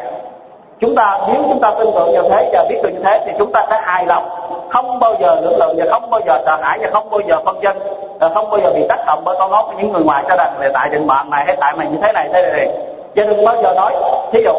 chúng 0.79 0.95
ta, 0.95 1.19
nếu 1.27 1.41
chúng 1.49 1.59
ta 1.59 1.71
tin 1.79 1.87
tưởng 1.95 2.11
như 2.11 2.21
thế 2.29 2.49
và 2.53 2.65
biết 2.69 2.79
được 2.83 2.89
như 2.93 2.99
thế 3.03 3.23
thì 3.25 3.31
chúng 3.39 3.51
ta 3.51 3.65
sẽ 3.69 3.79
hài 3.81 4.05
lòng. 4.05 4.29
Không 4.69 4.99
bao 4.99 5.15
giờ 5.19 5.35
lưỡng 5.41 5.57
lự 5.59 5.73
và 5.77 5.85
không 5.91 6.09
bao 6.09 6.21
giờ 6.25 6.39
sợ 6.45 6.57
hãi 6.61 6.79
và 6.81 6.89
không 6.93 7.09
bao 7.09 7.19
giờ 7.27 7.35
phân 7.45 7.63
dân 7.63 7.77
và 8.19 8.29
không 8.29 8.49
bao 8.49 8.59
giờ 8.59 8.71
bị 8.75 8.85
tác 8.89 9.05
động 9.07 9.21
bởi 9.25 9.35
con 9.39 9.51
óc 9.51 9.65
của 9.67 9.73
những 9.77 9.91
người 9.91 10.03
ngoài. 10.03 10.23
Cho 10.29 10.35
rằng 10.35 10.53
là 10.59 10.69
tại 10.73 10.89
định 10.89 11.07
mệnh 11.07 11.29
này, 11.29 11.43
hay 11.45 11.55
tại 11.59 11.73
mày 11.77 11.87
như 11.87 11.97
thế 12.01 12.11
này 12.13 12.29
thế 12.33 12.41
này 12.41 12.67
và 13.15 13.23
đừng 13.23 13.45
bao 13.45 13.55
giờ 13.63 13.73
nói, 13.75 13.95
thí 14.31 14.43
dụ, 14.43 14.53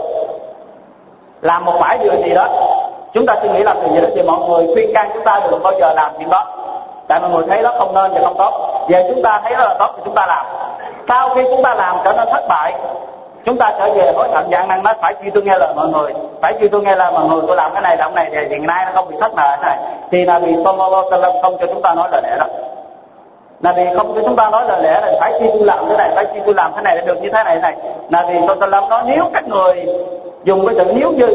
làm 1.43 1.65
một 1.65 1.75
vài 1.81 1.99
điều 1.99 2.13
gì 2.25 2.35
đó, 2.35 2.49
chúng 3.13 3.27
ta 3.27 3.37
suy 3.43 3.49
nghĩ 3.49 3.63
làm 3.63 3.77
điều 3.81 3.95
gì 3.95 4.01
đó 4.01 4.09
thì 4.15 4.23
mọi 4.23 4.39
người 4.49 4.75
khuyên 4.75 4.95
can 4.95 5.11
chúng 5.15 5.25
ta 5.25 5.41
đừng 5.51 5.63
bao 5.63 5.73
giờ 5.81 5.93
làm 5.93 6.13
chuyện 6.19 6.31
đó. 6.31 6.47
Tại 7.09 7.21
mọi 7.21 7.31
người 7.31 7.45
thấy 7.49 7.63
nó 7.63 7.73
không 7.79 7.95
nên 7.95 8.13
và 8.15 8.21
không 8.25 8.39
tốt. 8.39 8.53
Và 8.89 9.03
chúng 9.09 9.23
ta 9.23 9.41
thấy 9.45 9.53
nó 9.57 9.65
là 9.65 9.75
tốt 9.79 9.91
thì 9.97 10.03
chúng 10.05 10.15
ta 10.15 10.27
làm. 10.27 10.47
Sau 11.09 11.35
khi 11.35 11.43
chúng 11.51 11.63
ta 11.63 11.75
làm 11.75 11.97
trở 12.05 12.13
nên 12.13 12.29
thất 12.33 12.49
bại 12.49 12.73
chúng 13.47 13.57
ta 13.59 13.75
trở 13.79 13.95
về 13.95 14.13
hối 14.17 14.29
hận 14.33 14.45
dạng 14.53 14.69
năng 14.69 14.83
nói 14.83 14.95
phải 15.01 15.15
chi 15.23 15.31
tôi 15.35 15.43
nghe 15.43 15.59
lời 15.59 15.73
mọi 15.77 15.89
người. 15.89 16.13
Phải 16.43 16.55
chi 16.61 16.69
tôi 16.69 16.83
nghe 16.83 16.97
lời 16.97 17.13
mọi 17.13 17.25
người, 17.25 17.41
tôi 17.47 17.57
làm 17.57 17.73
cái 17.73 17.83
này, 17.83 17.97
làm 17.97 18.15
này, 18.15 18.31
thì 18.33 18.39
hiện 18.51 18.67
nay 18.67 18.85
nó 18.87 18.93
không 18.95 19.09
bị 19.11 19.17
thất 19.21 19.35
nợ 19.37 19.57
này. 19.63 19.79
Thì 20.11 20.25
là 20.25 20.39
vì 20.39 20.55
sallallahu 20.65 21.11
alaihi 21.11 21.39
không 21.43 21.57
cho 21.61 21.67
chúng 21.67 21.83
ta 21.83 21.95
nói 21.95 22.09
lời 22.13 22.23
lẽ 22.25 22.37
đó 22.39 22.47
là 23.63 23.73
vì 23.73 23.85
không 23.97 24.15
cho 24.15 24.21
chúng 24.25 24.37
ta 24.37 24.51
nói 24.51 24.65
lời 24.69 24.83
lẽ 24.83 25.01
là 25.01 25.13
phải 25.21 25.33
chi 25.41 25.47
tôi 25.53 25.65
làm 25.65 25.79
cái 25.89 25.97
này, 25.97 26.11
phải 26.15 26.25
chi 26.35 26.41
tôi 26.45 26.55
làm 26.55 26.73
cái 26.75 26.83
này 26.83 26.97
để 26.97 27.07
được 27.07 27.23
như 27.23 27.29
thế 27.33 27.45
này 27.45 27.57
này. 27.57 27.77
Là 28.11 28.27
vì 28.29 28.35
sallallahu 28.49 28.89
nói, 28.89 29.03
nếu 29.07 29.25
các 29.35 29.49
người 29.49 29.87
dùng 30.45 30.67
cái 30.67 30.75
từ 30.79 30.93
nếu 30.93 31.13
như, 31.13 31.27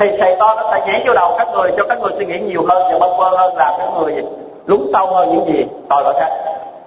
thì 0.00 0.16
thầy 0.20 0.36
to 0.36 0.54
nó 0.54 0.70
sẽ 0.72 0.80
nhảy 0.86 1.02
vô 1.06 1.14
đầu 1.14 1.34
các 1.38 1.48
người, 1.52 1.72
cho 1.76 1.84
các 1.88 1.98
người 2.00 2.12
suy 2.18 2.24
nghĩ 2.24 2.38
nhiều 2.38 2.62
hơn 2.68 2.92
và 2.92 2.98
bâng 2.98 3.16
quơ 3.16 3.28
hơn, 3.28 3.56
làm 3.56 3.72
các 3.78 3.88
người 4.00 4.24
lúng 4.66 4.90
sâu 4.92 5.06
hơn 5.06 5.30
những 5.30 5.46
gì 5.46 5.66
tội 5.88 6.02
lỗi 6.02 6.14
khác 6.20 6.30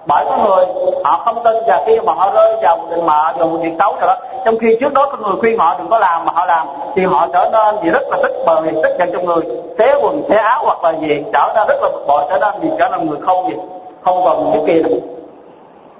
bởi 0.06 0.24
có 0.28 0.36
người, 0.36 0.66
họ 1.04 1.22
không 1.24 1.44
tin 1.44 1.54
và 1.66 1.82
khi 1.86 2.00
mà 2.00 2.12
họ 2.12 2.30
rơi 2.30 2.56
vào 2.62 2.76
một 2.76 2.86
định 2.90 3.06
mệnh 3.06 3.36
vào 3.38 3.48
một 3.48 3.58
việc 3.62 3.72
xấu 3.78 3.92
rồi 3.92 4.06
đó. 4.06 4.16
Trong 4.44 4.58
khi 4.60 4.76
trước 4.80 4.92
đó 4.92 5.08
có 5.12 5.16
người 5.16 5.40
khuyên 5.40 5.58
họ 5.58 5.74
đừng 5.78 5.88
có 5.88 5.98
làm 5.98 6.24
mà 6.24 6.32
họ 6.34 6.46
làm, 6.46 6.66
thì 6.94 7.04
họ 7.04 7.26
trở 7.32 7.50
nên 7.52 7.84
gì 7.84 7.90
rất 7.90 8.02
là 8.10 8.18
tức 8.22 8.32
bờ 8.46 8.60
tức 8.82 8.96
giận 8.98 9.10
trong 9.12 9.24
người, 9.24 9.42
xé 9.78 9.96
quần, 10.02 10.22
xé 10.28 10.36
áo 10.36 10.62
hoặc 10.64 10.84
là 10.84 10.90
gì, 10.98 11.24
trở 11.32 11.52
nên 11.54 11.66
rất 11.68 11.82
là 11.82 11.88
bực 11.92 12.04
bội, 12.06 12.24
trở 12.30 12.38
nên 12.38 12.62
gì 12.62 12.76
trở 12.78 12.88
nên 12.88 13.06
người 13.06 13.18
không 13.26 13.48
gì 13.48 13.56
không 14.04 14.24
còn 14.24 14.52
cái 14.52 14.62
kia 14.66 14.82
nữa. 14.82 14.96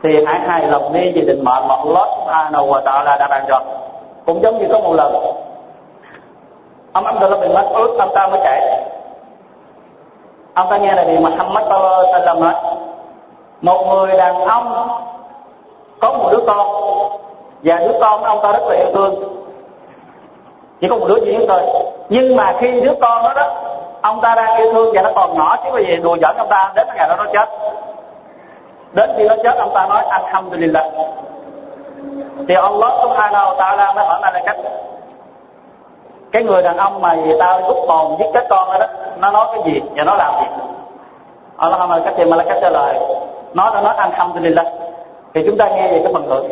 Thì 0.03 0.25
hãy 0.27 0.41
hài 0.41 0.69
lòng 0.69 0.93
đi 0.93 1.13
về 1.13 1.23
định 1.27 1.45
mệnh 1.45 1.69
mà 1.69 1.77
Allah 1.77 2.09
subhanahu 2.19 2.67
wa 2.67 2.83
ta'ala 2.83 3.19
đã 3.19 3.27
bàn 3.31 3.45
cho. 3.49 3.61
Cũng 4.27 4.43
giống 4.43 4.59
như 4.59 4.67
có 4.73 4.79
một 4.79 4.95
lần, 4.95 5.15
ông 6.93 7.05
Abdullah 7.07 7.41
bin 7.41 7.55
Mas'ud, 7.55 7.99
ông 7.99 8.15
ta 8.15 8.27
mới 8.27 8.41
chạy 8.45 8.85
ông 10.55 10.67
ta 10.71 10.77
nghe 10.77 10.93
là 10.93 11.05
bị 11.05 11.19
Muhammad 11.19 11.65
sallallahu 11.69 12.03
alaihi 12.03 12.13
wasallam 12.13 12.53
một 13.65 13.87
người 13.87 14.17
đàn 14.17 14.45
ông 14.45 14.89
có 16.01 16.13
một 16.13 16.29
đứa 16.33 16.41
con 16.47 16.69
và 17.63 17.79
đứa 17.79 17.99
con 18.01 18.23
ông 18.23 18.39
ta 18.43 18.53
rất 18.53 18.63
là 18.69 18.75
yêu 18.77 18.91
thương. 18.95 19.15
Chỉ 20.81 20.89
có 20.89 20.97
một 20.97 21.07
đứa 21.09 21.25
duy 21.25 21.33
nhất 21.33 21.45
thôi. 21.49 21.61
Nhưng 22.09 22.37
mà 22.37 22.55
khi 22.59 22.81
đứa 22.81 22.95
con 23.01 23.23
đó 23.23 23.33
đó 23.37 23.51
ông 24.03 24.21
ta 24.21 24.35
đang 24.35 24.57
yêu 24.57 24.73
thương 24.73 24.93
và 24.95 25.03
nó 25.03 25.11
còn 25.15 25.35
nhỏ 25.39 25.57
chứ 25.65 25.69
có 25.73 25.79
gì 25.79 25.97
đùa 25.97 26.17
giỡn 26.23 26.37
ông 26.37 26.49
ta 26.49 26.73
đến 26.77 26.87
ngày 26.97 27.09
đó 27.09 27.17
nó 27.17 27.27
chết. 27.33 27.49
Đến 28.93 29.11
khi 29.17 29.29
nó 29.29 29.35
chết 29.45 29.57
ông 29.59 29.71
ta 29.75 29.87
nói 29.87 30.05
alhamdulillah. 30.09 30.85
Thì 32.49 32.55
Allah 32.55 32.93
subhanahu 33.03 33.47
wa 33.47 33.57
ta'ala 33.57 33.95
mới 33.95 34.07
hỏi 34.07 34.21
Malaikat 34.23 34.57
cái 36.33 36.45
người 36.45 36.63
đàn 36.63 36.77
ông 36.77 37.01
mà 37.01 37.17
tao 37.39 37.61
rút 37.69 37.77
hồn 37.89 38.17
giết 38.19 38.27
chết 38.35 38.47
con 38.51 38.69
đó, 38.69 38.79
đó 38.79 38.87
nó 39.21 39.31
nói 39.31 39.47
cái 39.53 39.63
gì 39.65 39.83
và 39.97 40.05
nó 40.05 40.15
làm 40.15 40.35
gì? 40.41 40.47
Allah 41.57 42.05
cách 42.05 42.15
thì 42.17 42.25
cách 42.49 42.59
trả 42.61 42.71
lời 42.71 43.24
nó 43.55 43.71
đã 43.75 43.81
nói 43.81 43.95
alhamdulillah. 43.97 44.67
Thì 45.35 45.43
chúng 45.47 45.59
ta 45.59 45.69
nghe 45.69 45.89
về 45.89 46.01
cái 46.05 46.13
phần 46.13 46.27
thưởng. 46.29 46.49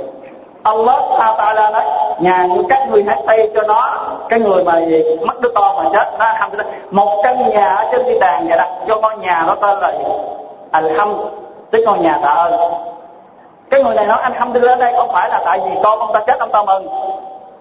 Allah 0.62 1.00
ta'ala 1.18 1.72
nói 1.72 1.84
nhà 2.18 2.46
như 2.46 2.62
các 2.68 2.88
người 2.90 3.04
hãy 3.08 3.22
xây 3.26 3.50
cho 3.54 3.62
nó 3.62 3.98
cái 4.28 4.40
người 4.40 4.64
mà 4.64 4.78
gì, 4.78 5.02
mất 5.26 5.40
đứa 5.40 5.48
con 5.54 5.76
mà 5.76 5.84
chết. 5.92 6.18
Nó 6.18 6.24
alhamdulillah. 6.24 6.74
Một 6.90 7.20
căn 7.24 7.50
nhà 7.50 7.74
ở 7.74 7.88
trên 7.92 8.04
thiên 8.04 8.20
đàng 8.20 8.48
vậy 8.48 8.58
đó 8.58 8.64
cho 8.88 8.98
con 9.02 9.20
nhà 9.20 9.44
nó 9.46 9.54
tên 9.54 9.78
là 9.78 9.92
gì? 9.92 10.04
Alham 10.70 11.14
tức 11.70 11.82
con 11.86 12.02
nhà 12.02 12.18
tạ 12.22 12.28
ơn. 12.28 12.52
Cái 13.70 13.84
người 13.84 13.94
này 13.94 14.06
nói 14.06 14.18
anh 14.22 14.32
alhamdulillah 14.32 14.78
đây 14.78 14.92
không 14.96 15.10
phải 15.12 15.28
là 15.28 15.42
tại 15.44 15.60
vì 15.64 15.70
con 15.82 15.98
ông 15.98 16.12
ta 16.14 16.20
chết 16.26 16.38
ông 16.38 16.50
ta 16.52 16.62
mừng 16.62 16.88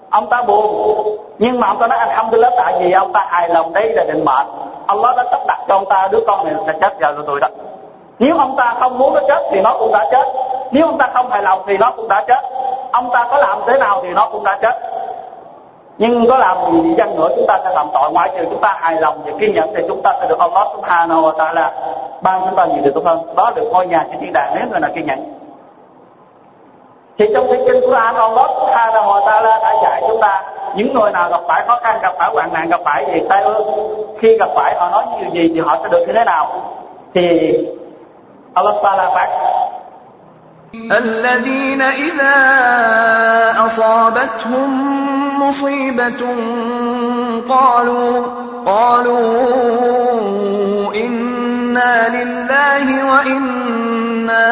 ông 0.10 0.30
ta 0.30 0.42
buồn. 0.42 1.18
Nhưng 1.38 1.60
mà 1.60 1.68
ông 1.68 1.80
ta 1.80 1.88
nói 1.88 1.98
anh 1.98 2.10
alhamdulillah 2.10 2.54
tại 2.58 2.74
vì 2.80 2.92
ông 2.92 3.14
ta 3.14 3.26
hài 3.30 3.50
lòng 3.50 3.74
đây 3.74 3.94
là 3.94 4.04
định 4.04 4.26
mệnh. 4.26 4.48
Allah 4.88 5.16
đã 5.18 5.24
sắp 5.32 5.42
đặt 5.48 5.58
cho 5.68 5.76
ông 5.76 5.86
ta 5.86 6.08
đứa 6.12 6.20
con 6.28 6.46
này 6.46 6.54
sẽ 6.68 6.74
chết 6.82 7.00
vào 7.00 7.14
tuổi 7.28 7.40
đó 7.40 7.48
nếu 8.22 8.38
ông 8.38 8.56
ta 8.56 8.76
không 8.80 8.98
muốn 8.98 9.14
nó 9.14 9.22
chết 9.28 9.44
thì 9.52 9.62
nó 9.62 9.76
cũng 9.80 9.92
đã 9.92 10.08
chết. 10.12 10.26
Nếu 10.72 10.86
ông 10.86 10.98
ta 10.98 11.10
không 11.14 11.30
hài 11.30 11.44
lòng 11.44 11.62
thì 11.68 11.78
nó 11.78 11.92
cũng 11.92 12.08
đã 12.08 12.24
chết. 12.28 12.42
Ông 12.92 13.10
ta 13.14 13.28
có 13.32 13.38
làm 13.38 13.60
thế 13.68 13.80
nào 13.80 14.02
thì 14.04 14.10
nó 14.10 14.30
cũng 14.32 14.44
đã 14.44 14.60
chết. 14.62 14.76
Nhưng 15.98 16.28
có 16.30 16.38
làm 16.38 16.58
gì 16.72 16.82
đi 16.82 16.96
chăng 16.98 17.16
nữa 17.16 17.30
chúng 17.36 17.46
ta 17.48 17.60
sẽ 17.64 17.70
làm 17.76 17.88
tội. 17.94 18.12
Ngoại 18.12 18.30
trừ 18.38 18.46
chúng 18.52 18.62
ta 18.62 18.78
hài 18.80 19.02
lòng 19.02 19.22
và 19.26 19.32
kiên 19.40 19.54
nhẫn 19.54 19.74
thì 19.76 19.84
chúng 19.88 20.02
ta 20.02 20.14
sẽ 20.22 20.28
được 20.30 20.40
Allah 20.40 20.68
subhanahu 20.76 21.22
wa 21.22 21.34
ta'ala 21.34 21.70
ban 22.22 22.42
chúng 22.46 22.56
ta 22.56 22.66
nhiều 22.66 22.82
điều 22.84 22.94
tốt 22.94 23.02
hơn. 23.06 23.36
Đó 23.36 23.52
được 23.56 23.70
ngôi 23.72 23.88
nhà 23.88 24.06
trên 24.12 24.22
thiên 24.22 24.34
đàng 24.34 24.54
nếu 24.56 24.66
người 24.72 24.80
nào 24.80 24.92
kiên 24.96 25.06
nhẫn. 25.06 25.34
Thì 27.18 27.26
trong 27.34 27.48
thiên 27.48 27.66
kinh 27.66 27.82
Quran 27.82 28.16
Allah 28.16 28.50
subhanahu 28.60 29.12
wa 29.12 29.22
ta'ala 29.26 29.62
đã 29.62 29.74
dạy 29.84 30.04
chúng 30.08 30.22
ta 30.22 30.44
những 30.76 30.94
người 30.94 31.12
nào 31.12 31.30
gặp 31.30 31.42
phải 31.48 31.64
khó 31.68 31.80
khăn, 31.84 32.00
gặp 32.04 32.14
phải 32.20 32.30
hoạn 32.34 32.50
nạn, 32.54 32.70
gặp 32.70 32.80
phải 32.86 33.06
gì, 33.14 33.22
tai 33.30 33.44
ương, 33.44 33.68
khi 34.20 34.38
gặp 34.38 34.50
phải 34.56 34.76
họ 34.76 34.90
nói 34.90 35.04
nhiều 35.20 35.30
gì 35.34 35.52
thì 35.56 35.60
họ 35.60 35.78
sẽ 35.84 35.90
được 35.90 36.06
như 36.08 36.14
thế 36.14 36.24
nào? 36.24 36.48
Thì 37.14 37.58
Allah 38.55 38.75
Taala 38.83 39.07
phát 39.15 39.31
الذين 40.77 41.83
إذا 41.83 42.37
أصابتهم 43.67 44.71
مصيبة 45.43 46.23
قالوا 47.49 48.27
قالوا 48.67 49.27
إنا 50.95 52.09
لله 52.17 52.87
وإنا 53.11 54.49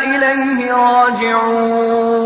إليه 0.00 0.72
راجعون 0.72 2.20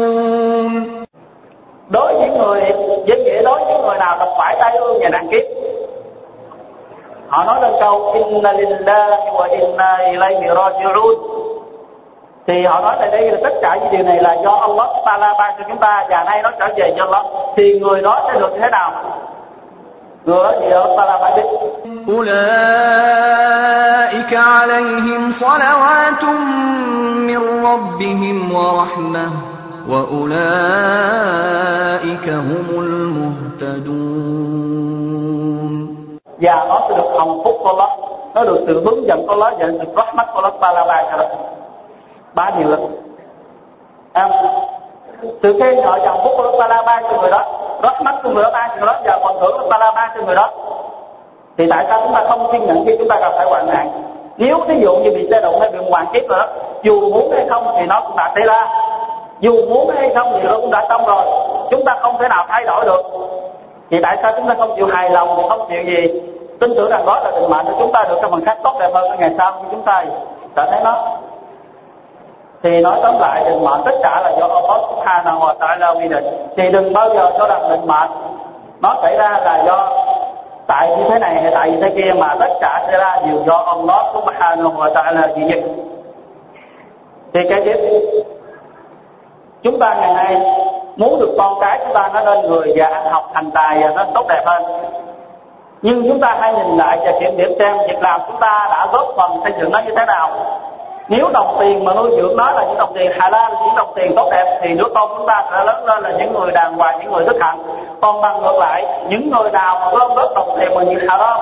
đối 1.91 2.15
với 2.15 2.29
những 2.29 2.39
người 2.39 2.61
với 3.07 3.19
nghĩa 3.25 3.43
đối 3.43 3.59
với 3.59 3.67
những 3.73 3.83
người 3.87 3.99
nào 3.99 4.17
gặp 4.19 4.29
phải 4.39 4.57
tai 4.61 4.77
ương 4.77 4.99
và 5.03 5.09
nạn 5.09 5.29
kiếp 5.33 5.58
họ 7.29 7.45
nói 7.45 7.63
lên 7.63 7.73
câu 7.81 8.13
inna 8.15 8.53
lillahi 8.53 9.31
wa 9.39 9.49
inna 9.51 9.97
ilayhi 9.97 10.47
raji'un 10.49 11.15
thì 12.47 12.65
họ 12.65 12.81
nói 12.81 12.97
là 13.01 13.07
đây 13.13 13.31
là 13.31 13.39
tất 13.43 13.53
cả 13.63 13.79
những 13.81 13.93
điều 13.93 14.03
này 14.03 14.23
là 14.23 14.37
do 14.45 14.51
Allah 14.51 14.89
Taala 15.07 15.35
ban 15.39 15.55
cho 15.59 15.65
chúng 15.69 15.79
ta 15.79 16.07
và 16.11 16.25
nay 16.25 16.43
nó 16.43 16.51
trở 16.59 16.69
về 16.77 16.95
cho 16.97 17.05
Allah 17.05 17.25
thì 17.57 17.81
người 17.81 18.03
đó 18.03 18.21
sẽ 18.29 18.41
được 18.41 18.53
như 18.53 18.61
thế 18.61 18.71
nào 18.71 18.93
người 20.25 20.45
đó 20.45 20.53
thì 20.61 20.71
Allah 20.71 20.97
Taala 20.97 21.19
phải 21.19 21.33
biết 21.37 21.45
أولئك 22.09 23.45
عليهم 24.35 25.33
صلوات 25.33 26.25
من 27.31 27.41
ربهم 27.67 28.37
ورحمة 28.53 29.29
وأولئك 29.89 30.27
هم 32.29 32.67
المهتدون 32.85 34.08
và 36.42 36.66
nó 36.70 36.82
sẽ 36.90 36.96
được 36.98 37.10
hồng 37.14 37.42
phúc 37.44 37.56
của 37.64 37.68
Allah 37.68 37.90
nó 38.34 38.44
được 38.44 38.64
sự 38.68 38.84
hướng 38.86 39.08
dẫn 39.08 39.28
của 39.28 39.34
Allah 39.34 39.54
và 39.60 39.66
được 39.66 39.96
rahmat 39.96 40.28
của 40.34 40.40
Allah 40.40 40.76
la 40.76 40.86
ba 40.86 41.04
cho 41.12 41.18
đó 41.18 41.26
ba 42.34 42.52
điều 42.58 42.70
lắm. 42.70 42.80
À, 44.14 44.30
từ 45.42 45.60
khi 45.62 45.82
họ 45.82 46.00
chọn 46.06 46.20
phúc 46.24 46.34
của 46.38 46.44
Allah 46.44 46.70
la 46.70 46.82
ba 46.82 47.02
cho 47.02 47.22
người 47.22 47.32
đó 47.32 47.44
rahmat 47.84 48.16
của 48.24 48.30
người 48.30 48.44
đó 48.44 48.50
ba 48.54 48.68
cho 48.68 48.76
người 48.76 48.86
đó 48.86 49.00
và 49.06 49.20
phần 49.24 49.38
thưởng 49.42 49.58
của 49.62 49.70
ba 49.70 49.78
la 49.78 49.92
ba 49.92 50.14
cho 50.16 50.26
người 50.26 50.36
đó. 50.36 50.50
Thì 51.58 51.68
tại 51.70 51.86
sao 51.90 52.02
chúng 52.04 52.14
ta 52.14 52.24
không 52.30 52.52
kiên 52.52 52.66
nhẫn 52.66 52.84
khi 52.86 52.96
chúng 53.00 53.10
ta 53.10 53.20
gặp 53.20 53.32
phải 53.38 53.46
hoạn 53.50 53.68
nạn? 53.68 53.92
Nếu 54.38 54.58
ví 54.68 54.80
dụ 54.82 54.96
như 54.96 55.12
bị 55.12 55.28
xe 55.32 55.42
động 55.42 55.60
hay 55.62 55.72
bị 55.72 55.78
hoàn 55.90 56.06
kiếp 56.14 56.24
nữa 56.24 56.48
dù 56.84 57.10
muốn 57.14 57.32
hay 57.32 57.46
không 57.50 57.76
thì 57.80 57.86
nó 57.86 58.02
cũng 58.02 58.16
đã 58.18 58.32
xảy 58.36 58.46
ra. 58.46 58.68
Dù 59.40 59.66
muốn 59.70 59.90
hay 59.90 60.12
không 60.16 60.32
thì 60.34 60.48
nó 60.48 60.58
cũng 60.58 60.72
đã 60.72 60.86
xong 60.90 61.06
rồi. 61.06 61.26
Chúng 61.72 61.86
ta 61.86 61.96
không 62.02 62.16
thể 62.20 62.28
nào 62.28 62.46
thay 62.50 62.64
đổi 62.66 62.86
được 62.86 63.02
thì 63.92 64.00
tại 64.04 64.18
sao 64.22 64.32
chúng 64.38 64.48
ta 64.48 64.56
không 64.58 64.76
chịu 64.76 64.88
hài 64.88 65.10
lòng 65.10 65.50
không 65.50 65.68
chịu 65.70 65.84
gì? 65.84 66.22
Tin 66.60 66.74
tưởng 66.76 66.90
rằng 66.90 67.06
đó 67.06 67.20
là 67.24 67.32
định 67.32 67.50
mệnh 67.50 67.66
của 67.66 67.74
chúng 67.80 67.92
ta, 67.92 68.04
được 68.10 68.18
cái 68.22 68.32
phần 68.32 68.46
khác 68.46 68.58
tốt 68.64 68.74
đẹp 68.80 68.90
hơn 68.94 69.12
ngày 69.20 69.32
sau 69.38 69.52
khi 69.52 69.68
chúng 69.72 69.82
ta. 69.82 70.06
Cảm 70.56 70.68
thấy 70.72 70.80
nó 70.84 71.18
thì 72.64 72.82
nói 72.82 73.00
tóm 73.04 73.20
lại 73.20 73.44
định 73.46 73.64
mệnh 73.64 73.82
tất 73.86 73.96
cả 74.04 74.22
là 74.24 74.32
do 74.40 74.48
Allah 74.48 74.82
Subhanahu 74.90 75.40
wa 75.40 75.58
Ta'ala 75.58 76.00
quy 76.02 76.08
định. 76.08 76.26
Thì 76.58 76.72
đừng 76.72 76.94
bao 76.94 77.10
giờ 77.10 77.32
cho 77.38 77.48
rằng 77.48 77.70
định 77.70 77.88
mệnh 77.88 78.10
nó 78.82 78.96
xảy 79.02 79.18
ra 79.18 79.30
là 79.30 79.64
do 79.66 79.90
tại 80.68 80.90
như 80.98 81.04
thế 81.10 81.20
này 81.20 81.36
hay 81.36 81.52
tại 81.56 81.72
như 81.72 81.82
thế 81.82 81.90
kia, 81.90 82.14
mà 82.14 82.36
tất 82.40 82.50
cả 82.62 82.84
xảy 82.88 83.00
ra 83.00 83.18
đều 83.26 83.44
do 83.48 83.58
Allah 83.58 84.06
Subhanahu 84.14 84.70
wa 84.70 84.94
Ta'ala 84.94 85.36
duy 85.36 85.44
nhất 85.44 85.60
thì 87.34 87.50
cái 87.50 87.62
tiếp 87.66 87.78
chúng 89.64 89.80
ta 89.80 89.94
ngày 89.94 90.14
nay 90.14 90.38
muốn 91.00 91.20
được 91.20 91.36
con 91.38 91.60
cái 91.62 91.80
chúng 91.84 91.94
ta 91.94 92.10
nó 92.14 92.22
nên 92.22 92.48
người 92.48 92.74
và 92.76 92.88
ăn 92.88 93.06
học 93.06 93.30
thành 93.34 93.52
tài 93.52 93.80
và 93.82 93.90
nó 93.96 94.04
tốt 94.14 94.26
đẹp 94.30 94.44
hơn. 94.46 94.64
Nhưng 95.82 96.08
chúng 96.08 96.20
ta 96.20 96.38
hãy 96.40 96.54
nhìn 96.54 96.78
lại 96.78 97.00
và 97.06 97.12
kiểm 97.20 97.38
điểm 97.38 97.54
xem 97.60 97.78
việc 97.78 98.02
làm 98.02 98.22
chúng 98.28 98.40
ta 98.40 98.68
đã 98.72 98.88
góp 98.92 99.08
phần 99.18 99.32
xây 99.44 99.54
dựng 99.60 99.72
nó 99.72 99.80
như 99.80 99.92
thế 99.98 100.06
nào. 100.06 100.30
Nếu 101.08 101.30
đồng 101.34 101.58
tiền 101.60 101.86
mà 101.86 101.94
nuôi 101.94 102.12
dưỡng 102.18 102.38
nó 102.38 102.52
là 102.52 102.64
những 102.64 102.78
đồng 102.78 102.94
tiền 102.94 103.12
Hà 103.20 103.30
Lan 103.30 103.52
những 103.52 103.76
đồng 103.76 103.94
tiền 103.96 104.16
tốt 104.16 104.30
đẹp, 104.32 104.60
thì 104.62 104.78
đứa 104.78 104.88
con 104.96 105.10
chúng 105.18 105.28
ta 105.28 105.44
sẽ 105.52 105.66
lớn 105.66 105.86
lên 105.86 106.04
là 106.04 106.12
những 106.12 106.34
người 106.34 106.52
đàng 106.52 106.78
hoàng, 106.78 107.00
những 107.00 107.12
người 107.12 107.26
đức 107.26 107.38
hạnh. 107.42 107.60
Còn 108.02 108.22
bằng 108.22 108.42
ngược 108.42 108.56
lại, 108.60 108.86
những 109.10 109.32
người 109.32 109.52
nào 109.52 109.80
mà 109.80 109.92
gom 109.92 110.16
góp 110.16 110.36
đồng 110.36 110.58
tiền 110.60 110.76
mà 110.76 110.84
như 110.84 111.00
lan 111.02 111.40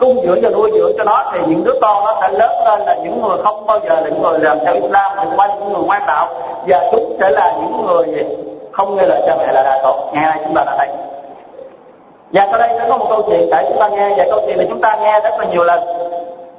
cung 0.00 0.20
dưỡng 0.24 0.38
và 0.42 0.50
nuôi 0.50 0.70
dưỡng 0.74 0.92
cho 0.98 1.04
nó, 1.04 1.24
thì 1.32 1.40
những 1.46 1.64
đứa 1.64 1.74
con 1.82 2.04
nó 2.04 2.14
sẽ 2.20 2.28
lớn 2.28 2.50
lên 2.64 2.80
là 2.80 2.94
những 2.94 3.22
người 3.22 3.38
không 3.44 3.66
bao 3.66 3.78
giờ 3.78 3.94
là 3.94 4.08
những 4.10 4.22
người 4.22 4.38
làm 4.38 4.58
theo 4.64 4.74
Islam 4.74 5.12
nhưng 5.16 5.38
qua 5.38 5.46
những 5.46 5.72
người 5.72 5.82
ngoan 5.82 6.02
đạo. 6.06 6.28
Và 6.66 6.80
chúng 6.92 7.16
sẽ 7.20 7.30
là 7.30 7.52
những 7.52 7.86
người 7.86 8.24
không 8.72 8.96
nghe 8.96 9.06
lời 9.06 9.22
cha 9.26 9.36
mẹ 9.38 9.52
là 9.52 9.62
đà 9.62 9.80
tội, 9.82 9.96
ngày 10.12 10.24
nay 10.24 10.40
chúng 10.44 10.54
ta 10.54 10.64
đã 10.66 10.74
thấy. 10.78 10.88
Và 12.32 12.48
sau 12.50 12.58
đây 12.58 12.68
sẽ 12.78 12.88
có 12.88 12.96
một 12.96 13.06
câu 13.08 13.22
chuyện 13.22 13.50
để 13.50 13.66
chúng 13.68 13.78
ta 13.78 13.88
nghe, 13.88 14.14
và 14.18 14.24
câu 14.30 14.40
chuyện 14.46 14.56
này 14.56 14.66
chúng 14.70 14.80
ta 14.80 14.96
nghe 14.96 15.20
rất 15.20 15.38
là 15.38 15.44
nhiều 15.44 15.64
lần. 15.64 15.80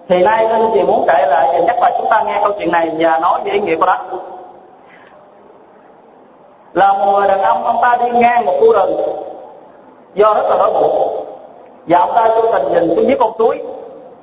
Thì 0.10 0.24
nay 0.24 0.50
linh 0.50 0.70
thì 0.74 0.84
muốn 0.84 1.06
kể 1.08 1.26
lại 1.28 1.48
và 1.54 1.60
nhắc 1.60 1.76
lại 1.82 1.94
chúng 1.98 2.10
ta 2.10 2.24
nghe 2.24 2.40
câu 2.44 2.52
chuyện 2.60 2.72
này 2.72 2.92
và 3.00 3.20
nói 3.20 3.40
về 3.46 3.52
ý 3.52 3.60
nghĩa 3.60 3.76
của 3.76 3.86
nó. 3.86 3.98
Là 6.74 6.94
một 6.94 7.12
người 7.12 7.28
đàn 7.28 7.42
ông 7.42 7.64
ông 7.64 7.78
ta 7.82 7.98
đi 8.04 8.10
ngang 8.10 8.46
một 8.46 8.54
khu 8.60 8.74
rừng, 8.74 9.02
do 10.14 10.34
rất 10.34 10.44
là 10.50 10.58
đói 10.58 10.72
bụng 10.74 11.26
và 11.88 12.00
ông 12.00 12.12
ta 12.16 12.28
vô 12.28 12.42
tình 12.52 12.74
nhìn 12.74 12.96
xuống 12.96 13.08
dưới 13.08 13.18
con 13.20 13.32
suối. 13.38 13.64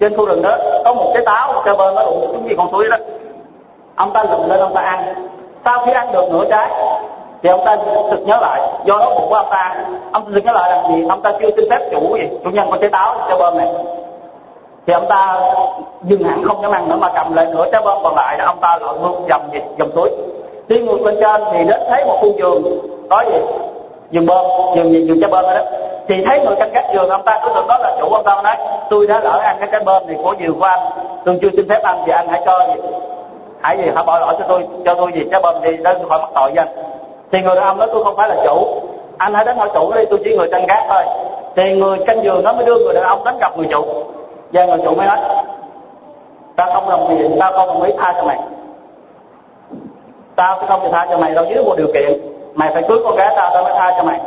Trên 0.00 0.16
khu 0.16 0.26
rừng 0.26 0.42
đó 0.42 0.56
có 0.84 0.94
một 0.94 1.10
cái 1.14 1.22
táo, 1.26 1.52
một 1.52 1.62
cái 1.64 1.74
bơ 1.74 1.92
nó 1.92 2.04
đụng 2.04 2.26
xuống 2.32 2.48
dưới 2.48 2.56
con 2.58 2.68
suối 2.72 2.88
đó. 2.90 2.96
Ông 3.96 4.12
ta 4.12 4.24
lùm 4.24 4.48
lên, 4.48 4.60
ông 4.60 4.74
ta 4.74 4.80
ăn. 4.80 5.14
Sau 5.64 5.86
khi 5.86 5.92
ăn 5.92 6.12
được 6.12 6.24
nửa 6.30 6.44
trái 6.50 6.70
thì 7.42 7.50
ông 7.50 7.60
ta 7.64 7.76
thực 8.10 8.20
nhớ 8.26 8.38
lại, 8.40 8.60
do 8.84 8.98
nó 8.98 9.10
bụng 9.10 9.28
của 9.28 9.34
ông 9.34 9.46
ta 9.50 9.74
ông 10.12 10.32
thực 10.32 10.44
nhớ 10.44 10.52
lại 10.52 10.70
rằng 10.70 10.92
gì? 10.92 11.06
Ông 11.08 11.22
ta 11.22 11.32
chưa 11.40 11.48
xin 11.56 11.70
phép 11.70 11.88
chủ 11.92 12.16
gì, 12.16 12.28
chủ 12.44 12.50
nhân 12.50 12.70
của 12.70 12.76
trái 12.76 12.90
táo 12.90 13.16
trái 13.28 13.38
bơm 13.38 13.58
này. 13.58 13.68
Thì 14.86 14.92
ông 14.92 15.06
ta 15.08 15.40
dừng 16.02 16.24
hẳn 16.24 16.44
không 16.44 16.62
dám 16.62 16.72
ăn 16.72 16.88
nữa 16.88 16.96
mà 16.98 17.08
cầm 17.14 17.34
lại 17.34 17.46
nửa 17.46 17.64
trái 17.72 17.82
bơm 17.84 17.98
còn 18.02 18.14
lại 18.16 18.38
ông 18.38 18.58
ta 18.60 18.78
lội 18.80 18.98
ngược 18.98 19.14
dầm 19.28 19.40
gì 19.52 19.58
dầm 19.78 19.90
suối. 19.94 20.10
Đi 20.68 20.80
ngược 20.80 21.02
lên 21.02 21.16
trên 21.20 21.42
thì 21.52 21.64
đến 21.64 21.80
thấy 21.90 22.04
một 22.04 22.16
khu 22.20 22.32
vườn 22.38 22.78
có 23.10 23.24
gì? 23.26 23.38
Vườn 24.12 24.26
bơm, 24.26 24.46
vườn 24.76 24.92
gì? 24.92 25.06
Vườn 25.08 25.20
trái 25.20 25.30
bơm 25.30 25.44
đó. 25.44 25.60
Thì 26.08 26.24
thấy 26.24 26.40
người 26.40 26.56
canh 26.56 26.72
gác 26.72 26.84
vườn 26.94 27.08
ông 27.08 27.22
ta 27.22 27.40
cứ 27.44 27.50
tưởng 27.54 27.66
đó 27.68 27.78
là 27.78 27.96
chủ 28.00 28.08
ông 28.08 28.24
ta 28.24 28.42
nói, 28.42 28.56
tôi 28.90 29.06
đã 29.06 29.20
lỡ 29.20 29.38
ăn 29.42 29.56
cái 29.60 29.68
trái 29.72 29.80
bơm 29.84 30.06
này 30.06 30.16
của 30.22 30.34
vườn 30.40 30.60
của 30.60 30.64
anh 30.64 30.80
tôi 31.24 31.38
chưa 31.42 31.48
xin 31.56 31.68
phép 31.68 31.82
ăn, 31.82 32.02
thì 32.06 32.12
anh 32.12 32.28
hãy 32.28 32.42
cho 32.46 32.66
gì? 32.68 32.80
Hãy 33.60 33.78
gì? 33.78 33.90
Hãy 33.94 34.04
bỏ 34.04 34.18
lỗi 34.18 34.34
cho 34.38 34.44
tôi 34.48 34.66
cho 34.84 34.94
tôi 34.94 35.12
gì? 35.14 35.28
Trái 35.32 35.40
bơm 35.40 35.62
đi, 35.62 35.76
đến 35.76 35.96
khỏi 36.08 36.18
mắc 36.18 36.30
tội 36.34 36.50
với 36.54 36.64
anh 36.64 36.95
thì 37.32 37.42
người 37.42 37.54
đàn 37.54 37.64
ông 37.64 37.78
nói 37.78 37.88
tôi 37.92 38.04
không 38.04 38.16
phải 38.16 38.28
là 38.28 38.36
chủ. 38.44 38.80
Anh 39.18 39.34
hãy 39.34 39.44
đến 39.44 39.56
hỏi 39.56 39.70
chủ 39.74 39.92
đi, 39.94 40.04
tôi 40.10 40.20
chỉ 40.24 40.36
người 40.36 40.48
canh 40.50 40.66
gác 40.68 40.84
thôi. 40.88 41.02
Thì 41.56 41.80
người 41.80 41.98
canh 42.06 42.24
giường 42.24 42.44
nó 42.44 42.52
mới 42.52 42.64
đưa 42.64 42.78
người 42.78 42.94
đàn 42.94 43.04
ông 43.04 43.24
đến 43.24 43.34
gặp 43.40 43.58
người 43.58 43.66
chủ. 43.70 43.84
Và 44.52 44.64
người 44.64 44.78
chủ 44.84 44.94
mới 44.94 45.06
nói, 45.06 45.18
ta 46.56 46.66
không 46.74 46.90
đồng 46.90 47.18
ý, 47.18 47.28
ta 47.40 47.50
không 47.50 47.68
đồng 47.68 47.82
ý 47.82 47.92
tha 47.98 48.12
cho 48.16 48.22
mày. 48.22 48.38
Tao 50.36 50.58
sẽ 50.60 50.66
không 50.66 50.80
chịu 50.82 50.90
tha 50.92 51.06
cho 51.10 51.18
mày 51.18 51.34
đâu, 51.34 51.44
dưới 51.50 51.64
một 51.64 51.74
điều 51.76 51.86
kiện. 51.94 52.20
Mày 52.54 52.70
phải 52.72 52.82
cưới 52.88 52.98
con 53.04 53.16
gái 53.16 53.32
tao 53.36 53.50
tao 53.54 53.62
mới 53.62 53.72
tha 53.76 53.94
cho 53.96 54.02
mày. 54.02 54.20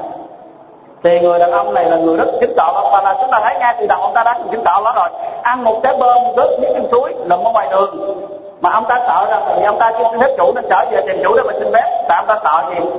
Thì 1.03 1.19
người 1.19 1.39
đàn 1.39 1.51
ông 1.51 1.73
này 1.73 1.85
là 1.85 1.97
người 1.97 2.17
rất 2.17 2.27
kính 2.41 2.53
trọng 2.57 2.75
và 2.91 3.01
là 3.03 3.15
chúng 3.21 3.31
ta 3.31 3.39
thấy 3.43 3.55
ngay 3.59 3.75
từ 3.79 3.87
đầu 3.87 4.01
ông 4.01 4.13
ta 4.13 4.23
đã 4.23 4.39
kính 4.51 4.61
trọng 4.65 4.83
đó 4.83 4.93
rồi. 4.95 5.09
Ăn 5.41 5.63
một 5.63 5.79
trái 5.83 5.97
bơm 5.99 6.17
rớt 6.37 6.59
miếng 6.59 6.73
chân 6.73 6.87
suối 6.91 7.13
nằm 7.25 7.39
ở 7.43 7.51
ngoài 7.51 7.67
đường 7.71 8.19
mà 8.61 8.69
ông 8.69 8.85
ta 8.89 8.95
sợ 9.07 9.27
rằng 9.29 9.41
thì 9.55 9.63
ông 9.63 9.79
ta 9.79 9.91
chưa 9.97 10.03
xin 10.11 10.19
phép 10.19 10.35
chủ, 10.37 10.51
nên 10.55 10.65
trở 10.69 10.85
về 10.91 11.01
tìm 11.07 11.21
chủ 11.23 11.35
để 11.37 11.43
mà 11.47 11.53
xin 11.59 11.73
phép. 11.73 12.05
Tại 12.07 12.17
ông 12.17 12.27
ta 12.27 12.39
sợ 12.43 12.69
gì 12.69 12.89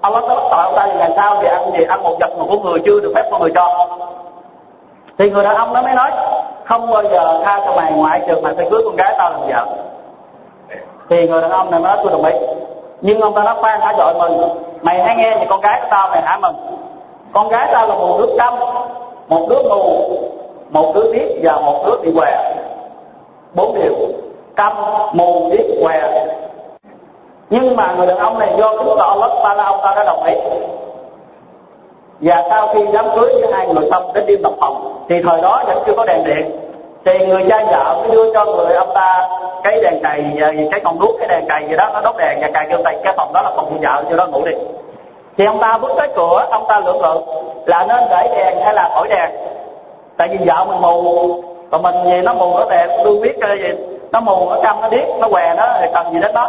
ông 0.00 0.14
ta 0.14 0.20
bắt 0.20 0.42
tội 0.50 0.64
ông 0.64 0.74
ta 0.76 0.86
thì 0.92 0.98
ngày 0.98 1.12
sau 1.16 1.38
thì 1.42 1.48
ăn 1.48 1.70
gì 1.72 1.84
ăn 1.84 2.02
một 2.02 2.16
vật 2.20 2.30
mà 2.38 2.44
của 2.48 2.58
người 2.58 2.80
chưa 2.84 3.00
được 3.00 3.12
phép 3.14 3.28
của 3.30 3.38
người 3.38 3.52
cho. 3.54 3.86
Thì 5.18 5.30
người 5.30 5.44
đàn 5.44 5.56
ông 5.56 5.74
đó 5.74 5.82
mới 5.82 5.94
nói, 5.94 6.10
không 6.64 6.90
bao 6.90 7.02
giờ 7.02 7.40
tha 7.44 7.60
cho 7.66 7.72
mày 7.72 7.92
ngoại 7.92 8.22
trừ 8.28 8.40
mày 8.42 8.54
phải 8.54 8.68
cưới 8.70 8.82
con 8.84 8.96
gái 8.96 9.14
tao 9.18 9.30
làm 9.30 9.40
vợ. 9.48 9.66
Thì 11.10 11.28
người 11.28 11.42
đàn 11.42 11.50
ông 11.50 11.70
này 11.70 11.80
nói, 11.80 11.96
tôi 12.02 12.12
đồng 12.12 12.24
ý. 12.24 12.32
Nhưng 13.00 13.20
ông 13.20 13.34
ta 13.34 13.42
nói, 13.42 13.54
khoan, 13.60 13.80
hả, 13.80 13.94
dội 13.98 14.14
mình 14.14 14.48
mày 14.82 15.02
hãy 15.02 15.16
nghe 15.16 15.36
thì 15.40 15.46
con 15.50 15.60
gái 15.60 15.80
của 15.80 15.88
tao 15.90 16.08
mày 16.08 16.22
hả 16.22 16.38
mừng. 16.42 16.54
Con 17.32 17.48
gái 17.48 17.68
tao 17.72 17.88
là 17.88 17.94
một 17.94 18.18
đứa 18.20 18.36
câm, 18.38 18.54
một 19.28 19.46
đứa 19.50 19.62
mù, 19.62 20.18
một 20.70 20.92
đứa 20.94 21.12
điếc 21.12 21.28
và 21.42 21.60
một 21.60 21.84
đứa 21.86 21.96
bị 22.02 22.12
què. 22.16 22.54
Bốn 23.54 23.74
điều 23.74 23.94
câm 24.58 24.72
mù 25.12 25.50
điếc 25.50 25.66
què. 25.82 26.26
Nhưng 27.50 27.76
mà 27.76 27.94
người 27.96 28.06
đàn 28.06 28.18
ông 28.18 28.38
này 28.38 28.48
do 28.58 28.70
kính 28.78 28.88
sợ 28.98 29.40
ba 29.44 29.54
la 29.54 29.64
ông 29.64 29.80
ta 29.82 29.92
đã 29.96 30.04
đồng 30.04 30.24
ý. 30.24 30.34
Và 32.20 32.46
sau 32.50 32.68
khi 32.74 32.80
đám 32.92 33.06
cưới 33.14 33.32
với 33.40 33.52
hai 33.52 33.66
người 33.66 33.88
xong 33.90 34.12
đến 34.14 34.24
đêm 34.26 34.42
tập 34.42 34.52
phòng, 34.60 35.04
thì 35.08 35.22
thời 35.22 35.40
đó 35.40 35.62
vẫn 35.66 35.82
chưa 35.86 35.94
có 35.96 36.04
đèn 36.06 36.24
điện. 36.24 36.50
Thì 37.04 37.26
người 37.26 37.44
cha 37.48 37.64
vợ 37.70 37.96
mới 37.98 38.10
đưa 38.10 38.34
cho 38.34 38.44
người 38.44 38.74
ông 38.74 38.90
ta 38.94 39.28
cái 39.64 39.80
đèn 39.82 40.02
cày 40.02 40.24
ờ, 40.40 40.52
cái 40.70 40.80
con 40.84 40.98
đuốc, 40.98 41.10
cái 41.18 41.28
đèn 41.28 41.48
cày 41.48 41.68
gì 41.68 41.76
đó, 41.76 41.90
nó 41.92 42.00
đốt 42.00 42.16
đèn 42.18 42.38
và 42.40 42.48
cày 42.54 42.66
kêu 42.70 42.78
tay. 42.84 42.96
Cái 43.04 43.14
phòng 43.16 43.32
đó 43.32 43.42
là 43.42 43.50
phòng 43.56 43.66
của 43.70 43.76
vợ 43.82 44.02
cho 44.10 44.16
đó 44.16 44.26
ngủ 44.26 44.44
đi 44.44 44.52
thì 45.38 45.44
ông 45.44 45.58
ta 45.60 45.78
bước 45.78 45.90
tới 45.96 46.08
cửa, 46.16 46.46
ông 46.50 46.64
ta 46.68 46.80
lưỡng 46.80 47.02
lự 47.02 47.20
là 47.66 47.86
nên 47.88 48.04
để 48.10 48.28
đèn 48.36 48.64
hay 48.64 48.74
là 48.74 48.90
thổi 48.94 49.08
đèn. 49.08 49.30
Tại 50.16 50.28
vì 50.28 50.46
vợ 50.46 50.64
mình 50.68 50.80
mù, 50.80 51.42
còn 51.70 51.82
mình 51.82 51.94
gì 52.04 52.20
nó 52.22 52.34
mù 52.34 52.58
nó 52.58 52.64
đèn 52.70 52.88
tôi 53.04 53.18
biết 53.22 53.34
cái 53.40 53.58
gì 53.58 53.87
nó 54.12 54.20
mù, 54.20 54.50
nó 54.50 54.56
câm 54.62 54.80
nó 54.80 54.88
điếc, 54.88 55.08
nó 55.20 55.28
què, 55.28 55.54
nó 55.56 55.66
thì 55.80 55.88
cần 55.94 56.12
gì 56.12 56.20
đến 56.20 56.34
nó 56.34 56.48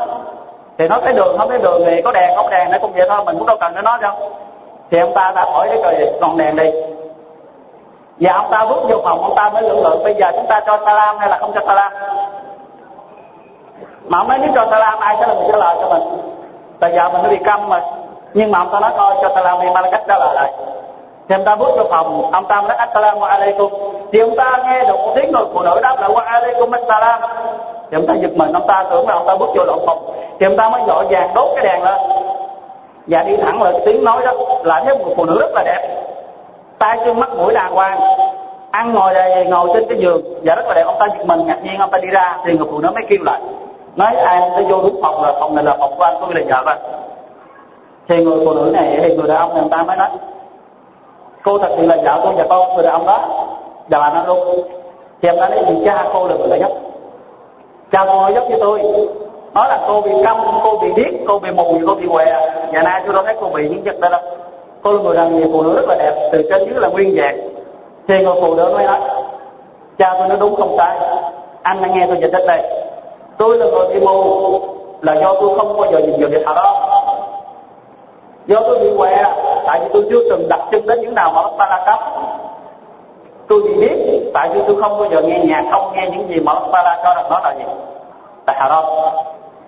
thì 0.77 0.87
nó 0.87 0.99
thấy 1.03 1.13
đường, 1.13 1.37
không 1.37 1.49
thấy 1.49 1.59
đường 1.59 1.81
thì 1.85 2.01
có 2.01 2.11
đèn, 2.11 2.35
không 2.35 2.49
đèn 2.49 2.71
nó 2.71 2.77
cũng 2.81 2.93
vậy 2.93 3.07
thôi, 3.09 3.19
mình 3.25 3.37
cũng 3.37 3.47
đâu 3.47 3.57
cần 3.59 3.75
đến 3.75 3.83
nó 3.85 3.97
đâu. 3.97 4.13
Thì 4.91 4.99
ông 4.99 5.13
ta 5.13 5.31
đã 5.35 5.45
hỏi 5.45 5.67
cái 5.69 5.79
cười 5.83 6.11
còn 6.21 6.37
đèn 6.37 6.55
đi. 6.55 6.71
Và 8.19 8.33
ông 8.33 8.51
ta 8.51 8.65
bước 8.65 8.83
vô 8.89 8.97
phòng, 9.03 9.21
ông 9.21 9.35
ta 9.35 9.49
mới 9.49 9.61
lưỡng 9.61 9.83
lượng 9.83 10.03
bây 10.03 10.13
giờ 10.13 10.31
chúng 10.31 10.47
ta 10.47 10.61
cho 10.65 10.79
salam 10.85 11.17
hay 11.17 11.29
là 11.29 11.37
không 11.37 11.51
cho 11.55 11.61
salam? 11.67 11.91
Mà 14.07 14.17
ông 14.17 14.27
nói, 14.27 14.37
nếu 14.41 14.51
cho 14.55 14.67
salam, 14.71 14.99
ai 14.99 15.17
sẽ 15.19 15.27
là 15.27 15.33
người 15.33 15.45
trả 15.51 15.57
lời 15.57 15.75
cho 15.81 15.89
mình? 15.89 16.03
Tại 16.79 16.91
giờ 16.95 17.09
mình 17.09 17.23
nó 17.23 17.29
bị 17.29 17.37
câm 17.45 17.69
mà. 17.69 17.81
Nhưng 18.33 18.51
mà 18.51 18.59
ông 18.59 18.69
ta 18.71 18.79
nói, 18.79 18.91
thôi, 18.97 19.15
cho 19.21 19.31
salam 19.35 19.61
đi 19.61 19.67
cách 19.91 20.03
trả 20.07 20.19
lời 20.19 20.35
lại 20.35 20.53
thì 21.29 21.35
ông 21.35 21.45
ta 21.45 21.55
bước 21.55 21.69
vô 21.77 21.83
phòng. 21.89 22.31
Ông 22.31 22.45
ta 22.47 22.61
nói, 22.61 22.75
assalamu 22.75 23.21
alaikum. 23.21 23.73
Thì 24.11 24.19
ông 24.19 24.35
ta 24.37 24.63
nghe 24.65 24.83
được 24.83 24.95
một 24.95 25.11
tiếng 25.15 25.31
người 25.31 25.43
phụ 25.53 25.61
nữ 25.61 25.79
đáp 25.81 25.95
lại 25.99 26.09
wa 26.09 26.23
alaikum 26.25 26.71
assalam. 26.71 27.21
Thì 27.91 27.97
ông 27.97 28.07
ta 28.07 28.13
giật 28.13 28.31
mình, 28.35 28.53
ông 28.53 28.67
ta 28.67 28.85
tưởng 28.91 29.07
là 29.07 29.13
ông 29.13 29.27
ta 29.27 29.35
bước 29.35 29.49
vô 29.55 29.63
lộn 29.63 29.79
phòng. 29.85 30.11
Thì 30.39 30.45
ông 30.45 30.57
ta 30.57 30.69
mới 30.69 30.81
vội 30.87 31.05
vàng 31.09 31.29
đốt 31.35 31.47
cái 31.55 31.63
đèn 31.65 31.83
lên. 31.83 31.99
Và 33.07 33.23
đi 33.23 33.37
thẳng 33.37 33.61
lại 33.61 33.73
tiếng 33.85 34.03
nói 34.03 34.21
đó, 34.25 34.33
là 34.63 34.83
thấy 34.85 34.97
một 34.97 35.05
phụ 35.17 35.25
nữ 35.25 35.37
rất 35.39 35.51
là 35.53 35.63
đẹp. 35.65 36.03
Tay 36.79 36.97
chân 37.05 37.19
mắt 37.19 37.29
mũi 37.37 37.53
đàng 37.53 37.73
hoàng. 37.73 37.99
Ăn 38.71 38.93
ngồi 38.93 39.13
đây 39.13 39.45
ngồi 39.45 39.69
trên 39.73 39.85
cái 39.89 39.97
giường. 39.97 40.21
Và 40.43 40.55
rất 40.55 40.65
là 40.67 40.73
đẹp. 40.73 40.83
Ông 40.85 40.95
ta 40.99 41.07
giật 41.17 41.25
mình, 41.25 41.47
ngạc 41.47 41.63
nhiên 41.63 41.79
ông 41.79 41.91
ta 41.91 41.97
đi 41.97 42.07
ra. 42.07 42.37
Thì 42.45 42.57
người 42.57 42.67
phụ 42.71 42.79
nữ 42.79 42.89
mới 42.95 43.03
kêu 43.09 43.19
lại. 43.25 43.41
Nói 43.95 44.15
anh 44.15 44.49
tôi 44.55 44.63
vô 44.63 44.81
đúng 44.81 45.01
phòng 45.01 45.23
là 45.23 45.33
phòng 45.39 45.55
này 45.55 45.63
là 45.63 45.75
phòng 45.79 45.93
của 45.97 46.03
anh, 46.03 46.15
tôi 46.21 46.29
là 46.33 46.41
vợ 46.49 46.71
anh. 46.71 46.77
Thì 48.07 48.23
người 48.23 48.45
phụ 48.45 48.53
nữ 48.53 48.71
này, 48.73 48.99
thì 49.01 49.15
người 49.15 49.27
đàn 49.27 49.37
ông 49.37 49.53
người 49.53 49.69
ta 49.71 49.83
mới 49.83 49.97
nói 49.97 50.07
cô 51.43 51.57
thật 51.57 51.69
sự 51.77 51.85
là 51.85 51.97
vợ 52.03 52.21
tôi 52.23 52.33
và 52.37 52.45
con, 52.49 52.75
người 52.75 52.83
đàn 52.83 52.93
ông 52.93 53.05
đó. 53.05 53.19
Và 53.89 53.99
bà 53.99 54.13
nó 54.13 54.23
luôn 54.27 54.61
thì 55.21 55.29
em 55.29 55.35
ta 55.39 55.49
nói 55.49 55.63
thì 55.67 55.75
cha 55.85 56.05
cô 56.13 56.27
là 56.27 56.35
người 56.35 56.47
đã 56.49 56.57
giúp. 56.57 56.71
Cha 57.91 58.05
cô 58.05 58.27
giúp 58.33 58.43
cho 58.49 58.57
tôi. 58.59 58.81
Nói 59.53 59.67
là 59.69 59.79
cô 59.87 60.01
bị 60.01 60.11
câm, 60.25 60.37
cô 60.63 60.77
bị 60.77 60.87
điếc, 60.95 61.13
cô 61.27 61.39
bị 61.39 61.51
mù, 61.51 61.79
cô 61.87 61.95
bị 61.95 62.07
què. 62.07 62.25
Nhà 62.71 62.83
nay 62.83 63.01
tôi 63.05 63.13
đâu 63.13 63.23
thấy 63.23 63.35
cô 63.41 63.49
bị 63.49 63.69
những 63.69 63.83
chất 63.83 63.99
đó 63.99 64.09
đâu. 64.09 64.21
Cô 64.81 64.91
là 64.91 64.99
người 65.01 65.15
đàn 65.15 65.35
người 65.35 65.49
phụ 65.53 65.61
nữ 65.61 65.75
rất 65.75 65.85
là 65.87 65.95
đẹp, 65.99 66.29
từ 66.31 66.49
trên 66.49 66.69
dưới 66.69 66.79
là 66.79 66.87
nguyên 66.87 67.15
vẹn. 67.15 67.35
Thì 68.07 68.23
người 68.23 68.35
phụ 68.41 68.55
nữ 68.55 68.69
nói 68.73 68.83
nói, 68.83 68.99
cha 69.97 70.13
tôi 70.19 70.27
nói 70.27 70.37
đúng 70.39 70.55
không 70.55 70.75
sai. 70.77 70.97
Anh 71.63 71.81
đã 71.81 71.87
nghe 71.87 72.05
tôi 72.07 72.17
giải 72.21 72.31
thích 72.31 72.43
đây. 72.47 72.61
Tôi 73.37 73.57
là 73.57 73.65
người 73.65 73.87
bị 73.93 73.99
mù, 73.99 74.59
là 75.01 75.13
do 75.13 75.33
tôi 75.33 75.57
không 75.57 75.77
bao 75.81 75.91
giờ 75.91 75.99
nhìn 75.99 76.21
vào 76.21 76.29
việc 76.29 76.45
đó 76.45 76.75
do 78.49 78.59
tôi 78.67 78.79
bị 78.79 78.89
què? 78.97 79.23
Tại 79.65 79.79
vì 79.79 79.89
tôi 79.93 80.05
chưa 80.09 80.29
từng 80.29 80.47
đặt 80.49 80.59
chân 80.71 80.87
đến 80.87 81.01
những 81.01 81.15
nào 81.15 81.31
mà 81.35 81.41
ông 81.41 81.55
ta 81.57 81.65
đã 81.69 81.83
cấp 81.85 81.99
tôi 83.49 83.61
chỉ 83.63 83.73
biết, 83.73 84.31
tại 84.33 84.49
vì 84.53 84.61
tôi 84.67 84.81
không 84.81 84.99
bao 84.99 85.09
giờ 85.09 85.21
nghe 85.21 85.39
nhạc, 85.39 85.63
không 85.71 85.91
nghe 85.93 86.09
những 86.11 86.29
gì 86.29 86.39
mà 86.39 86.51
ông 86.51 86.69
ta 86.71 86.83
đã 86.83 87.01
cho 87.03 87.13
rằng 87.13 87.25
nó 87.29 87.39
là 87.39 87.55
gì. 87.57 87.63
Là 88.47 88.53
haram 88.53 88.83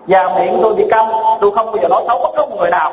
và 0.06 0.30
miệng 0.38 0.60
tôi 0.62 0.74
bị 0.74 0.86
câm, 0.90 1.06
tôi 1.40 1.50
không 1.50 1.66
bao 1.66 1.76
giờ 1.82 1.88
nói 1.88 2.02
xấu 2.08 2.18
bất 2.18 2.30
cứ 2.36 2.42
một 2.42 2.56
người 2.58 2.70
nào. 2.70 2.92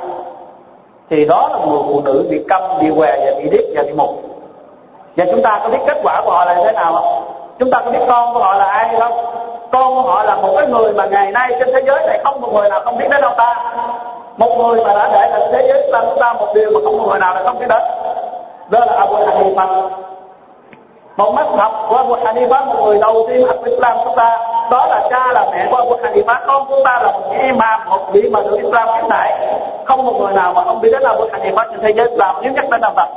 Thì 1.09 1.25
đó 1.25 1.49
là 1.51 1.57
một 1.57 1.83
phụ 1.87 2.01
nữ 2.05 2.27
bị 2.29 2.45
câm, 2.49 2.61
bị 2.81 2.87
què 2.97 3.17
và 3.25 3.31
bị 3.37 3.49
điếc 3.49 3.63
và 3.75 3.83
bị 3.83 3.93
mù. 3.93 4.15
Và 5.17 5.25
chúng 5.31 5.41
ta 5.41 5.59
có 5.63 5.69
biết 5.69 5.79
kết 5.87 5.97
quả 6.03 6.21
của 6.25 6.31
họ 6.31 6.45
là 6.45 6.55
thế 6.55 6.71
nào 6.71 6.93
không? 6.93 7.23
Chúng 7.59 7.71
ta 7.71 7.81
có 7.85 7.91
biết 7.91 8.05
con 8.07 8.33
của 8.33 8.39
họ 8.39 8.55
là 8.55 8.65
ai 8.65 8.95
không? 8.99 9.13
Con 9.71 9.95
của 9.95 10.01
họ 10.01 10.23
là 10.23 10.35
một 10.35 10.53
cái 10.57 10.67
người 10.67 10.93
mà 10.93 11.05
ngày 11.05 11.31
nay 11.31 11.55
trên 11.59 11.69
thế 11.73 11.81
giới 11.87 12.07
này 12.07 12.19
không 12.23 12.41
một 12.41 12.49
người 12.53 12.69
nào 12.69 12.81
không 12.85 12.97
biết 12.97 13.07
đến 13.11 13.21
ông 13.21 13.33
ta 13.37 13.73
một 14.39 14.57
người 14.57 14.83
mà 14.83 14.93
đã 14.93 15.09
để 15.13 15.29
thành 15.31 15.51
thế 15.51 15.67
giới 15.67 15.87
là 15.87 16.01
chúng 16.01 16.19
ta 16.19 16.33
một 16.33 16.47
điều 16.55 16.71
mà 16.71 16.79
không 16.83 16.97
một 16.97 17.07
người 17.09 17.19
nào 17.19 17.35
là 17.35 17.43
không 17.43 17.59
biết 17.59 17.65
đến 17.69 17.81
đó 18.69 18.79
là 18.79 18.93
Abu 18.93 19.15
Hanifa. 19.15 19.89
Một 21.17 21.31
mắt 21.31 21.45
học 21.57 21.85
của 21.89 21.95
Abu 21.95 22.15
Hanifa 22.15 22.65
một 22.65 22.85
người 22.85 22.99
đầu 23.01 23.27
tiên 23.29 23.47
học 23.47 23.57
Islam 23.65 23.97
chúng 24.03 24.15
ta 24.15 24.37
đó 24.71 24.87
là 24.89 25.07
cha 25.09 25.33
là 25.33 25.45
mẹ 25.51 25.67
của 25.71 25.77
Abu 25.77 25.95
Hanifa. 25.95 26.35
Con 26.47 26.65
chúng 26.69 26.83
ta 26.85 26.99
là 27.03 27.11
một 27.11 27.33
imam 27.41 27.89
một 27.89 27.99
vị 28.11 28.29
mà 28.31 28.41
được 28.41 28.57
Islam 28.63 28.87
hiện 28.95 29.09
đại. 29.09 29.55
Không 29.85 30.05
một 30.05 30.13
người 30.19 30.33
nào 30.33 30.53
mà 30.53 30.63
không 30.63 30.81
biết 30.81 30.89
đến 30.91 31.03
Abu 31.03 31.23
Hanifa 31.23 31.65
trên 31.71 31.79
thế 31.81 31.93
giới 31.95 32.09
Islam 32.09 32.35
nếu 32.41 32.53
nhắc 32.53 32.65
đến 32.69 32.81
làm 32.81 32.93
tập 32.95 33.09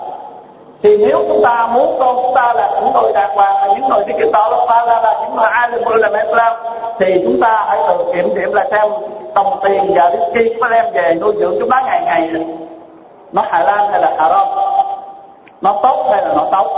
thì 0.82 0.96
nếu 0.96 1.24
chúng 1.28 1.42
ta 1.44 1.66
muốn 1.66 1.96
con 1.98 2.16
chúng 2.22 2.34
ta 2.34 2.52
là 2.54 2.70
những 2.74 2.92
người 2.92 3.12
đàng 3.12 3.36
hoàng 3.36 3.54
là 3.56 3.74
những 3.74 3.88
người 3.88 4.04
đi 4.06 4.12
kinh 4.20 4.32
tao 4.32 4.66
ta 4.68 4.84
là, 4.86 5.00
là 5.02 5.20
những 5.22 5.36
người 5.36 5.46
ai 5.50 5.68
là 5.68 5.78
người 5.78 5.98
làm 5.98 6.12
Islam 6.12 6.56
thì 6.98 7.20
chúng 7.24 7.40
ta 7.40 7.64
hãy 7.68 7.78
tự 7.88 8.12
kiểm 8.14 8.34
điểm 8.34 8.52
là 8.52 8.64
xem 8.70 8.90
đồng 9.34 9.60
tiền 9.64 9.94
và 9.94 10.10
risky 10.10 10.54
có 10.60 10.68
đem 10.68 10.92
về 10.92 11.14
nuôi 11.20 11.34
dưỡng 11.38 11.56
chúng 11.60 11.70
ta 11.70 11.82
ngày 11.86 12.02
ngày. 12.04 12.30
Nó 13.32 13.42
halal 13.42 13.90
hay 13.90 14.00
là 14.00 14.14
haram 14.18 14.48
nó 15.62 15.74
tốt 15.82 16.08
hay 16.12 16.22
là 16.22 16.34
nó 16.34 16.46
xấu? 16.52 16.68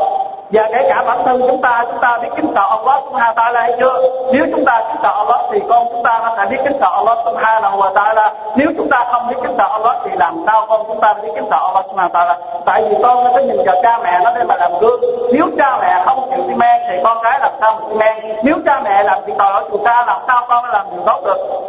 Và 0.51 0.69
kể 0.73 0.87
cả 0.89 1.03
bản 1.07 1.19
thân 1.25 1.43
chúng 1.49 1.63
ta 1.63 1.85
chúng 1.91 2.01
ta 2.01 2.19
biết 2.23 2.29
kính 2.37 2.53
sợ 2.55 2.67
Allah 2.71 3.05
subhanahu 3.05 3.35
wa 3.35 3.35
ta'ala 3.35 3.61
hay 3.61 3.73
chưa? 3.81 4.03
Nếu 4.33 4.47
chúng 4.53 4.65
ta 4.65 4.81
kính 4.89 5.01
sợ 5.03 5.13
Allah 5.17 5.41
thì 5.53 5.61
con 5.69 5.87
chúng 5.93 6.03
ta 6.03 6.21
nó 6.23 6.35
phải 6.37 6.47
biết 6.47 6.57
kính 6.65 6.77
sợ 6.81 6.91
Allah 6.91 7.19
subhanahu 7.25 7.79
wa 7.79 7.95
ta'ala. 7.95 8.31
Nếu 8.57 8.69
chúng 8.77 8.89
ta 8.91 9.05
không 9.13 9.29
biết 9.29 9.37
kính 9.43 9.55
sợ 9.59 9.69
Allah 9.73 9.97
thì 10.05 10.11
làm 10.19 10.45
sao 10.47 10.67
con 10.69 10.83
chúng 10.87 11.01
ta 11.01 11.15
biết 11.15 11.29
kính 11.35 11.47
sợ 11.51 11.57
Allah 11.57 11.85
subhanahu 11.91 12.13
wa 12.13 12.27
ta'ala? 12.27 12.35
Tại 12.67 12.83
vì 12.83 12.97
con 13.03 13.25
nó 13.25 13.31
có 13.35 13.39
nhìn 13.39 13.57
vào 13.67 13.77
cha 13.83 13.99
mẹ 14.03 14.21
nó 14.25 14.31
nên 14.31 14.47
mà 14.47 14.57
làm 14.57 14.73
gương. 14.81 15.01
Nếu 15.33 15.47
cha 15.59 15.79
mẹ 15.81 16.03
không 16.05 16.31
chịu 16.31 16.45
xi 16.49 16.55
men 16.55 16.81
thì 16.91 16.97
con 17.05 17.19
cái 17.23 17.39
làm 17.41 17.53
sao 17.61 17.81
xi 17.89 17.97
men? 17.97 18.17
Nếu 18.43 18.57
cha 18.67 18.81
mẹ 18.85 19.03
làm 19.03 19.25
việc 19.25 19.35
tội 19.39 19.51
lỗi 19.55 19.65
chuột 19.71 19.81
ta 19.85 20.05
làm 20.07 20.21
sao 20.29 20.45
con 20.49 20.65
làm 20.65 20.87
điều 20.91 21.03
tốt 21.07 21.21
được? 21.25 21.64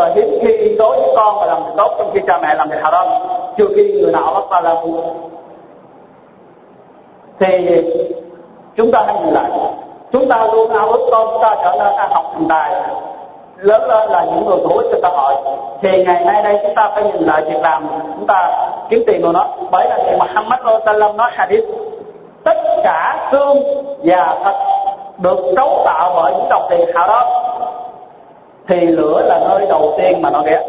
Rất 0.00 0.06
là 0.06 0.14
hiếm 0.14 0.38
khi 0.40 0.76
đối 0.78 1.00
với 1.00 1.10
con 1.16 1.36
mà 1.36 1.46
làm 1.46 1.64
việc 1.64 1.72
tốt, 1.76 1.94
trong 1.98 2.10
khi 2.14 2.20
cha 2.26 2.38
mẹ 2.42 2.54
làm 2.54 2.68
việc 2.68 2.78
haram 2.82 3.06
trừ 3.56 3.68
khi 3.76 4.00
người 4.02 4.12
nào 4.12 4.34
bắt 4.34 4.44
ta 4.50 4.60
làm 4.60 4.76
thì 7.38 7.82
chúng 8.76 8.92
ta 8.92 9.02
hãy 9.06 9.14
nhìn 9.24 9.34
lại. 9.34 9.50
Chúng 10.12 10.28
ta 10.28 10.46
luôn 10.52 10.70
ao 10.70 10.88
ước 10.88 11.08
con 11.12 11.28
chúng 11.32 11.42
ta 11.42 11.56
trở 11.64 11.76
nên 11.78 11.94
ta 11.96 12.08
học 12.10 12.24
thành 12.34 12.46
tài. 12.48 12.72
Lớn 13.56 13.82
lên 13.88 14.10
là 14.10 14.24
những 14.24 14.46
người 14.46 14.58
hữu 14.58 14.78
ích 14.78 14.86
cho 14.92 14.98
xã 15.02 15.08
hội. 15.08 15.34
Thì 15.82 16.04
ngày 16.04 16.24
nay 16.24 16.42
đây 16.42 16.58
chúng 16.62 16.74
ta 16.74 16.90
phải 16.94 17.04
nhìn 17.04 17.22
lại 17.22 17.42
việc 17.44 17.60
làm. 17.62 17.86
Chúng 18.16 18.26
ta 18.26 18.68
kiếm 18.88 19.02
tiền 19.06 19.22
của 19.22 19.32
nó. 19.32 19.46
Bởi 19.70 19.88
là 19.88 19.98
thì 20.06 20.16
Muhammad 20.16 20.60
sallam 20.86 21.16
nói 21.16 21.30
hadith, 21.32 21.64
tất 22.44 22.56
cả 22.84 23.28
xương 23.32 23.56
và 24.04 24.36
thịt 24.44 24.54
được 25.18 25.54
cấu 25.56 25.82
tạo 25.84 26.12
bởi 26.14 26.32
những 26.32 26.48
đồng 26.50 26.66
tiền 26.70 26.90
hào 26.94 27.08
đó 27.08 27.50
thì 28.70 28.86
lửa 28.86 29.22
là 29.24 29.38
nơi 29.48 29.66
đầu 29.68 29.94
tiên 29.98 30.22
mà 30.22 30.30
nó 30.30 30.42
ghét 30.42 30.64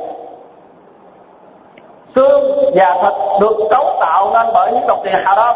xương 2.15 2.71
và 2.75 2.97
thịt 3.01 3.41
được 3.41 3.67
cấu 3.69 3.97
tạo 3.99 4.31
nên 4.33 4.47
bởi 4.53 4.71
những 4.71 4.87
đồng 4.87 5.01
tiền 5.03 5.13
hảo 5.23 5.35
đông 5.35 5.55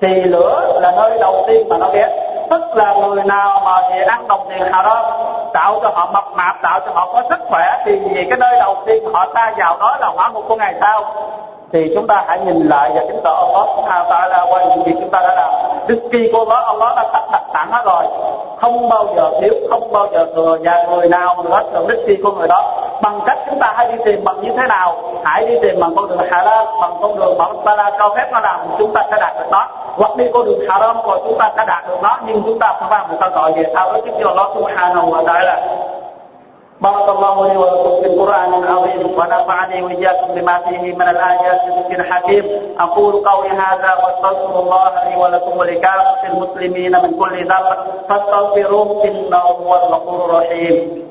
thì 0.00 0.22
lửa 0.22 0.78
là 0.80 0.92
nơi 0.96 1.18
đầu 1.20 1.44
tiên 1.46 1.68
mà 1.68 1.78
nó 1.78 1.90
ghét 1.92 2.08
tức 2.50 2.62
là 2.74 2.94
người 2.94 3.22
nào 3.24 3.60
mà 3.64 3.90
về 3.90 4.02
ăn 4.02 4.28
đồng 4.28 4.46
tiền 4.48 4.72
haram, 4.72 5.04
tạo 5.52 5.80
cho 5.82 5.90
họ 5.94 6.10
mập 6.12 6.24
mạp, 6.34 6.62
tạo 6.62 6.80
cho 6.80 6.92
họ 6.94 7.08
có 7.12 7.22
sức 7.30 7.38
khỏe, 7.48 7.82
thì 7.84 7.98
vì 7.98 8.24
cái 8.30 8.38
nơi 8.38 8.56
đầu 8.58 8.76
tiên 8.86 9.04
họ 9.12 9.26
ta 9.34 9.52
vào 9.56 9.76
đó 9.80 9.96
là 10.00 10.06
hỏa 10.06 10.28
ngục 10.28 10.44
của 10.48 10.56
ngày 10.56 10.74
sau 10.80 11.04
thì 11.72 11.92
chúng 11.94 12.06
ta 12.06 12.24
hãy 12.26 12.38
nhìn 12.38 12.68
lại 12.68 12.90
và 12.94 13.00
kính 13.00 13.20
tỏ 13.24 13.30
Allah 13.30 13.66
subhanahu 13.76 14.10
ta 14.10 14.28
đã 14.30 14.46
qua 14.50 14.64
những 14.64 14.82
việc 14.82 14.94
chúng 15.00 15.10
ta 15.10 15.20
đã 15.20 15.34
làm. 15.34 15.50
Đức 15.86 16.00
kỳ 16.12 16.30
của 16.32 16.38
Allah 16.38 16.66
Allah 16.66 16.96
đã 16.96 17.04
sắp 17.12 17.24
đặt 17.32 17.42
sẵn 17.54 17.68
hết 17.70 17.82
rồi. 17.84 18.04
Không 18.60 18.88
bao 18.88 19.06
giờ 19.16 19.30
thiếu, 19.40 19.54
không 19.70 19.92
bao 19.92 20.06
giờ 20.12 20.26
thừa 20.36 20.58
và 20.64 20.84
người 20.90 21.08
nào 21.08 21.34
người 21.34 21.52
hết 21.52 21.62
được 21.72 21.84
đức 21.88 22.04
kỳ 22.06 22.16
của 22.24 22.30
người 22.30 22.48
đó. 22.48 22.72
Bằng 23.02 23.20
cách 23.26 23.38
chúng 23.50 23.58
ta 23.60 23.72
hãy 23.76 23.92
đi 23.92 24.04
tìm 24.04 24.24
bằng 24.24 24.40
như 24.40 24.50
thế 24.56 24.66
nào? 24.68 24.94
Hãy 25.24 25.46
đi 25.46 25.58
tìm 25.62 25.80
bằng 25.80 25.94
con 25.96 26.08
đường 26.08 26.18
halal, 26.30 26.66
bằng 26.80 26.94
con 27.02 27.18
đường 27.18 27.38
mà 27.38 27.44
Allah 27.44 27.64
Taala 27.64 27.90
cho 27.98 28.14
phép 28.16 28.28
nó 28.32 28.40
làm. 28.40 28.60
Chúng 28.78 28.92
ta 28.94 29.02
sẽ 29.10 29.16
đạt 29.20 29.34
được 29.38 29.46
nó 29.50 29.66
hoặc 29.96 30.16
đi 30.16 30.24
con 30.34 30.44
đường 30.44 30.60
haram, 30.68 30.96
rồi 31.06 31.18
chúng 31.24 31.38
ta 31.38 31.50
sẽ 31.56 31.64
đạt 31.66 31.88
được 31.88 31.98
nó. 32.02 32.18
Nhưng 32.26 32.42
chúng 32.46 32.58
ta 32.58 32.74
phải 32.80 32.90
mang 32.90 33.08
một 33.08 33.16
câu 33.20 33.30
gọi 33.30 33.52
về 33.52 33.64
sau 33.74 33.92
đó 33.92 33.98
chính 34.04 34.14
là 34.14 34.28
Allah 34.28 34.46
Subhanahu 34.54 35.10
wa 35.10 35.24
Taala. 35.26 35.81
بارك 36.82 37.08
الله 37.08 37.48
لي 37.48 37.56
ولكم 37.56 38.00
في 38.00 38.06
القرآن 38.06 38.54
العظيم 38.54 39.06
ونفعني 39.18 39.82
وإياكم 39.82 40.34
بما 40.34 40.58
فيه 40.58 40.94
من 40.94 41.02
الآيات 41.02 41.60
والذكر 41.64 42.00
الحكيم. 42.00 42.44
أقول 42.78 43.12
قولي 43.28 43.48
هذا 43.48 43.90
واستغفر 44.04 44.60
الله 44.60 44.90
لي 45.08 45.16
ولكم 45.22 45.58
ولكافة 45.58 46.20
المسلمين 46.32 46.92
من 47.02 47.10
كل 47.18 47.34
ذنب. 47.44 47.68
فاستغفروه 48.08 49.04
إنه 49.04 49.36
هو 49.38 49.74
الغفور 49.74 50.24
الرحيم. 50.30 51.02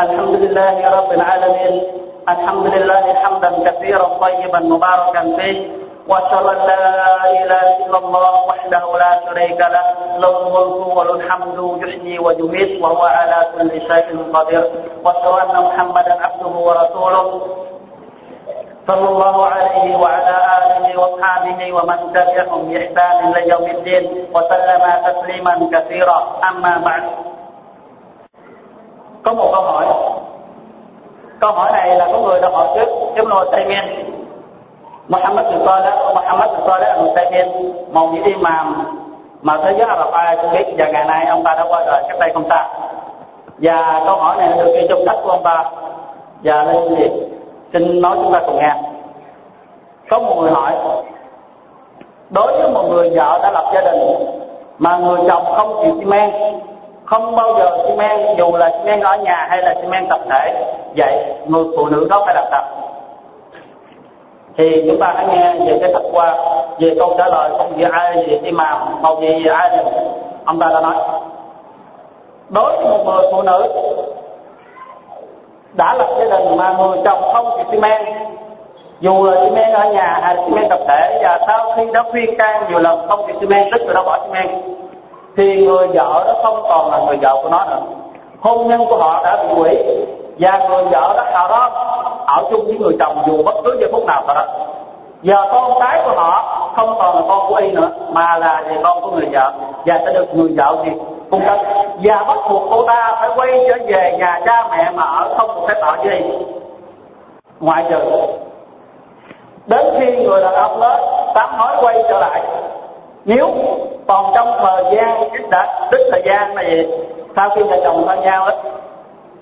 الحمد 0.00 0.34
لله 0.34 0.76
رب 0.98 1.12
العالمين. 1.12 1.82
الحمد 2.28 2.66
لله 2.66 3.14
حمدا 3.14 3.50
كثيرا 3.70 4.04
طيبا 4.20 4.58
مباركا 4.60 5.36
فيه. 5.36 5.83
واشهد 6.09 6.45
ان 6.45 6.57
لا 6.71 6.83
اله 7.31 7.65
الا 7.85 7.97
الله 7.97 8.33
وحده 8.49 8.83
لا 9.03 9.11
شريك 9.25 9.59
له 9.59 9.85
له 10.17 10.33
الملك 10.41 10.97
وله 10.97 11.15
الحمد 11.15 11.57
يحيي 11.83 12.19
ويميت 12.19 12.81
وهو 12.83 13.01
على 13.03 13.37
كل 13.57 13.71
شيء 13.89 14.07
قدير 14.33 14.63
واشهد 15.05 15.49
ان 15.49 15.63
محمدا 15.67 16.13
عبده 16.25 16.47
ورسوله 16.67 17.25
صلى 18.87 19.07
الله 19.09 19.45
عليه 19.45 19.95
وعلى 20.01 20.35
اله 20.57 20.99
واصحابه 20.99 21.59
ومن 21.73 21.97
تبعهم 22.13 22.61
باحسان 22.69 23.15
الى 23.27 23.49
يوم 23.53 23.65
الدين 23.75 24.03
وسلم 24.35 24.83
تسليما 25.07 25.53
كثيرا 25.73 26.17
اما 26.49 26.73
بعد 26.85 27.03
có 29.23 29.33
một 29.33 29.49
câu 29.53 29.61
hỏi 29.61 29.85
câu 31.41 31.51
hỏi 31.51 31.71
này 31.71 31.95
là 31.95 32.05
có 32.11 32.17
người 32.19 32.39
đã 32.41 32.49
hỏi 32.49 32.67
trước 32.75 32.89
Ibn 33.15 33.31
Taymiyyah 33.51 33.85
Muhammad 35.08 35.46
bin 35.46 35.66
Saleh, 35.66 35.94
Muhammad 36.14 36.50
bin 36.50 36.60
Saleh 36.66 36.88
Al 36.88 37.08
Taymiyyah 37.16 37.48
một 37.92 38.06
vị 38.12 38.20
imam 38.24 38.84
mà 39.42 39.56
thế 39.64 39.74
giới 39.78 39.88
Ả 39.88 39.96
Rập 39.96 40.12
ai 40.12 40.36
cũng 40.36 40.52
biết. 40.52 40.74
Và 40.78 40.86
ngày 40.86 41.04
nay 41.04 41.26
ông 41.26 41.44
ta 41.44 41.54
đã 41.54 41.64
qua 41.68 41.84
đời 41.86 42.04
cách 42.08 42.18
đây 42.20 42.30
không 42.34 42.48
xa. 42.48 42.66
Và 43.58 44.02
câu 44.06 44.16
hỏi 44.16 44.36
này 44.38 44.48
được 44.58 44.72
ghi 44.74 44.86
trong 44.90 45.06
sách 45.06 45.16
của 45.24 45.30
ông 45.30 45.42
ta. 45.42 45.64
Và 46.44 46.64
lên 46.64 46.94
gì? 46.94 47.10
Xin 47.72 48.00
nói 48.00 48.16
chúng 48.22 48.32
ta 48.32 48.40
cùng 48.46 48.56
nghe. 48.56 48.74
Có 50.10 50.18
một 50.18 50.36
người 50.40 50.50
hỏi, 50.50 50.72
đối 52.30 52.52
với 52.58 52.70
một 52.70 52.82
người 52.90 53.10
vợ 53.10 53.38
đã 53.42 53.50
lập 53.50 53.64
gia 53.74 53.80
đình 53.80 54.00
mà 54.78 54.96
người 54.96 55.20
chồng 55.28 55.44
không 55.56 55.80
chịu 55.84 55.94
xi 55.98 56.04
men, 56.04 56.30
không 57.04 57.36
bao 57.36 57.54
giờ 57.58 57.78
xi 57.84 57.96
men, 57.96 58.36
dù 58.38 58.56
là 58.56 58.70
xi 58.70 58.84
men 58.84 59.00
ở 59.00 59.16
nhà 59.16 59.46
hay 59.50 59.62
là 59.62 59.74
xi 59.82 59.88
men 59.88 60.06
tập 60.08 60.20
thể, 60.30 60.74
vậy 60.96 61.34
người 61.46 61.64
phụ 61.76 61.86
nữ 61.86 62.06
đó 62.10 62.22
phải 62.26 62.34
làm 62.34 62.44
sao? 62.50 62.63
Thì 64.56 64.84
chúng 64.88 65.00
ta 65.00 65.12
hãy 65.16 65.26
nghe 65.26 65.66
về 65.66 65.78
cái 65.80 65.92
thật 65.92 66.02
qua, 66.12 66.36
về 66.78 66.96
câu 66.98 67.14
trả 67.18 67.28
lời 67.28 67.50
không 67.58 67.72
về 67.76 67.88
ai 67.92 68.16
về 68.16 68.40
imam 68.42 69.02
một 69.02 69.20
gì 69.20 69.44
về 69.44 69.52
ai 69.52 69.78
ông 70.44 70.58
ta 70.58 70.68
đã 70.68 70.80
nói, 70.80 70.94
đối 72.48 72.76
với 72.76 72.84
một 72.84 73.04
người 73.06 73.32
phụ 73.32 73.42
nữ 73.42 73.68
đã 75.72 75.94
lập 75.94 76.08
gia 76.18 76.24
đình 76.24 76.56
mà 76.56 76.74
người 76.78 76.98
chồng 77.04 77.22
không 77.32 77.50
chịu 77.56 77.66
xi 77.70 77.80
men. 77.80 78.02
Dù 79.00 79.24
là 79.24 79.44
xi 79.44 79.50
men 79.50 79.72
ở 79.72 79.92
nhà 79.92 80.18
hay 80.22 80.36
xi 80.36 80.54
men 80.54 80.68
tập 80.68 80.78
thể, 80.88 81.20
và 81.22 81.38
sau 81.46 81.72
khi 81.76 81.86
đã 81.92 82.02
khuyên 82.10 82.36
can 82.38 82.62
nhiều 82.68 82.78
lần 82.78 83.08
không 83.08 83.26
chịu 83.26 83.36
xi 83.40 83.46
men, 83.46 83.68
tức 83.72 83.82
là 83.86 83.94
đã 83.94 84.02
bỏ 84.02 84.18
xi 84.22 84.32
men, 84.32 84.46
thì 85.36 85.66
người 85.66 85.86
vợ 85.86 86.24
đó 86.26 86.34
không 86.42 86.62
còn 86.68 86.90
là 86.90 86.98
người 87.06 87.16
vợ 87.16 87.38
của 87.42 87.48
nó 87.48 87.64
nữa. 87.64 87.82
Hôn 88.40 88.68
nhân 88.68 88.84
của 88.88 88.96
họ 88.96 89.22
đã 89.24 89.42
bị 89.42 89.54
hủy, 89.54 89.76
và 90.38 90.58
người 90.68 90.84
vợ 90.84 91.14
đó 91.16 91.24
hào 91.32 91.48
đó 91.48 91.70
ở 92.36 92.44
chung 92.50 92.64
với 92.66 92.78
người 92.78 92.96
chồng 93.00 93.22
dù 93.26 93.42
bất 93.42 93.54
cứ 93.64 93.76
giây 93.80 93.88
phút 93.92 94.06
nào 94.06 94.22
cả 94.26 94.34
đó. 94.34 94.44
Giờ 95.22 95.44
con 95.52 95.72
cái 95.80 96.02
của 96.04 96.12
họ 96.16 96.60
không 96.76 96.94
còn 96.98 97.16
là 97.16 97.22
con 97.28 97.48
của 97.48 97.54
y 97.54 97.70
nữa 97.72 97.90
mà 98.12 98.38
là 98.38 98.62
về 98.68 98.76
con 98.84 99.00
của 99.00 99.10
người 99.10 99.28
vợ. 99.32 99.52
Và 99.86 100.00
sẽ 100.06 100.12
được 100.12 100.34
người 100.34 100.54
vợ 100.56 100.76
gì 100.84 100.92
cung 101.30 101.40
cấp. 101.46 101.58
Và 102.02 102.24
bắt 102.28 102.38
buộc 102.50 102.62
cô 102.70 102.86
ta 102.86 103.16
phải 103.20 103.30
quay 103.36 103.66
trở 103.68 103.76
về 103.86 104.16
nhà 104.18 104.40
cha 104.46 104.68
mẹ 104.70 104.90
mà 104.94 105.02
ở 105.02 105.34
không 105.38 105.54
được 105.54 105.66
phép 105.68 105.80
ở 105.80 105.96
với 106.04 106.16
y 106.16 106.24
ngoại 107.60 107.84
trừ 107.90 107.98
đến 109.66 109.86
khi 109.98 110.24
người 110.24 110.40
đàn 110.40 110.54
ông 110.54 110.80
đó 110.80 110.98
tám 111.34 111.58
nói 111.58 111.76
quay 111.80 112.02
trở 112.08 112.18
lại. 112.18 112.42
Nếu 113.24 113.48
còn 114.06 114.32
trong 114.34 114.58
thời 114.58 114.84
gian 114.96 115.30
ít 115.30 115.50
đã 115.50 115.88
ít 115.90 116.00
thời 116.12 116.22
gian 116.26 116.54
này, 116.54 116.88
sau 117.36 117.50
khi 117.50 117.62
vợ 117.62 117.80
chồng 117.84 118.04
thân 118.06 118.20
nhau 118.20 118.44
ấy 118.44 118.56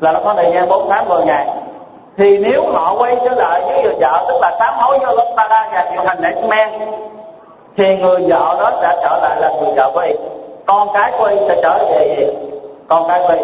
là 0.00 0.12
nó 0.12 0.20
có 0.24 0.34
thời 0.34 0.52
gian 0.54 0.68
4 0.68 0.88
tháng 0.90 1.08
10 1.08 1.24
ngày 1.24 1.48
thì 2.18 2.38
nếu 2.38 2.64
họ 2.72 2.94
quay 2.98 3.16
trở 3.24 3.34
lại 3.34 3.60
với 3.66 3.82
người 3.82 3.94
vợ, 4.00 4.24
tức 4.28 4.38
là 4.40 4.56
sám 4.58 4.74
hối 4.76 4.98
với 4.98 5.06
Allah 5.06 5.26
ta 5.36 5.68
và 5.72 5.90
chịu 5.92 6.02
hành 6.04 6.18
lễ 6.20 6.34
men, 6.48 6.68
thì 7.76 7.96
người 7.96 8.20
vợ 8.28 8.56
đó 8.60 8.70
sẽ 8.82 8.96
trở 9.02 9.18
lại 9.22 9.36
là 9.40 9.48
người 9.48 9.74
vợ 9.76 9.90
của 9.94 10.06
con 10.66 10.88
cái 10.94 11.12
quay 11.18 11.36
sẽ 11.48 11.60
trở 11.62 11.78
về 11.90 12.14
gì 12.16 12.26
con 12.88 13.08
cái 13.08 13.20
quay. 13.26 13.38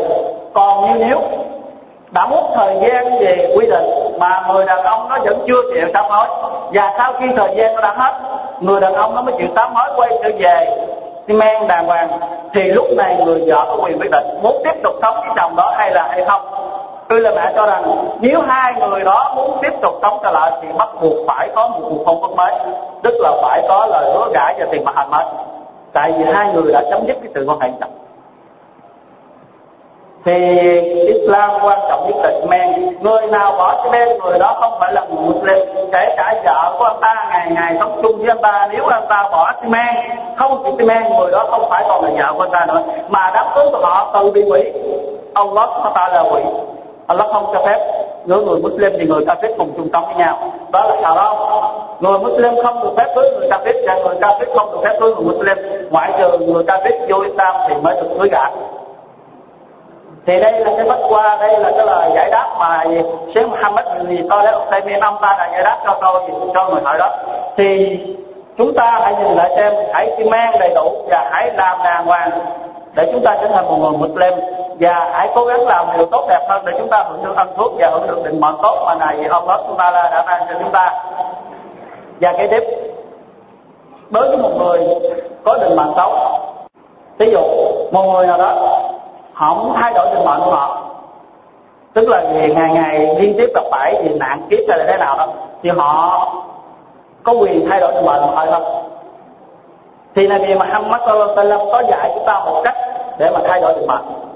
Còn 0.55 0.87
như 0.87 1.05
nếu 1.07 1.21
đã 2.11 2.27
mất 2.27 2.43
thời 2.55 2.77
gian 2.81 3.19
về 3.21 3.55
quy 3.57 3.67
định 3.67 4.19
mà 4.19 4.43
người 4.49 4.65
đàn 4.65 4.83
ông 4.83 5.09
nó 5.09 5.19
vẫn 5.25 5.45
chưa 5.49 5.63
chịu 5.75 5.89
sám 5.95 6.05
hối 6.09 6.27
và 6.73 6.95
sau 6.99 7.13
khi 7.21 7.27
thời 7.37 7.57
gian 7.57 7.75
nó 7.75 7.81
đã 7.81 7.95
hết, 7.97 8.13
người 8.61 8.81
đàn 8.81 8.95
ông 8.95 9.15
nó 9.15 9.23
mới 9.23 9.35
chịu 9.39 9.49
sám 9.57 9.75
hối 9.75 9.89
quay 9.97 10.11
trở 10.23 10.31
về 10.39 10.87
men 11.27 11.69
đàng 11.69 11.87
hoàng, 11.87 12.09
thì 12.55 12.63
lúc 12.63 12.87
này 12.97 13.17
người 13.25 13.45
vợ 13.47 13.65
có 13.69 13.77
quyền 13.85 13.99
quyết 13.99 14.11
định 14.11 14.25
muốn 14.43 14.63
tiếp 14.65 14.83
tục 14.83 14.95
sống 15.03 15.15
với 15.15 15.31
chồng 15.37 15.57
đó 15.57 15.73
hay 15.77 15.91
là 15.91 16.09
hay 16.11 16.25
không 16.25 16.43
tôi 17.09 17.21
là 17.21 17.33
mẹ 17.37 17.53
cho 17.57 17.67
rằng, 17.67 17.83
nếu 18.21 18.41
hai 18.41 18.75
người 18.75 19.05
đó 19.05 19.33
muốn 19.37 19.59
tiếp 19.63 19.73
tục 19.83 19.99
sống 20.03 20.19
trở 20.23 20.31
lại 20.31 20.53
thì 20.63 20.69
bắt 20.79 20.89
buộc 21.01 21.17
phải 21.27 21.49
có 21.55 21.69
một 21.69 21.81
cuộc 21.89 22.07
hôn 22.07 22.23
ước 22.23 22.37
mới 22.37 22.55
tức 23.03 23.15
là 23.19 23.33
phải 23.43 23.63
có 23.69 23.87
lời 23.87 24.13
hứa 24.15 24.29
gả 24.35 24.53
và 24.59 24.67
tiền 24.71 24.85
mặt 24.85 24.97
hành 24.97 25.11
mới 25.11 25.25
tại 25.93 26.13
vì 26.13 26.25
hai 26.25 26.53
người 26.53 26.73
đã 26.73 26.83
chấm 26.91 27.07
dứt 27.07 27.17
cái 27.23 27.33
sự 27.35 27.47
quan 27.49 27.61
hệ 27.61 27.69
chồng 27.81 27.91
thì 30.25 30.61
Islam 31.07 31.51
quan 31.63 31.79
trọng 31.89 32.07
nhất 32.07 32.17
là 32.23 32.31
men. 32.49 32.95
Người 33.01 33.27
nào 33.27 33.53
bỏ 33.53 33.83
cái 33.83 33.93
men, 33.93 34.19
người 34.19 34.39
đó 34.39 34.57
không 34.61 34.73
phải 34.81 34.93
là 34.93 35.05
người 35.05 35.35
Muslim. 35.35 35.59
Kể 35.93 36.15
cả 36.17 36.35
vợ 36.45 36.77
của 36.79 36.85
anh 36.85 37.01
ta 37.01 37.29
ngày 37.31 37.51
ngày 37.55 37.77
sống 37.81 38.01
chung 38.03 38.19
với 38.19 38.29
anh 38.29 38.43
ta, 38.43 38.69
nếu 38.73 38.87
anh 38.87 39.07
ta 39.09 39.29
bỏ 39.33 39.53
cái 39.61 39.71
men, 39.71 39.95
không 40.37 40.63
chỉ 40.65 40.71
cái 40.79 40.87
men, 40.87 41.03
người 41.19 41.31
đó 41.33 41.47
không 41.51 41.71
phải 41.71 41.85
còn 41.89 42.05
là 42.05 42.11
vợ 42.17 42.33
của 42.37 42.43
anh 42.43 42.51
ta 42.51 42.67
nữa. 42.69 42.83
Mà 43.09 43.31
đám 43.35 43.47
cưới 43.55 43.65
của 43.73 43.79
họ 43.83 44.11
tự 44.15 44.31
bị 44.31 44.49
hủy 44.49 44.73
Allah 45.35 45.69
ta 45.95 46.09
là 46.09 46.23
hủy 46.23 46.43
Allah 47.09 47.27
không 47.33 47.51
cho 47.53 47.63
phép 47.67 47.79
giữa 48.27 48.41
người 48.41 48.61
Muslim 48.61 48.93
thì 48.99 49.07
người 49.07 49.25
Kafir 49.25 49.57
cùng 49.59 49.73
chung 49.77 49.89
sống 49.93 50.05
với 50.07 50.15
nhau. 50.15 50.53
Đó 50.73 50.85
là 50.89 50.97
haram. 51.03 51.37
Người 52.01 52.19
Muslim 52.19 52.55
không 52.65 52.81
được 52.83 52.91
phép 52.97 53.13
cưới 53.15 53.31
người 53.31 53.49
Kafir 53.49 53.87
và 53.87 53.95
người 53.95 54.17
Kafir 54.21 54.57
không 54.57 54.73
được 54.73 54.79
phép 54.85 54.97
cưới 55.01 55.15
người 55.15 55.25
Muslim. 55.25 55.59
Ngoại 55.91 56.13
trừ 56.19 56.39
người 56.39 56.65
Kafir 56.65 57.07
vô 57.09 57.21
Islam 57.21 57.57
thì 57.69 57.75
mới 57.83 57.95
được 57.95 58.09
cưới 58.19 58.29
gả. 58.29 58.45
Thì 60.27 60.41
đây 60.41 60.53
là 60.53 60.73
cái 60.77 60.89
bất 60.89 60.99
qua, 61.09 61.37
đây 61.41 61.61
là 61.61 61.71
cái 61.77 61.87
lời 61.87 62.11
giải 62.15 62.31
đáp 62.31 62.57
mà 62.59 62.85
Sheikh 63.35 63.49
Muhammad 63.49 63.87
thì 64.09 64.21
tôi 64.31 64.45
lấy 64.45 64.55
Tây 64.71 64.81
Miên 64.87 65.01
ông 65.01 65.17
ta 65.23 65.37
đã 65.39 65.49
giải 65.53 65.63
đáp 65.63 65.79
cho 65.85 65.99
tôi, 66.01 66.21
cho 66.55 66.69
người 66.69 66.81
hỏi 66.85 66.99
đó. 66.99 67.11
Thì 67.57 67.99
chúng 68.59 68.75
ta 68.75 69.01
hãy 69.03 69.15
nhìn 69.23 69.37
lại 69.37 69.51
xem, 69.57 69.75
hãy 69.93 70.25
mang 70.31 70.59
đầy 70.61 70.75
đủ 70.75 70.93
và 71.11 71.31
hãy 71.33 71.51
làm 71.57 71.79
đàng 71.85 72.07
hoàng 72.07 72.31
để 72.95 73.11
chúng 73.13 73.23
ta 73.25 73.37
trở 73.41 73.49
thành 73.49 73.67
một 73.67 73.77
người 73.81 74.09
Muslim 74.09 74.33
và 74.81 75.11
hãy 75.13 75.29
cố 75.35 75.45
gắng 75.45 75.67
làm 75.67 75.87
điều 75.97 76.07
tốt 76.07 76.27
đẹp 76.29 76.47
hơn 76.49 76.63
để 76.67 76.73
chúng 76.79 76.89
ta 76.89 77.05
hưởng 77.09 77.25
được 77.25 77.37
ân 77.37 77.49
phước 77.57 77.73
và 77.79 77.91
hưởng 77.91 78.07
được 78.07 78.25
định 78.25 78.41
mệnh 78.41 78.55
tốt 78.63 78.83
mà 78.87 78.95
này 78.95 79.17
Allah 79.31 79.61
Subhanahu 79.69 80.11
đã 80.13 80.25
ban 80.27 80.47
cho 80.49 80.55
chúng 80.63 80.73
ta. 80.73 81.05
Và 82.21 82.33
cái 82.33 82.49
tiếp, 82.49 82.63
đối 84.11 84.29
với 84.29 84.37
một 84.37 84.51
người 84.59 84.89
có 85.45 85.59
định 85.59 85.77
mệnh 85.77 85.93
xấu 85.97 86.13
ví 87.19 87.31
dụ 87.33 87.41
một 87.93 88.03
người 88.13 88.27
nào 88.27 88.39
đó 88.39 88.55
họ 89.33 89.55
muốn 89.55 89.73
thay 89.77 89.93
đổi 89.95 90.07
định 90.15 90.25
mệnh 90.25 90.41
của 90.45 90.51
họ, 90.51 90.79
tức 91.95 92.09
là 92.09 92.23
ngày 92.23 92.55
ngày 92.55 92.71
ngày 92.75 93.17
liên 93.21 93.35
tiếp 93.39 93.51
gặp 93.55 93.65
phải 93.71 94.03
vì 94.03 94.19
nạn 94.19 94.43
kiếp 94.51 94.59
hay 94.69 94.79
là 94.79 94.85
thế 94.89 94.97
nào 94.99 95.19
đó, 95.19 95.27
thì 95.63 95.71
họ 95.71 96.33
có 97.23 97.33
quyền 97.33 97.67
thay 97.71 97.81
đổi 97.81 97.93
định 97.93 98.07
mệnh 98.07 98.21
của 98.21 98.37
họ 98.37 98.47
không? 98.51 98.91
Thì 100.15 100.29
Nabi 100.29 100.55
Muhammad 100.55 101.01
sallallahu 101.01 101.37
alaihi 101.37 101.51
wasallam 101.51 101.73
có 101.73 101.83
dạy 101.91 102.11
chúng 102.15 102.27
ta 102.27 102.45
một 102.45 102.61
cách 102.65 102.77
để 103.19 103.31
mà 103.31 103.41
thay 103.49 103.61
đổi 103.61 103.75
định 103.75 103.87
mệnh 103.87 104.28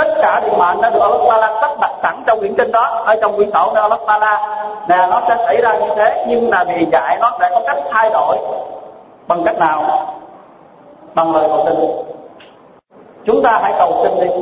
tất 0.00 0.14
cả 0.22 0.40
định 0.44 0.58
mệnh 0.58 0.80
đã 0.82 0.90
được 0.90 1.00
Allah 1.00 1.20
Taala 1.28 1.60
sắp 1.60 1.70
đặt 1.80 1.90
sẵn 2.02 2.22
trong 2.26 2.38
quyển 2.40 2.54
kinh 2.54 2.72
đó, 2.72 3.02
ở 3.06 3.16
trong 3.20 3.36
quyển 3.36 3.50
sổ 3.52 3.70
nơi 3.74 3.82
Allah 3.82 4.00
Taala 4.06 4.56
nè, 4.88 5.06
nó 5.10 5.20
sẽ 5.28 5.36
xảy 5.46 5.56
ra 5.56 5.72
như 5.74 5.94
thế, 5.96 6.24
nhưng 6.28 6.50
là 6.50 6.64
vì 6.64 6.86
dạy 6.92 7.18
nó 7.20 7.32
sẽ 7.40 7.48
có 7.50 7.60
cách 7.66 7.78
thay 7.90 8.10
đổi. 8.10 8.36
Bằng 9.28 9.42
cách 9.44 9.58
nào? 9.58 9.82
Bằng 11.14 11.34
lời 11.34 11.44
cầu 11.48 11.64
tin 11.66 11.90
chúng 13.24 13.42
ta 13.42 13.58
hãy 13.62 13.72
cầu 13.78 13.92
xin 14.02 14.20
đi. 14.20 14.34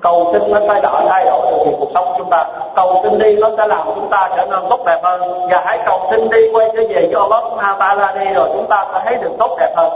Cầu 0.00 0.32
xin 0.32 0.52
nó 0.52 0.60
thay 0.68 0.80
đổi 0.80 1.02
thay 1.08 1.24
đổi 1.24 1.46
được 1.50 1.76
cuộc 1.78 1.88
sống 1.94 2.04
của 2.04 2.14
chúng 2.18 2.30
ta. 2.30 2.44
Cầu 2.76 3.00
xin 3.02 3.18
đi, 3.18 3.36
nó 3.36 3.48
sẽ 3.58 3.66
làm 3.66 3.86
chúng 3.94 4.08
ta 4.08 4.30
trở 4.36 4.46
nên 4.46 4.60
tốt 4.70 4.80
đẹp 4.86 5.00
hơn. 5.02 5.48
Và 5.50 5.62
hãy 5.64 5.78
cầu 5.86 6.00
xin 6.10 6.30
đi 6.30 6.38
quay 6.52 6.70
trở 6.76 6.82
về 6.88 7.10
cho 7.12 7.20
Allah 7.20 7.78
Taala 7.78 8.14
đi 8.18 8.34
rồi 8.34 8.48
chúng 8.52 8.66
ta 8.66 8.86
sẽ 8.92 9.00
thấy 9.04 9.16
được 9.16 9.32
tốt 9.38 9.56
đẹp 9.60 9.72
hơn 9.76 9.90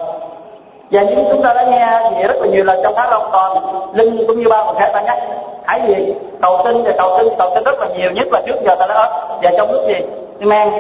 và 0.91 1.03
như 1.03 1.15
chúng 1.31 1.43
ta 1.43 1.55
đã 1.55 1.63
nghe 1.65 2.11
thì 2.11 2.23
rất 2.23 2.37
là 2.41 2.47
nhiều 2.47 2.65
lần 2.65 2.81
trong 2.83 2.95
tháng 2.97 3.11
long 3.11 3.29
toàn 3.33 3.57
linh 3.95 4.27
cũng 4.27 4.41
như 4.41 4.49
ba 4.49 4.65
một 4.65 4.75
khác 4.79 4.91
ta 4.93 5.01
nhắc. 5.01 5.19
Hãy 5.65 5.81
gì? 5.87 6.15
Cầu 6.43 6.61
xin 6.65 6.83
và 6.85 6.93
cầu 6.99 7.19
xin 7.19 7.29
cầu 7.39 7.51
xin 7.55 7.65
rất 7.65 7.79
là 7.81 7.87
nhiều, 7.97 8.11
nhất 8.11 8.29
là 8.33 8.41
trước 8.47 8.57
giờ 8.65 8.75
ta 8.75 8.87
đã 8.87 8.95
ớt 8.95 9.39
và 9.43 9.51
trong 9.57 9.73
lúc 9.73 9.83
gì? 9.89 10.07
Men 10.41 10.73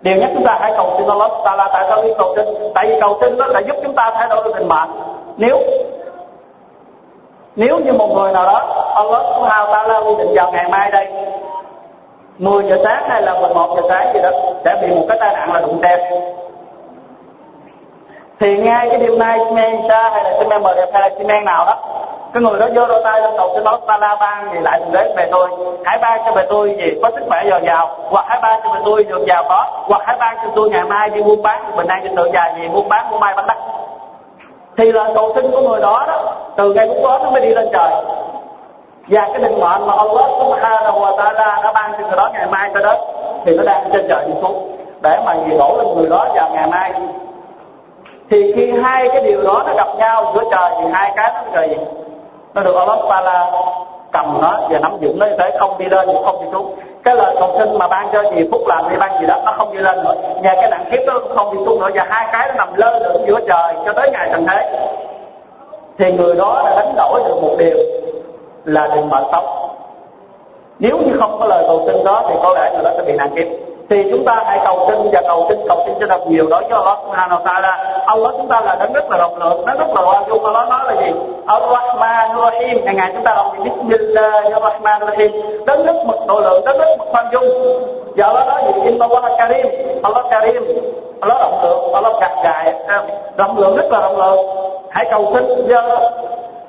điều 0.00 0.16
nhất 0.16 0.30
chúng 0.34 0.44
ta 0.44 0.58
hãy 0.60 0.72
cầu 0.76 0.94
xin 0.98 1.08
Allah 1.08 1.30
ta 1.44 1.56
là 1.56 1.68
tại 1.72 1.86
sao 1.88 2.02
đi 2.02 2.08
cầu 2.18 2.34
xin. 2.36 2.46
Tại 2.74 2.86
vì 2.86 3.00
cầu 3.00 3.18
xin 3.20 3.38
nó 3.38 3.46
là 3.46 3.60
giúp 3.60 3.76
chúng 3.82 3.94
ta 3.94 4.10
thay 4.14 4.28
đổi 4.28 4.44
được 4.44 4.52
tình 4.58 4.68
mệnh 4.68 4.88
nếu 5.36 5.58
nếu 7.56 7.78
như 7.78 7.92
một 7.92 8.08
người 8.14 8.32
nào 8.32 8.44
đó, 8.46 8.92
Allah 8.94 9.22
subhanahu 9.34 9.72
ta 9.72 9.82
la 9.82 9.98
quy 9.98 10.14
định 10.18 10.34
vào 10.34 10.52
ngày 10.52 10.68
mai 10.68 10.90
đây 10.90 11.08
10 12.38 12.64
giờ 12.68 12.78
sáng 12.84 13.08
hay 13.08 13.22
là 13.22 13.40
11 13.40 13.76
giờ 13.76 13.82
sáng 13.88 14.14
gì 14.14 14.20
đó, 14.22 14.30
sẽ 14.64 14.76
bị 14.82 14.94
một 14.94 15.06
cái 15.08 15.18
tai 15.20 15.32
nạn 15.34 15.52
là 15.52 15.60
đụng 15.60 15.80
xe 15.82 16.10
thì 18.40 18.56
ngay 18.56 18.88
cái 18.90 18.98
đêm 18.98 19.18
nay 19.18 19.38
men 19.52 19.76
xa 19.88 20.10
hay 20.10 20.24
là 20.24 20.30
chim 20.38 20.48
men 20.48 20.62
đẹp 20.76 20.86
hay 20.92 21.02
là 21.02 21.08
chim 21.08 21.26
men 21.26 21.44
nào 21.44 21.66
đó, 21.66 21.76
cái 22.34 22.42
người 22.42 22.60
đó 22.60 22.66
vô 22.74 22.86
đôi 22.86 23.00
tay 23.04 23.20
lên 23.20 23.32
cầu 23.36 23.50
xin 23.54 23.64
đó 23.64 23.78
ta 23.86 23.98
la 23.98 24.16
ban 24.20 24.48
thì 24.52 24.58
lại 24.60 24.78
thượng 24.78 24.92
đến 24.92 25.12
về 25.16 25.28
tôi. 25.30 25.48
Hãy 25.84 25.98
ban 25.98 26.20
cho 26.24 26.32
về 26.32 26.46
tôi 26.50 26.76
gì? 26.78 26.98
Có 27.02 27.10
sức 27.10 27.24
khỏe 27.28 27.44
dồi 27.50 27.60
dào. 27.66 27.88
Hoặc 28.10 28.24
hãy 28.28 28.38
ban 28.42 28.60
cho 28.64 28.72
về 28.72 28.80
tôi 28.84 29.04
được 29.04 29.24
giàu 29.26 29.44
có. 29.48 29.64
Hoặc 29.88 30.02
hãy 30.04 30.16
ban 30.20 30.36
cho 30.36 30.48
tôi 30.56 30.70
ngày 30.70 30.84
mai 30.84 31.10
đi 31.10 31.22
buôn 31.22 31.42
bán. 31.42 31.62
Bình 31.76 31.86
an 31.86 32.00
cho 32.04 32.10
tự 32.16 32.30
già 32.34 32.52
gì? 32.56 32.68
Buôn 32.68 32.88
bán, 32.88 33.10
buôn 33.10 33.20
mai 33.20 33.34
bán 33.34 33.46
đắt 33.46 33.56
thì 34.76 34.92
lời 34.92 35.10
cầu 35.14 35.32
xin 35.34 35.50
của 35.50 35.60
người 35.60 35.80
đó 35.80 36.04
đó, 36.06 36.34
từ 36.56 36.72
ngày 36.72 36.86
lúc 36.86 36.96
đó 37.02 37.18
nó 37.22 37.30
mới 37.30 37.40
đi 37.40 37.48
lên 37.48 37.68
trời. 37.72 37.90
Và 39.08 39.28
cái 39.32 39.38
định 39.38 39.60
mệnh 39.60 39.86
mà 39.86 39.94
Allah 39.96 40.30
subhanahu 40.38 41.00
wa 41.00 41.16
ta'ala 41.16 41.62
đã 41.62 41.72
ban 41.74 41.92
cho 41.92 41.98
người 41.98 42.16
đó 42.16 42.30
ngày 42.32 42.46
mai 42.46 42.70
cho 42.74 42.80
đó 42.80 42.94
thì 43.44 43.56
nó 43.56 43.62
đang 43.64 43.90
trên 43.92 44.06
trời 44.08 44.24
đi 44.26 44.32
xuống. 44.42 44.76
Để 45.02 45.18
mà 45.24 45.34
gì 45.34 45.58
đổ 45.58 45.76
lên 45.78 45.86
người 45.96 46.08
đó 46.10 46.26
vào 46.34 46.48
ngày 46.52 46.66
mai 46.66 46.92
thì 48.30 48.52
khi 48.56 48.72
hai 48.82 49.08
cái 49.08 49.22
điều 49.22 49.42
đó 49.42 49.62
nó 49.66 49.74
gặp 49.74 49.88
nhau 49.98 50.32
giữa 50.34 50.44
trời 50.50 50.70
thì 50.80 50.88
hai 50.92 51.12
cái 51.16 51.32
nó 51.34 51.40
trời 51.54 51.68
gì 51.68 51.76
nó 52.54 52.62
được 52.62 52.76
Allah 52.76 52.98
Taala 53.08 53.50
cầm 54.12 54.38
nó 54.42 54.60
và 54.70 54.78
nắm 54.78 54.96
giữ 55.00 55.12
nó 55.16 55.26
để 55.38 55.56
không 55.58 55.78
đi 55.78 55.86
lên 55.86 56.06
cũng 56.06 56.24
không 56.24 56.44
đi 56.44 56.46
xuống. 56.52 56.74
Cái 57.04 57.16
lời 57.16 57.36
cầu 57.40 57.50
xin 57.58 57.78
mà 57.78 57.88
ban 57.88 58.08
cho 58.12 58.22
gì, 58.22 58.48
phúc 58.52 58.60
làm 58.66 58.90
gì 58.90 58.96
ban 58.98 59.20
gì 59.20 59.26
đó, 59.26 59.36
nó 59.44 59.52
không 59.52 59.72
đi 59.72 59.78
lên 59.78 60.04
nữa. 60.04 60.14
Và 60.44 60.54
cái 60.54 60.70
đẳng 60.70 60.84
kiếp 60.92 61.00
nó 61.06 61.20
không 61.36 61.56
đi 61.56 61.64
xuống 61.66 61.80
nữa 61.80 61.88
và 61.94 62.06
hai 62.08 62.28
cái 62.32 62.48
nó 62.48 62.54
nằm 62.54 62.68
lơ 62.76 62.98
lửng 62.98 63.24
giữa 63.26 63.40
trời 63.48 63.74
cho 63.86 63.92
tới 63.92 64.10
ngày 64.10 64.28
tận 64.32 64.46
thế. 64.46 64.88
Thì 65.98 66.12
người 66.12 66.34
đó 66.34 66.62
đã 66.64 66.74
đánh 66.76 66.94
đổi 66.96 67.22
được 67.28 67.42
một 67.42 67.54
điều 67.58 67.76
là 68.64 68.88
đừng 68.94 69.08
mệt 69.10 69.22
sống. 69.32 69.46
Nếu 70.78 70.98
như 70.98 71.12
không 71.20 71.36
có 71.40 71.46
lời 71.46 71.64
cầu 71.66 71.82
xin 71.86 72.04
đó 72.04 72.22
thì 72.28 72.34
có 72.42 72.54
lẽ 72.54 72.70
người 72.72 72.84
đó 72.84 72.90
sẽ 72.96 73.02
bị 73.06 73.12
nạn 73.12 73.28
kiếp 73.36 73.67
thì 73.90 74.08
chúng 74.10 74.24
ta 74.24 74.42
hãy 74.46 74.58
cầu 74.64 74.86
xin 74.88 75.10
và 75.12 75.22
cầu 75.26 75.46
xin 75.48 75.58
cầu 75.68 75.82
xin 75.86 75.94
cho 76.00 76.06
thật 76.06 76.20
nhiều. 76.26 76.46
Đối 76.50 76.62
với 76.62 76.72
Allah 76.72 76.98
Subhanahu 77.04 77.40
wa 77.40 77.44
ta'ala. 77.44 77.72
Allah 78.06 78.32
chúng 78.36 78.48
ta 78.48 78.60
là 78.60 78.76
đấng 78.80 78.92
rất 78.92 79.10
là 79.10 79.18
rộng 79.18 79.38
lượng 79.38 79.66
đấng 79.66 79.78
rất 79.78 79.88
là 79.94 80.02
oan 80.02 80.22
dung. 80.28 80.44
Allah 80.44 80.68
nói 80.68 80.80
là 80.86 81.02
gì? 81.02 81.12
Ar-Rahman 81.46 82.40
Rahim 82.40 82.84
ngày 82.84 82.94
ngày 82.94 83.10
chúng 83.14 83.24
ta 83.24 83.34
đọc 83.34 83.54
Bismillah 83.64 84.44
Ar-Rahman 84.44 85.00
Rahim 85.06 85.32
đấng 85.66 85.86
rất 85.86 85.96
mực 86.06 86.26
độ 86.26 86.40
lượng 86.40 86.64
đấng 86.64 86.78
rất 86.78 86.98
mực 86.98 87.08
khoan 87.12 87.26
dung. 87.32 87.44
Và 88.16 88.26
Allah 88.26 88.46
nói 88.48 88.62
gì? 88.66 88.80
Inna 88.90 89.06
Allah 89.10 89.38
Karim. 89.38 89.66
Allah 90.02 90.24
Karim. 90.30 90.62
Allah 91.20 91.38
rộng 91.40 91.60
lượng 91.62 91.92
Allah 91.92 92.12
chặt 92.20 92.36
dài, 92.44 92.74
à, 92.86 93.02
rộng 93.36 93.58
lượng 93.58 93.76
rất 93.76 93.92
là 93.92 94.00
rộng 94.00 94.16
lượng. 94.16 94.46
Hãy 94.90 95.06
cầu 95.10 95.32
xin 95.34 95.68
do 95.68 95.82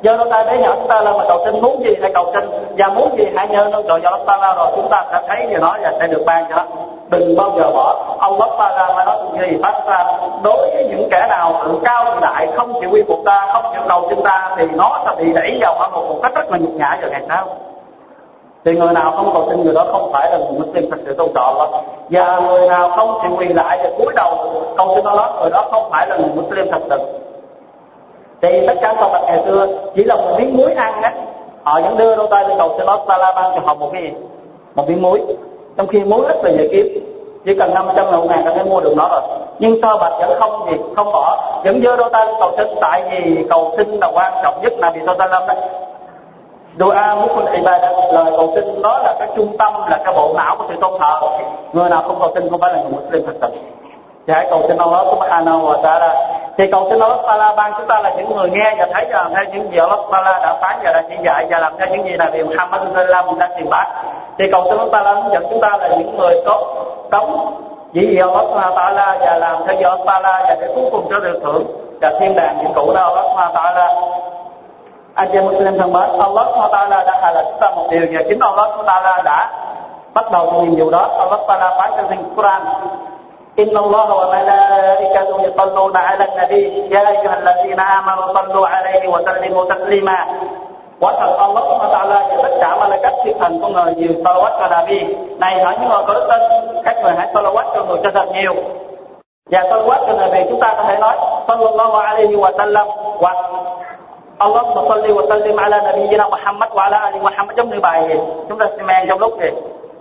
do 0.01 0.17
nó 0.17 0.25
ta 0.31 0.43
bé 0.43 0.57
nhỏ 0.57 0.75
chúng 0.75 0.87
ta 0.87 1.01
lên 1.01 1.17
mà 1.17 1.23
cầu 1.27 1.45
xin 1.45 1.61
muốn 1.61 1.83
gì 1.83 1.95
hãy 2.01 2.11
cầu 2.13 2.31
xin. 2.33 2.49
Và 2.77 2.87
muốn 2.87 3.17
gì 3.17 3.25
hãy 3.35 3.47
nhớ 3.47 3.69
nó 3.71 3.81
rồi 3.87 3.99
do 4.03 4.09
Allah 4.09 4.27
ta 4.27 4.53
rồi 4.57 4.67
chúng 4.75 4.89
ta 4.89 5.05
sẽ 5.11 5.19
thấy 5.27 5.47
và 5.51 5.59
nói 5.59 5.79
là 5.81 5.93
sẽ 5.99 6.07
được 6.07 6.23
ban 6.25 6.45
cho. 6.49 6.55
đó 6.55 6.65
đừng 7.09 7.35
bao 7.37 7.51
giờ 7.57 7.71
bỏ. 7.71 8.17
Allah 8.19 8.49
ta 8.57 8.69
ra 8.77 8.93
mà 8.95 9.05
nói 9.05 9.17
gì? 9.39 9.57
Phát 9.63 9.81
ta 9.87 10.13
đối 10.43 10.69
với 10.73 10.85
những 10.89 11.07
kẻ 11.11 11.25
nào 11.29 11.61
tự 11.65 11.79
cao 11.83 12.05
tự 12.05 12.19
đại, 12.21 12.47
không 12.55 12.73
chịu 12.81 12.89
quy 12.91 13.03
phục 13.07 13.19
ta, 13.25 13.47
không 13.53 13.63
chịu 13.73 13.81
cầu 13.89 14.07
chúng 14.09 14.23
ta, 14.23 14.55
thì 14.57 14.67
nó 14.75 14.99
sẽ 15.05 15.23
bị 15.23 15.33
đẩy 15.33 15.57
vào 15.61 15.75
hỏa 15.77 15.89
ngục 15.89 16.09
một 16.09 16.19
cách 16.23 16.35
rất 16.35 16.51
là 16.51 16.57
nhục 16.57 16.73
nhã 16.73 16.97
vào 17.01 17.11
ngày 17.11 17.21
sau. 17.29 17.47
Thì 18.65 18.75
người 18.75 18.93
nào 18.93 19.11
không 19.11 19.29
cầu 19.33 19.47
xin 19.49 19.63
người 19.63 19.73
đó 19.73 19.85
không 19.91 20.11
phải 20.13 20.31
là 20.31 20.37
người 20.37 20.59
Muslim 20.59 20.91
thật 20.91 20.97
sự 21.05 21.13
tôn 21.13 21.29
trọng 21.35 21.45
Allah 21.45 21.69
và 22.09 22.39
người 22.39 22.67
nào 22.67 22.89
không 22.89 23.19
chịu 23.21 23.31
quỳ 23.37 23.47
lại 23.47 23.79
và 23.83 23.89
cúi 23.97 24.13
đầu 24.15 24.35
cầu 24.77 24.95
xin 24.95 25.05
Allah, 25.05 25.29
người 25.41 25.49
đó 25.49 25.67
không 25.71 25.89
phải 25.91 26.07
là 26.07 26.17
người 26.17 26.29
Muslim 26.35 26.71
thật 26.71 26.81
sự. 26.89 26.99
Thì 28.41 28.67
tất 28.67 28.73
cả 28.81 28.95
con 28.99 29.11
vật 29.11 29.21
ngày 29.27 29.43
xưa 29.45 29.67
chỉ 29.95 30.03
là 30.03 30.15
một 30.15 30.35
miếng 30.37 30.57
muối 30.57 30.73
ăn 30.73 31.01
á 31.01 31.13
họ 31.63 31.81
vẫn 31.81 31.97
đưa 31.97 32.15
đôi 32.15 32.27
tay 32.31 32.47
lên 32.47 32.57
cầu 32.57 32.69
xin 32.77 32.87
Allah 32.87 33.07
Taala 33.07 33.31
ban 33.31 33.55
cho 33.55 33.61
họ 33.65 33.73
một 33.73 33.89
cái 33.93 34.01
gì? 34.01 34.11
Một 34.75 34.89
miếng 34.89 35.01
muối 35.01 35.21
trong 35.79 35.87
khi 35.87 35.99
muốn 35.99 36.27
rất 36.27 36.35
là 36.43 36.51
dễ 36.51 36.67
kiếm. 36.71 36.87
Chỉ 37.45 37.55
cần 37.59 37.73
500 37.73 38.11
ngàn 38.11 38.27
ngàn 38.27 38.41
có 38.45 38.51
thể 38.55 38.63
mua 38.63 38.81
được 38.81 38.93
nó 38.97 39.07
rồi. 39.09 39.21
Nhưng 39.59 39.81
sơ 39.81 39.97
bạch 39.97 40.13
vẫn 40.19 40.39
không 40.39 40.71
gì 40.71 40.77
không 40.95 41.11
bỏ. 41.11 41.61
Vẫn 41.65 41.81
dơ 41.83 41.95
đôi 41.95 42.09
tay 42.13 42.27
cầu 42.39 42.51
xin 42.57 42.67
tại 42.81 43.03
vì 43.11 43.45
cầu 43.49 43.73
xin 43.77 43.99
là 44.01 44.11
quan 44.13 44.33
trọng 44.43 44.61
nhất 44.61 44.73
là 44.77 44.91
vì 44.91 45.01
tôi 45.05 45.15
ta 45.19 45.27
lâm 45.27 45.43
đó 45.47 45.53
Dua 46.79 46.93
mukun 47.21 47.45
ibadah 47.53 47.91
lời 48.13 48.31
cầu 48.37 48.51
xin, 48.55 48.81
đó 48.81 48.99
là 49.03 49.15
cái 49.19 49.27
trung 49.35 49.57
tâm, 49.57 49.73
là 49.89 49.99
cái 50.05 50.13
bộ 50.13 50.33
não 50.37 50.55
của 50.55 50.63
sự 50.69 50.75
tôn 50.81 50.99
thờ. 50.99 51.19
Người 51.73 51.89
nào 51.89 52.03
không 52.07 52.19
cầu 52.19 52.31
xin 52.35 52.49
không 52.49 52.61
phải 52.61 52.73
là 52.73 52.81
người 52.81 52.91
Muslim 52.91 53.25
thật 53.25 53.33
sự. 53.41 53.47
Thì 54.27 54.33
hãy 54.33 54.47
cầu 54.49 54.61
xin 54.67 54.77
Allah 54.77 55.05
subhanahu 55.11 55.59
wa 55.59 55.81
ta'ala. 55.81 56.09
Thì 56.57 56.71
cầu 56.71 56.87
xin 56.89 56.99
Allah 56.99 57.19
ta'ala, 57.25 57.55
ban 57.55 57.73
chúng 57.77 57.87
ta 57.87 58.01
là 58.01 58.13
những 58.17 58.35
người 58.35 58.49
nghe 58.49 58.75
và 58.79 58.87
thấy 58.93 59.05
và 59.11 59.21
làm 59.23 59.33
theo 59.35 59.43
những 59.53 59.71
gì 59.71 59.77
Allah 59.77 59.99
ta'ala 60.09 60.41
đã 60.41 60.57
phán 60.61 60.79
và 60.83 60.91
đã 60.91 61.03
chỉ 61.09 61.15
dạy 61.23 61.45
và 61.49 61.59
làm 61.59 61.73
theo 61.79 61.87
những 61.91 62.05
gì 62.05 62.17
là 62.17 62.29
điều 62.33 62.45
Muhammad 62.45 62.81
sallallahu 62.95 63.35
đã 63.39 63.49
truyền 63.57 63.69
bá 63.69 63.85
thì 64.38 64.50
cầu 64.52 64.64
xin 64.68 64.78
Allah 64.78 64.92
ta'ala 64.92 65.14
hướng 65.14 65.32
dẫn 65.32 65.46
chúng 65.50 65.60
ta 65.60 65.76
là 65.76 65.88
những 65.88 66.18
người 66.18 66.42
tốt 66.46 66.60
cống 67.10 67.54
vì 67.92 68.06
gì 68.06 68.18
Allah 68.18 68.44
ta'ala 68.76 69.18
và 69.20 69.38
làm 69.38 69.56
theo 69.66 69.76
gì 69.76 69.82
Allah 69.82 70.00
ta'ala 70.06 70.44
và 70.48 70.56
để 70.60 70.72
cuối 70.74 70.84
cùng 70.92 71.06
cho 71.10 71.18
được 71.18 71.40
thưởng 71.44 71.64
và 72.00 72.12
thiên 72.20 72.34
đàng 72.34 72.58
những 72.62 72.72
cụ 72.74 72.92
đó 72.94 73.02
Allah 73.02 73.52
ta'ala 73.54 73.86
anh 75.14 75.28
chị 75.32 75.40
Muslim 75.40 75.78
thân 75.78 75.92
mến 75.92 76.10
Allah 76.20 76.46
ta'ala 76.72 77.04
đã 77.06 77.18
hạ 77.22 77.32
lệnh 77.34 77.44
chúng 77.44 77.60
ta 77.60 77.70
một 77.70 77.86
điều 77.90 78.06
và 78.12 78.22
chính 78.28 78.40
Allah 78.40 78.70
ta'ala 78.86 79.22
đã 79.24 79.50
bắt 80.14 80.32
đầu 80.32 80.50
nhiệm 80.52 80.74
vụ 80.84 80.90
đó 80.90 81.08
Allah 81.18 81.40
ta'ala 81.48 81.78
phán 81.78 81.90
trong 81.96 82.06
kinh 82.10 82.34
Quran 82.36 82.62
إن 83.58 83.76
الله 83.76 84.08
وملائكته 84.20 85.42
يصلون 85.46 85.96
على 85.96 86.24
النبي 86.24 86.64
يا 86.94 87.02
أيها 87.10 87.34
الذين 87.38 87.80
آمنوا 87.80 88.26
صلوا 88.34 88.66
عليه 88.68 89.08
وسلموا 89.08 89.64
تسليما 89.64 90.18
quả 91.01 91.13
thật, 91.19 91.35
Allah 91.39 91.63
Subhanahu 91.63 91.91
wa 91.91 91.93
ta'ala 91.93 92.27
và 92.29 92.43
tất 92.43 92.57
cả 92.61 92.77
malaikat 92.79 93.13
thiên 93.23 93.39
thần 93.39 93.61
của 93.61 93.67
người 93.67 93.93
nhiều 93.95 94.11
salawat 94.23 94.59
và 94.59 94.67
Nabi 94.67 95.15
này 95.39 95.63
hỏi 95.63 95.75
những 95.79 95.89
người 95.89 96.03
có 96.07 96.13
đức 96.13 96.27
tin, 96.29 96.41
các 96.85 96.95
người 97.03 97.13
hãy 97.17 97.27
salawat 97.33 97.65
cho 97.75 97.83
người 97.83 97.97
cho 98.03 98.11
thật 98.13 98.27
nhiều. 98.33 98.53
Và 99.51 99.61
salawat 99.61 100.07
cho 100.07 100.13
người 100.13 100.29
về 100.31 100.45
chúng 100.49 100.59
ta 100.59 100.73
có 100.77 100.83
thể 100.83 100.97
nói, 100.97 101.15
sallallahu 101.47 101.93
alaihi 101.97 102.35
wa 102.35 102.51
sallam 102.57 102.87
hoặc 103.19 103.37
Allahumma 104.37 104.81
salli 104.89 105.13
wa 105.13 105.29
sallim 105.29 105.57
ala 105.57 105.81
nabiyyina 105.81 106.29
Muhammad 106.29 106.69
wa 106.69 106.81
ala 106.81 106.97
ali 106.97 107.19
Muhammad. 107.19 107.57
Giống 107.57 107.69
như 107.69 107.79
bài 107.79 108.17
chúng 108.49 108.59
ta 108.59 108.65
sẽ 108.77 108.83
men 108.83 109.07
trong 109.07 109.19
lúc 109.19 109.37
này 109.37 109.51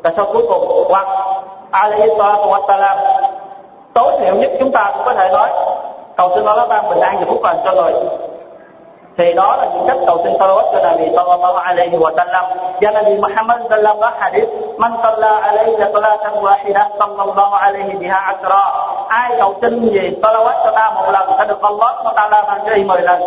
và 0.02 0.12
sau 0.16 0.26
cuối 0.32 0.42
cùng 0.48 0.84
hoặc 0.88 1.06
alaihi 1.70 2.08
salatu 2.18 2.42
wa 2.42 2.66
salam. 2.68 2.98
Tối 3.94 4.12
thiểu 4.20 4.34
nhất 4.34 4.50
chúng 4.60 4.72
ta 4.72 4.92
cũng 4.94 5.04
có 5.04 5.14
thể 5.14 5.28
nói, 5.32 5.48
cầu 6.16 6.30
xin 6.34 6.44
Allah 6.44 6.68
ban 6.68 6.90
bình 6.90 7.00
an 7.00 7.16
và 7.20 7.24
phúc 7.28 7.40
lành 7.44 7.56
cho 7.64 7.74
người. 7.74 7.92
Thì 9.18 9.34
đó 9.34 9.56
là 9.56 9.66
những 9.74 9.84
cách 9.88 9.96
cầu 10.06 10.20
xin 10.24 10.32
salawat 10.38 10.64
cho 10.72 10.80
Nabi 10.82 11.04
sallallahu 11.16 11.56
alaihi 11.56 11.96
wa 11.98 12.10
sallam 12.16 12.44
và 12.80 12.90
Nabi 12.90 13.14
Muhammad 13.18 13.60
sallam 13.70 14.00
có 14.00 14.10
hadith 14.18 14.48
man 14.78 14.92
salla 15.02 15.32
alaihi 15.42 15.76
salatan 15.92 16.34
wahida 16.42 16.88
sallallahu 16.98 17.54
alaihi 17.54 17.98
biha 18.00 18.18
asra 18.18 18.62
ai 19.08 19.30
cầu 19.38 19.54
xin 19.62 19.88
gì 19.94 20.16
salawat 20.22 20.56
cho 20.64 20.70
ta 20.70 20.90
một 20.94 21.10
lần 21.12 21.28
sẽ 21.38 21.44
được 21.48 21.62
Allah 21.62 21.94
ta'ala 22.16 22.42
ban 22.48 22.60
cho 22.66 22.74
10 22.76 23.02
lần 23.02 23.20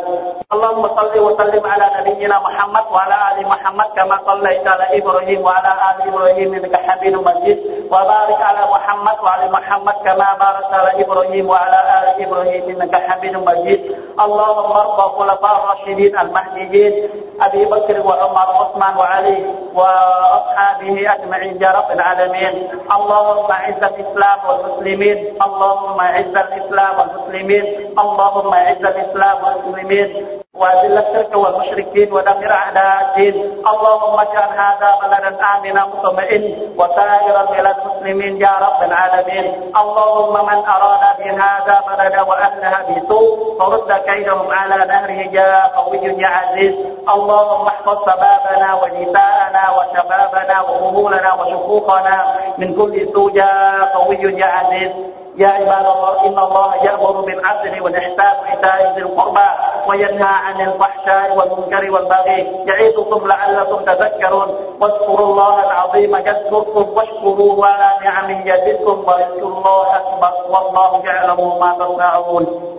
Allahumma 0.51 0.89
salli 0.95 1.19
wa 1.19 1.31
sallim 1.37 1.63
ala 1.63 1.87
nabiyyina 1.95 2.39
Muhammad 2.43 2.85
wa 2.91 2.99
ala 3.07 3.17
ali 3.31 3.43
Muhammad 3.47 3.87
kama 3.95 4.19
sallaita 4.27 4.71
ala 4.75 4.85
Ibrahim 4.91 5.39
wa 5.43 5.55
ala 5.59 5.71
ali 5.89 6.11
Ibrahim 6.11 6.53
innaka 6.59 6.79
Hamidum 6.87 7.23
Majid 7.23 7.57
wa 7.87 8.03
barik 8.03 8.35
ala 8.35 8.67
Muhammad 8.67 9.17
wa 9.23 9.31
ali 9.39 9.47
Muhammad 9.47 9.95
kama 10.03 10.27
barakta 10.39 10.75
ala 10.75 10.91
Ibrahim 10.99 11.45
wa 11.47 11.55
ala 11.55 11.79
ali 12.03 12.11
Ibrahim 12.27 12.63
innaka 12.67 12.99
Hamidum 12.99 13.47
Majid 13.47 13.79
Allahumma 14.19 14.79
arda 14.91 15.05
khulafa 15.15 15.51
الراشدين 15.80 16.18
المهديين 16.18 17.08
أبي 17.41 17.65
بكر 17.65 18.07
وعمر 18.07 18.47
وعثمان 18.55 18.97
وعلي 18.97 19.45
وأصحابه 19.73 21.13
أجمعين 21.13 21.61
يا 21.61 21.71
رب 21.71 21.91
العالمين. 21.91 22.53
اللهم 22.95 23.51
أعز 23.51 23.83
الإسلام 23.83 24.39
والمسلمين 24.47 25.17
اللهم 25.45 25.99
أعز 25.99 26.35
الإسلام 26.45 26.93
والمسلمين 26.99 27.65
اللهم 27.99 28.53
أعز 28.53 28.83
الإسلام 28.85 29.37
والمسلمين. 29.43 30.09
وأذل 30.61 30.97
الشرك 30.97 31.35
والمشركين 31.35 32.13
ودمر 32.13 32.51
أعداء 32.51 32.95
الدين. 33.01 33.35
اللهم 33.71 34.15
اجعل 34.19 34.49
هذا 34.63 34.89
بلدا 35.01 35.31
آمنا 35.55 35.81
مطمئن 35.85 36.43
وسائر 36.79 37.35
بلاد 37.51 37.75
المسلمين 37.85 38.41
يا 38.41 38.53
رب 38.65 38.79
العالمين. 38.89 39.45
اللهم 39.81 40.33
من 40.49 40.59
أراد 40.75 41.03
بهذا 41.19 41.75
بلدا 41.87 42.21
وأهلها 42.21 42.79
بسوء 42.89 43.57
فرد 43.59 43.91
كيدهم 44.07 44.51
على 44.51 44.77
نهره 44.91 45.21
يا 45.39 45.51
قوي 45.77 45.97
يا 46.23 46.27
عزيز. 46.27 46.73
اللهم 47.09 47.30
احفظ 47.67 47.97
شبابنا 48.07 48.73
ونساءنا 48.73 49.63
وشبابنا 49.77 50.61
وأهولنا 50.61 51.33
وشقوقنا 51.33 52.35
من 52.57 52.75
كل 52.75 53.13
سوء 53.13 53.35
يا 53.35 53.83
قوي 53.95 54.15
يا 54.15 54.45
عزيز. 54.45 54.91
يا 55.37 55.47
عباد 55.47 55.85
الله 55.85 56.25
إن 56.25 56.39
الله 56.39 56.75
يأمر 56.75 57.11
بالعدل 57.11 57.81
والإحسان 57.81 58.33
وإيتاء 58.41 58.93
ذي 58.95 59.01
القربى 59.01 59.47
وينهى 59.87 60.33
عن 60.45 60.61
الفحشاء 60.61 61.37
والمنكر 61.37 61.91
والبغي. 61.91 62.65
يعظكم 62.67 63.27
لعلكم 63.27 63.85
تذكرون. 63.85 64.49
واذكروا 64.81 65.27
الله 65.27 65.63
العظيم 65.65 66.15
يذكركم 66.15 66.85
واشكروه 66.95 67.67
على 67.67 68.05
نعمه 68.05 68.39
يزدكم 68.51 69.03
ويذكر 69.07 69.47
الله 69.47 69.95
أكبر. 69.95 70.33
والله 70.49 71.05
يعلم 71.05 71.59
ما 71.59 71.73
تصنعون. 71.79 72.70